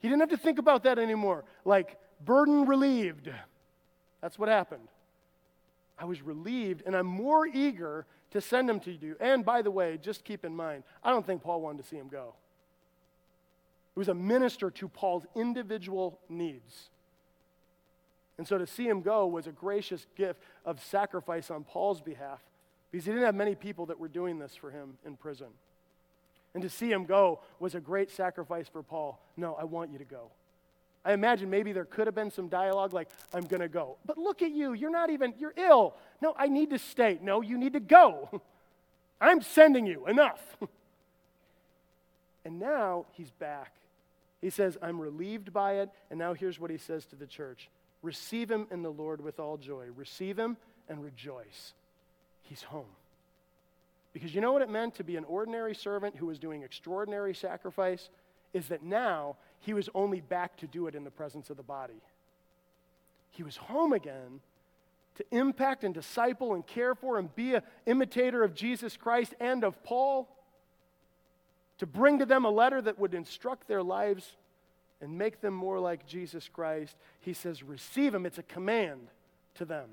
He 0.00 0.08
didn't 0.08 0.20
have 0.20 0.30
to 0.30 0.36
think 0.36 0.58
about 0.58 0.82
that 0.84 0.98
anymore. 0.98 1.44
Like, 1.64 1.98
burden 2.24 2.66
relieved. 2.66 3.30
That's 4.20 4.38
what 4.38 4.48
happened. 4.48 4.88
I 5.98 6.06
was 6.06 6.22
relieved, 6.22 6.82
and 6.86 6.96
I'm 6.96 7.06
more 7.06 7.46
eager 7.46 8.06
to 8.30 8.40
send 8.40 8.68
him 8.68 8.80
to 8.80 8.92
you. 8.92 9.16
And 9.20 9.44
by 9.44 9.62
the 9.62 9.70
way, 9.70 9.98
just 10.02 10.24
keep 10.24 10.44
in 10.44 10.56
mind, 10.56 10.84
I 11.04 11.10
don't 11.10 11.26
think 11.26 11.42
Paul 11.42 11.60
wanted 11.60 11.82
to 11.82 11.88
see 11.88 11.96
him 11.96 12.08
go. 12.08 12.34
It 13.94 13.98
was 13.98 14.08
a 14.08 14.14
minister 14.14 14.70
to 14.70 14.88
Paul's 14.88 15.26
individual 15.34 16.18
needs. 16.28 16.90
And 18.38 18.48
so 18.48 18.56
to 18.56 18.66
see 18.66 18.88
him 18.88 19.02
go 19.02 19.26
was 19.26 19.46
a 19.46 19.52
gracious 19.52 20.06
gift 20.16 20.40
of 20.64 20.82
sacrifice 20.82 21.50
on 21.50 21.64
Paul's 21.64 22.00
behalf 22.00 22.40
because 22.90 23.04
he 23.04 23.12
didn't 23.12 23.26
have 23.26 23.34
many 23.34 23.54
people 23.54 23.86
that 23.86 23.98
were 23.98 24.08
doing 24.08 24.38
this 24.38 24.56
for 24.56 24.70
him 24.70 24.96
in 25.04 25.16
prison. 25.16 25.48
And 26.54 26.62
to 26.62 26.68
see 26.68 26.90
him 26.90 27.04
go 27.04 27.40
was 27.58 27.74
a 27.74 27.80
great 27.80 28.10
sacrifice 28.10 28.68
for 28.68 28.82
Paul. 28.82 29.20
No, 29.36 29.54
I 29.54 29.64
want 29.64 29.92
you 29.92 29.98
to 29.98 30.04
go. 30.04 30.30
I 31.04 31.12
imagine 31.12 31.48
maybe 31.48 31.72
there 31.72 31.84
could 31.84 32.06
have 32.06 32.14
been 32.14 32.30
some 32.30 32.48
dialogue 32.48 32.92
like, 32.92 33.08
I'm 33.32 33.46
going 33.46 33.62
to 33.62 33.68
go. 33.68 33.96
But 34.04 34.18
look 34.18 34.42
at 34.42 34.50
you. 34.50 34.74
You're 34.74 34.90
not 34.90 35.10
even, 35.10 35.34
you're 35.38 35.54
ill. 35.56 35.94
No, 36.20 36.34
I 36.36 36.48
need 36.48 36.70
to 36.70 36.78
stay. 36.78 37.18
No, 37.22 37.40
you 37.40 37.56
need 37.56 37.72
to 37.72 37.80
go. 37.80 38.42
I'm 39.20 39.40
sending 39.40 39.86
you. 39.86 40.06
Enough. 40.06 40.40
and 42.44 42.58
now 42.58 43.06
he's 43.12 43.30
back. 43.30 43.72
He 44.40 44.50
says, 44.50 44.76
I'm 44.82 45.00
relieved 45.00 45.52
by 45.52 45.74
it. 45.74 45.90
And 46.10 46.18
now 46.18 46.34
here's 46.34 46.58
what 46.58 46.70
he 46.70 46.78
says 46.78 47.06
to 47.06 47.16
the 47.16 47.26
church 47.26 47.70
Receive 48.02 48.50
him 48.50 48.66
in 48.70 48.82
the 48.82 48.90
Lord 48.90 49.20
with 49.20 49.38
all 49.38 49.58
joy. 49.58 49.86
Receive 49.94 50.38
him 50.38 50.56
and 50.88 51.02
rejoice. 51.02 51.74
He's 52.42 52.62
home. 52.62 52.86
Because 54.12 54.34
you 54.34 54.40
know 54.40 54.52
what 54.52 54.62
it 54.62 54.68
meant 54.68 54.96
to 54.96 55.04
be 55.04 55.16
an 55.16 55.24
ordinary 55.24 55.74
servant 55.74 56.16
who 56.16 56.26
was 56.26 56.38
doing 56.38 56.62
extraordinary 56.62 57.34
sacrifice? 57.34 58.10
Is 58.52 58.68
that 58.68 58.82
now 58.82 59.36
he 59.60 59.72
was 59.74 59.88
only 59.94 60.20
back 60.20 60.56
to 60.58 60.66
do 60.66 60.86
it 60.86 60.94
in 60.94 61.04
the 61.04 61.10
presence 61.10 61.50
of 61.50 61.56
the 61.56 61.62
body. 61.62 62.02
He 63.30 63.42
was 63.42 63.56
home 63.56 63.92
again 63.92 64.40
to 65.16 65.24
impact 65.30 65.84
and 65.84 65.94
disciple 65.94 66.54
and 66.54 66.66
care 66.66 66.94
for 66.94 67.18
and 67.18 67.34
be 67.34 67.54
an 67.54 67.62
imitator 67.86 68.42
of 68.42 68.54
Jesus 68.54 68.96
Christ 68.96 69.34
and 69.38 69.64
of 69.64 69.82
Paul, 69.84 70.28
to 71.78 71.86
bring 71.86 72.18
to 72.18 72.26
them 72.26 72.44
a 72.44 72.50
letter 72.50 72.80
that 72.82 72.98
would 72.98 73.14
instruct 73.14 73.68
their 73.68 73.82
lives 73.82 74.36
and 75.00 75.16
make 75.16 75.40
them 75.40 75.54
more 75.54 75.78
like 75.78 76.06
Jesus 76.06 76.48
Christ. 76.48 76.96
He 77.20 77.32
says, 77.32 77.62
Receive 77.62 78.14
him. 78.14 78.26
It's 78.26 78.38
a 78.38 78.42
command 78.42 79.08
to 79.54 79.64
them. 79.64 79.90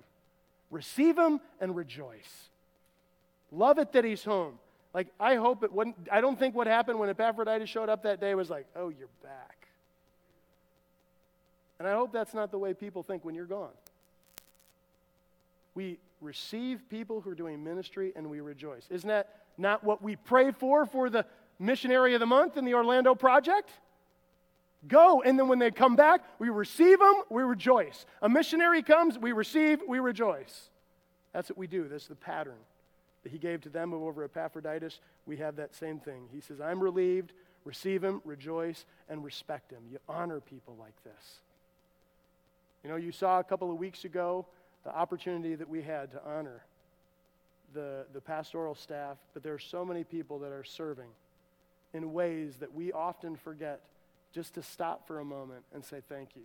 Receive 0.69 1.17
him 1.17 1.39
and 1.61 1.75
rejoice. 1.75 2.49
Love 3.51 3.79
it 3.79 3.91
that 3.93 4.03
he's 4.03 4.23
home. 4.23 4.59
Like, 4.93 5.07
I 5.19 5.35
hope 5.35 5.63
it 5.63 5.71
wouldn't, 5.71 5.95
I 6.11 6.21
don't 6.21 6.39
think 6.39 6.55
what 6.55 6.67
happened 6.67 6.99
when 6.99 7.09
Epaphroditus 7.09 7.69
showed 7.69 7.89
up 7.89 8.03
that 8.03 8.19
day 8.19 8.35
was 8.35 8.49
like, 8.49 8.65
oh, 8.75 8.89
you're 8.89 9.09
back. 9.23 9.67
And 11.79 11.87
I 11.87 11.93
hope 11.93 12.11
that's 12.11 12.33
not 12.33 12.51
the 12.51 12.57
way 12.57 12.73
people 12.73 13.03
think 13.03 13.23
when 13.23 13.35
you're 13.35 13.45
gone. 13.45 13.69
We 15.75 15.99
receive 16.21 16.81
people 16.89 17.21
who 17.21 17.29
are 17.29 17.35
doing 17.35 17.63
ministry 17.63 18.11
and 18.15 18.29
we 18.29 18.39
rejoice. 18.39 18.87
Isn't 18.89 19.07
that 19.07 19.35
not 19.57 19.83
what 19.83 20.01
we 20.01 20.15
pray 20.15 20.51
for 20.51 20.85
for 20.85 21.09
the 21.09 21.25
missionary 21.59 22.15
of 22.15 22.19
the 22.19 22.25
month 22.25 22.57
in 22.57 22.65
the 22.65 22.73
Orlando 22.73 23.13
project? 23.13 23.69
Go, 24.87 25.21
and 25.21 25.37
then 25.37 25.47
when 25.47 25.59
they 25.59 25.69
come 25.69 25.95
back, 25.95 26.21
we 26.39 26.49
receive 26.49 26.99
them, 26.99 27.21
we 27.29 27.43
rejoice. 27.43 28.05
A 28.21 28.29
missionary 28.29 28.81
comes, 28.81 29.17
we 29.19 29.31
receive, 29.31 29.81
we 29.87 29.99
rejoice. 29.99 30.69
That's 31.33 31.49
what 31.49 31.57
we 31.57 31.67
do. 31.67 31.87
That's 31.87 32.07
the 32.07 32.15
pattern 32.15 32.57
that 33.27 33.33
he 33.33 33.39
gave 33.39 33.59
to 33.59 33.67
them 33.67 33.93
over 33.93 34.23
Epaphroditus, 34.23 35.01
we 35.25 35.35
have 35.35 35.57
that 35.57 35.75
same 35.75 35.99
thing. 35.99 36.29
He 36.31 36.39
says, 36.39 36.61
I'm 36.61 36.79
relieved, 36.79 37.33
receive 37.65 38.01
him, 38.01 38.21
rejoice, 38.23 38.85
and 39.09 39.21
respect 39.21 39.69
him. 39.69 39.79
You 39.91 39.97
honor 40.07 40.39
people 40.39 40.77
like 40.79 40.95
this. 41.03 41.39
You 42.85 42.89
know, 42.89 42.95
you 42.95 43.11
saw 43.11 43.39
a 43.39 43.43
couple 43.43 43.69
of 43.69 43.77
weeks 43.77 44.05
ago 44.05 44.45
the 44.85 44.95
opportunity 44.95 45.55
that 45.55 45.67
we 45.67 45.81
had 45.81 46.09
to 46.13 46.21
honor 46.25 46.63
the, 47.73 48.05
the 48.13 48.21
pastoral 48.21 48.75
staff, 48.75 49.17
but 49.33 49.43
there 49.43 49.53
are 49.53 49.59
so 49.59 49.83
many 49.83 50.05
people 50.05 50.39
that 50.39 50.53
are 50.53 50.63
serving 50.63 51.09
in 51.93 52.13
ways 52.13 52.55
that 52.61 52.73
we 52.73 52.93
often 52.93 53.35
forget 53.35 53.81
just 54.31 54.53
to 54.53 54.63
stop 54.63 55.05
for 55.05 55.19
a 55.19 55.25
moment 55.25 55.63
and 55.73 55.83
say 55.83 55.97
thank 56.07 56.29
you. 56.37 56.43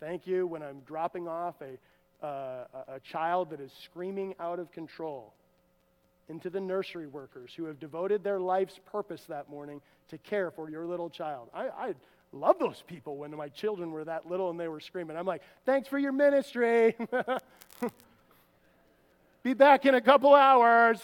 Thank 0.00 0.26
you 0.26 0.48
when 0.48 0.64
I'm 0.64 0.80
dropping 0.80 1.28
off 1.28 1.54
a, 1.60 2.26
uh, 2.26 2.64
a 2.88 3.00
child 3.04 3.50
that 3.50 3.60
is 3.60 3.70
screaming 3.84 4.34
out 4.40 4.58
of 4.58 4.72
control 4.72 5.32
into 6.28 6.50
the 6.50 6.60
nursery 6.60 7.06
workers 7.06 7.52
who 7.56 7.64
have 7.64 7.78
devoted 7.78 8.24
their 8.24 8.40
life's 8.40 8.80
purpose 8.86 9.22
that 9.28 9.48
morning 9.48 9.80
to 10.08 10.18
care 10.18 10.50
for 10.50 10.70
your 10.70 10.86
little 10.86 11.10
child. 11.10 11.48
I, 11.54 11.68
I 11.68 11.94
love 12.32 12.58
those 12.58 12.82
people 12.86 13.16
when 13.16 13.34
my 13.36 13.48
children 13.48 13.90
were 13.90 14.04
that 14.04 14.28
little 14.28 14.50
and 14.50 14.58
they 14.58 14.68
were 14.68 14.80
screaming. 14.80 15.16
I'm 15.16 15.26
like, 15.26 15.42
thanks 15.64 15.88
for 15.88 15.98
your 15.98 16.12
ministry. 16.12 16.96
Be 19.42 19.54
back 19.54 19.86
in 19.86 19.94
a 19.94 20.00
couple 20.00 20.34
hours. 20.34 20.98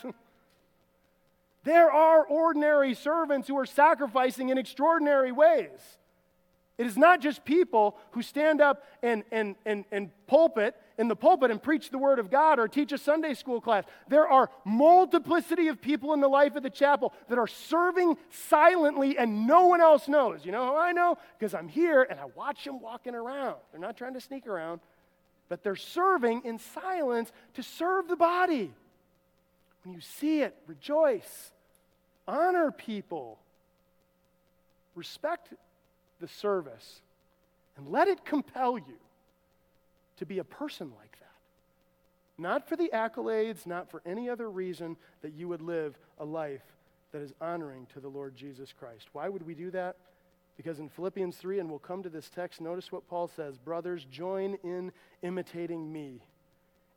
There 1.65 1.91
are 1.91 2.25
ordinary 2.25 2.95
servants 2.95 3.47
who 3.47 3.59
are 3.59 3.67
sacrificing 3.67 4.49
in 4.49 4.57
extraordinary 4.57 5.31
ways. 5.31 5.99
It 6.79 6.87
is 6.87 6.97
not 6.97 7.21
just 7.21 7.45
people 7.45 7.99
who 8.13 8.23
stand 8.23 8.63
up 8.63 8.87
and, 9.03 9.25
and, 9.31 9.57
and, 9.67 9.85
and 9.93 10.11
pulpit 10.27 10.75
in 11.01 11.09
the 11.09 11.17
pulpit 11.17 11.51
and 11.51 11.63
preach 11.63 11.89
the 11.89 11.97
word 11.97 12.19
of 12.19 12.31
God 12.31 12.59
or 12.59 12.69
teach 12.69 12.93
a 12.93 12.99
Sunday 12.99 13.33
school 13.33 13.59
class. 13.59 13.85
There 14.09 14.29
are 14.29 14.51
multiplicity 14.67 15.69
of 15.69 15.81
people 15.81 16.13
in 16.13 16.21
the 16.21 16.29
life 16.29 16.57
of 16.57 16.63
the 16.63 16.69
chapel 16.69 17.15
that 17.31 17.39
are 17.39 17.47
serving 17.47 18.19
silently 18.29 19.17
and 19.17 19.47
no 19.47 19.67
one 19.67 19.81
else 19.81 20.09
knows. 20.09 20.45
You 20.45 20.53
know 20.53 20.63
how 20.63 20.77
I 20.77 20.93
know? 20.93 21.17
Because 21.39 21.55
I'm 21.55 21.69
here 21.69 22.03
and 22.03 22.21
I 22.21 22.27
watch 22.37 22.65
them 22.65 22.83
walking 22.83 23.15
around. 23.15 23.57
They're 23.73 23.81
not 23.81 23.97
trying 23.97 24.13
to 24.13 24.21
sneak 24.21 24.47
around, 24.47 24.81
but 25.49 25.65
they're 25.65 25.75
serving 25.75 26.43
in 26.45 26.59
silence 26.59 27.33
to 27.55 27.63
serve 27.63 28.07
the 28.07 28.17
body. 28.17 28.71
When 29.85 29.95
you 29.95 30.03
see 30.03 30.43
it, 30.43 30.55
rejoice, 30.67 31.51
honor 32.29 32.71
people, 32.71 33.39
respect 34.95 35.49
the 36.21 36.29
service, 36.29 37.01
and 37.79 37.89
let 37.89 38.07
it 38.07 38.23
compel 38.27 38.77
you 38.77 38.99
to 40.21 40.27
be 40.27 40.39
a 40.39 40.45
person 40.45 40.93
like 40.99 41.19
that. 41.19 41.27
Not 42.39 42.69
for 42.69 42.77
the 42.77 42.91
accolades, 42.95 43.67
not 43.67 43.91
for 43.91 44.03
any 44.07 44.29
other 44.29 44.51
reason 44.51 44.97
that 45.23 45.33
you 45.33 45.49
would 45.49 45.63
live 45.63 45.99
a 46.19 46.25
life 46.25 46.63
that 47.13 47.23
is 47.23 47.33
honoring 47.41 47.87
to 47.95 48.01
the 48.01 48.09
Lord 48.09 48.37
Jesus 48.37 48.73
Christ. 48.73 49.09
Why 49.13 49.29
would 49.29 49.45
we 49.47 49.55
do 49.55 49.71
that? 49.73 49.97
Because 50.59 50.79
in 50.79 50.91
Philippians 50.91 51.37
3, 51.37 51.59
and 51.59 51.71
we'll 51.71 51.79
come 51.79 52.03
to 52.03 52.11
this 52.11 52.29
text, 52.29 52.61
notice 52.61 52.93
what 52.93 53.09
Paul 53.09 53.29
says 53.29 53.57
Brothers, 53.57 54.07
join 54.11 54.59
in 54.63 54.93
imitating 55.23 55.91
me. 55.91 56.23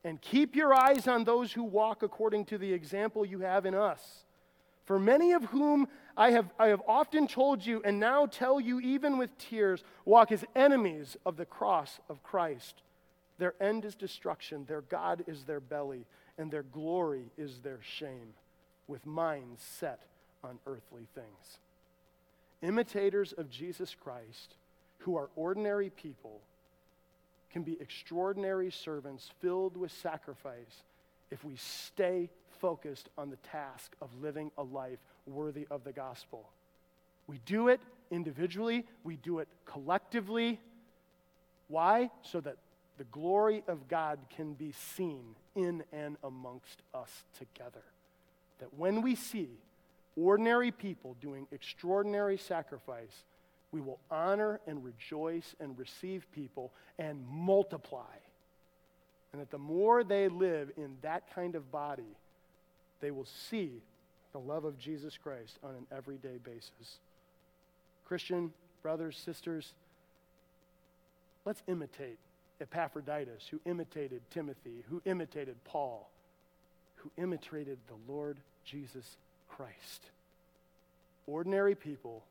And 0.03 0.19
keep 0.19 0.53
your 0.53 0.73
eyes 0.73 1.07
on 1.07 1.23
those 1.23 1.53
who 1.53 1.63
walk 1.63 2.03
according 2.03 2.43
to 2.45 2.57
the 2.57 2.73
example 2.73 3.25
you 3.25 3.39
have 3.39 3.65
in 3.65 3.73
us. 3.73 4.25
For 4.83 4.99
many 4.99 5.31
of 5.31 5.45
whom 5.45 5.87
I 6.17 6.31
have, 6.31 6.49
I 6.59 6.67
have 6.67 6.81
often 6.85 7.25
told 7.25 7.65
you, 7.65 7.81
and 7.85 8.01
now 8.01 8.25
tell 8.25 8.59
you 8.59 8.81
even 8.81 9.17
with 9.17 9.37
tears, 9.37 9.81
walk 10.03 10.33
as 10.33 10.43
enemies 10.57 11.15
of 11.25 11.37
the 11.37 11.45
cross 11.45 12.01
of 12.09 12.21
Christ. 12.21 12.81
Their 13.43 13.55
end 13.59 13.83
is 13.83 13.95
destruction, 13.95 14.63
their 14.69 14.83
God 14.83 15.25
is 15.27 15.43
their 15.43 15.59
belly, 15.59 16.05
and 16.37 16.49
their 16.49 16.63
glory 16.63 17.25
is 17.37 17.59
their 17.59 17.81
shame, 17.81 18.29
with 18.87 19.05
minds 19.05 19.61
set 19.61 19.99
on 20.45 20.59
earthly 20.65 21.09
things. 21.13 21.57
Imitators 22.61 23.33
of 23.33 23.49
Jesus 23.49 23.97
Christ, 24.01 24.55
who 24.99 25.17
are 25.17 25.27
ordinary 25.35 25.89
people, 25.89 26.39
can 27.51 27.63
be 27.63 27.75
extraordinary 27.81 28.71
servants 28.71 29.29
filled 29.41 29.75
with 29.75 29.91
sacrifice 29.91 30.83
if 31.29 31.43
we 31.43 31.57
stay 31.57 32.29
focused 32.61 33.09
on 33.17 33.29
the 33.29 33.35
task 33.51 33.93
of 34.01 34.07
living 34.21 34.51
a 34.57 34.63
life 34.63 34.99
worthy 35.27 35.67
of 35.69 35.83
the 35.83 35.91
gospel. 35.91 36.47
We 37.27 37.41
do 37.45 37.67
it 37.67 37.81
individually, 38.09 38.85
we 39.03 39.17
do 39.17 39.39
it 39.39 39.49
collectively. 39.65 40.61
Why? 41.67 42.09
So 42.21 42.39
that 42.39 42.55
the 42.97 43.03
glory 43.05 43.63
of 43.67 43.87
God 43.87 44.19
can 44.35 44.53
be 44.53 44.71
seen 44.95 45.35
in 45.55 45.83
and 45.91 46.17
amongst 46.23 46.81
us 46.93 47.09
together. 47.37 47.83
That 48.59 48.73
when 48.75 49.01
we 49.01 49.15
see 49.15 49.49
ordinary 50.15 50.71
people 50.71 51.15
doing 51.19 51.47
extraordinary 51.51 52.37
sacrifice, 52.37 53.23
we 53.71 53.81
will 53.81 53.99
honor 54.11 54.59
and 54.67 54.83
rejoice 54.83 55.55
and 55.59 55.77
receive 55.77 56.25
people 56.33 56.71
and 56.99 57.25
multiply. 57.27 58.15
And 59.31 59.41
that 59.41 59.49
the 59.49 59.57
more 59.57 60.03
they 60.03 60.27
live 60.27 60.71
in 60.77 60.97
that 61.01 61.33
kind 61.33 61.55
of 61.55 61.71
body, 61.71 62.15
they 63.01 63.09
will 63.09 63.25
see 63.25 63.81
the 64.31 64.39
love 64.39 64.65
of 64.65 64.77
Jesus 64.77 65.17
Christ 65.17 65.57
on 65.63 65.71
an 65.71 65.87
everyday 65.91 66.37
basis. 66.43 66.99
Christian 68.05 68.53
brothers, 68.83 69.17
sisters, 69.17 69.73
let's 71.45 71.63
imitate 71.67 72.19
Epaphroditus, 72.63 73.47
who 73.51 73.59
imitated 73.65 74.21
Timothy, 74.31 74.83
who 74.89 75.01
imitated 75.05 75.55
Paul, 75.65 76.09
who 76.95 77.11
imitated 77.17 77.77
the 77.87 78.11
Lord 78.11 78.37
Jesus 78.65 79.17
Christ. 79.49 80.01
Ordinary 81.27 81.75
people 81.75 82.23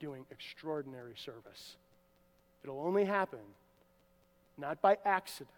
doing 0.00 0.26
extraordinary 0.30 1.14
service. 1.16 1.76
It'll 2.62 2.80
only 2.80 3.04
happen 3.04 3.38
not 4.58 4.82
by 4.82 4.98
accident, 5.04 5.48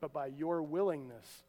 but 0.00 0.12
by 0.12 0.26
your 0.26 0.60
willingness 0.60 1.42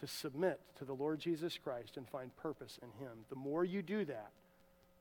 to 0.00 0.06
submit 0.06 0.60
to 0.78 0.84
the 0.84 0.92
Lord 0.92 1.18
Jesus 1.18 1.58
Christ 1.58 1.96
and 1.96 2.08
find 2.08 2.34
purpose 2.36 2.78
in 2.80 3.04
Him. 3.04 3.12
The 3.28 3.36
more 3.36 3.64
you 3.64 3.82
do 3.82 4.04
that, 4.04 4.30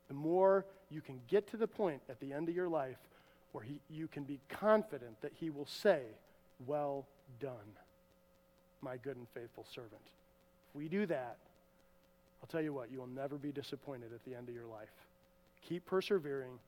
the 0.08 0.14
more 0.16 0.66
you 0.90 1.02
can 1.02 1.20
get 1.28 1.48
to 1.52 1.58
the 1.58 1.68
point 1.68 2.02
at 2.10 2.20
the 2.20 2.34
end 2.34 2.50
of 2.50 2.56
your 2.56 2.70
life 2.70 2.98
where 3.54 3.64
he, 3.64 3.80
you 3.90 4.08
can 4.08 4.24
be 4.24 4.40
confident 4.50 5.22
that 5.22 5.32
He 5.40 5.50
will 5.50 5.66
say, 5.66 6.02
Well 6.68 7.08
done, 7.40 7.54
my 8.82 8.98
good 8.98 9.16
and 9.16 9.28
faithful 9.34 9.66
servant. 9.74 10.02
If 10.70 10.76
we 10.76 10.88
do 10.88 11.06
that, 11.06 11.38
I'll 12.42 12.48
tell 12.50 12.62
you 12.62 12.74
what, 12.74 12.92
you 12.92 13.00
will 13.00 13.08
never 13.08 13.38
be 13.38 13.52
disappointed 13.52 14.12
at 14.14 14.24
the 14.26 14.36
end 14.36 14.50
of 14.50 14.56
your 14.56 14.66
life. 14.66 14.92
Keep 15.68 15.86
persevering, 15.86 16.60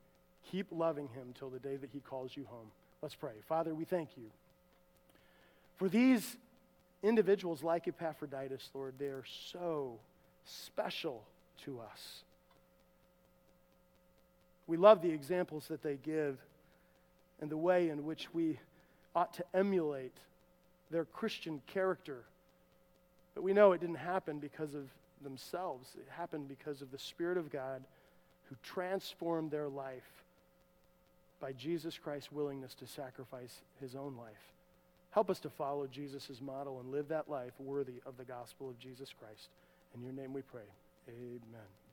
keep 0.50 0.68
loving 0.72 1.10
Him 1.10 1.34
till 1.38 1.50
the 1.50 1.60
day 1.60 1.76
that 1.76 1.90
He 1.92 2.00
calls 2.00 2.32
you 2.36 2.46
home. 2.46 2.68
Let's 3.02 3.16
pray. 3.16 3.34
Father, 3.48 3.76
we 3.76 3.84
thank 3.84 4.10
you 4.16 4.32
for 5.78 5.90
these 5.90 6.38
individuals 7.04 7.64
like 7.64 7.88
Epaphroditus, 7.88 8.70
Lord, 8.74 8.96
they 8.98 9.08
are 9.08 9.26
so 9.52 10.00
special 10.46 11.24
to 11.66 11.80
us. 11.80 12.24
We 14.68 14.78
love 14.78 15.02
the 15.02 15.12
examples 15.12 15.68
that 15.68 15.84
they 15.84 15.98
give 16.02 16.38
and 17.42 17.50
the 17.50 17.58
way 17.58 17.90
in 17.90 18.06
which 18.06 18.34
we 18.34 18.60
ought 19.16 19.34
to 19.36 19.46
emulate 19.54 20.16
their 20.92 21.06
Christian 21.06 21.62
character. 21.68 22.24
But 23.34 23.44
we 23.44 23.54
know 23.54 23.72
it 23.72 23.82
didn't 23.82 23.96
happen 23.96 24.40
because 24.40 24.76
of 24.76 24.90
themselves, 25.24 25.90
it 25.96 26.08
happened 26.10 26.48
because 26.48 26.82
of 26.82 26.92
the 26.92 27.00
Spirit 27.00 27.38
of 27.38 27.52
God 27.52 27.84
who 28.50 28.56
transformed 28.64 29.52
their 29.52 29.68
life 29.68 30.24
by 31.40 31.52
Jesus 31.54 31.98
Christ's 31.98 32.32
willingness 32.32 32.74
to 32.76 32.88
sacrifice 32.88 33.62
his 33.82 33.96
own 33.96 34.16
life. 34.18 34.54
Help 35.12 35.30
us 35.30 35.40
to 35.40 35.50
follow 35.50 35.88
Jesus' 35.88 36.42
model 36.42 36.80
and 36.80 36.92
live 36.92 37.08
that 37.08 37.30
life 37.30 37.54
worthy 37.60 38.02
of 38.06 38.18
the 38.18 38.26
gospel 38.26 38.70
of 38.70 38.78
Jesus 38.80 39.14
Christ. 39.18 39.50
In 39.96 40.02
your 40.02 40.12
name 40.12 40.34
we 40.34 40.42
pray. 40.42 40.68
Amen. 41.08 41.85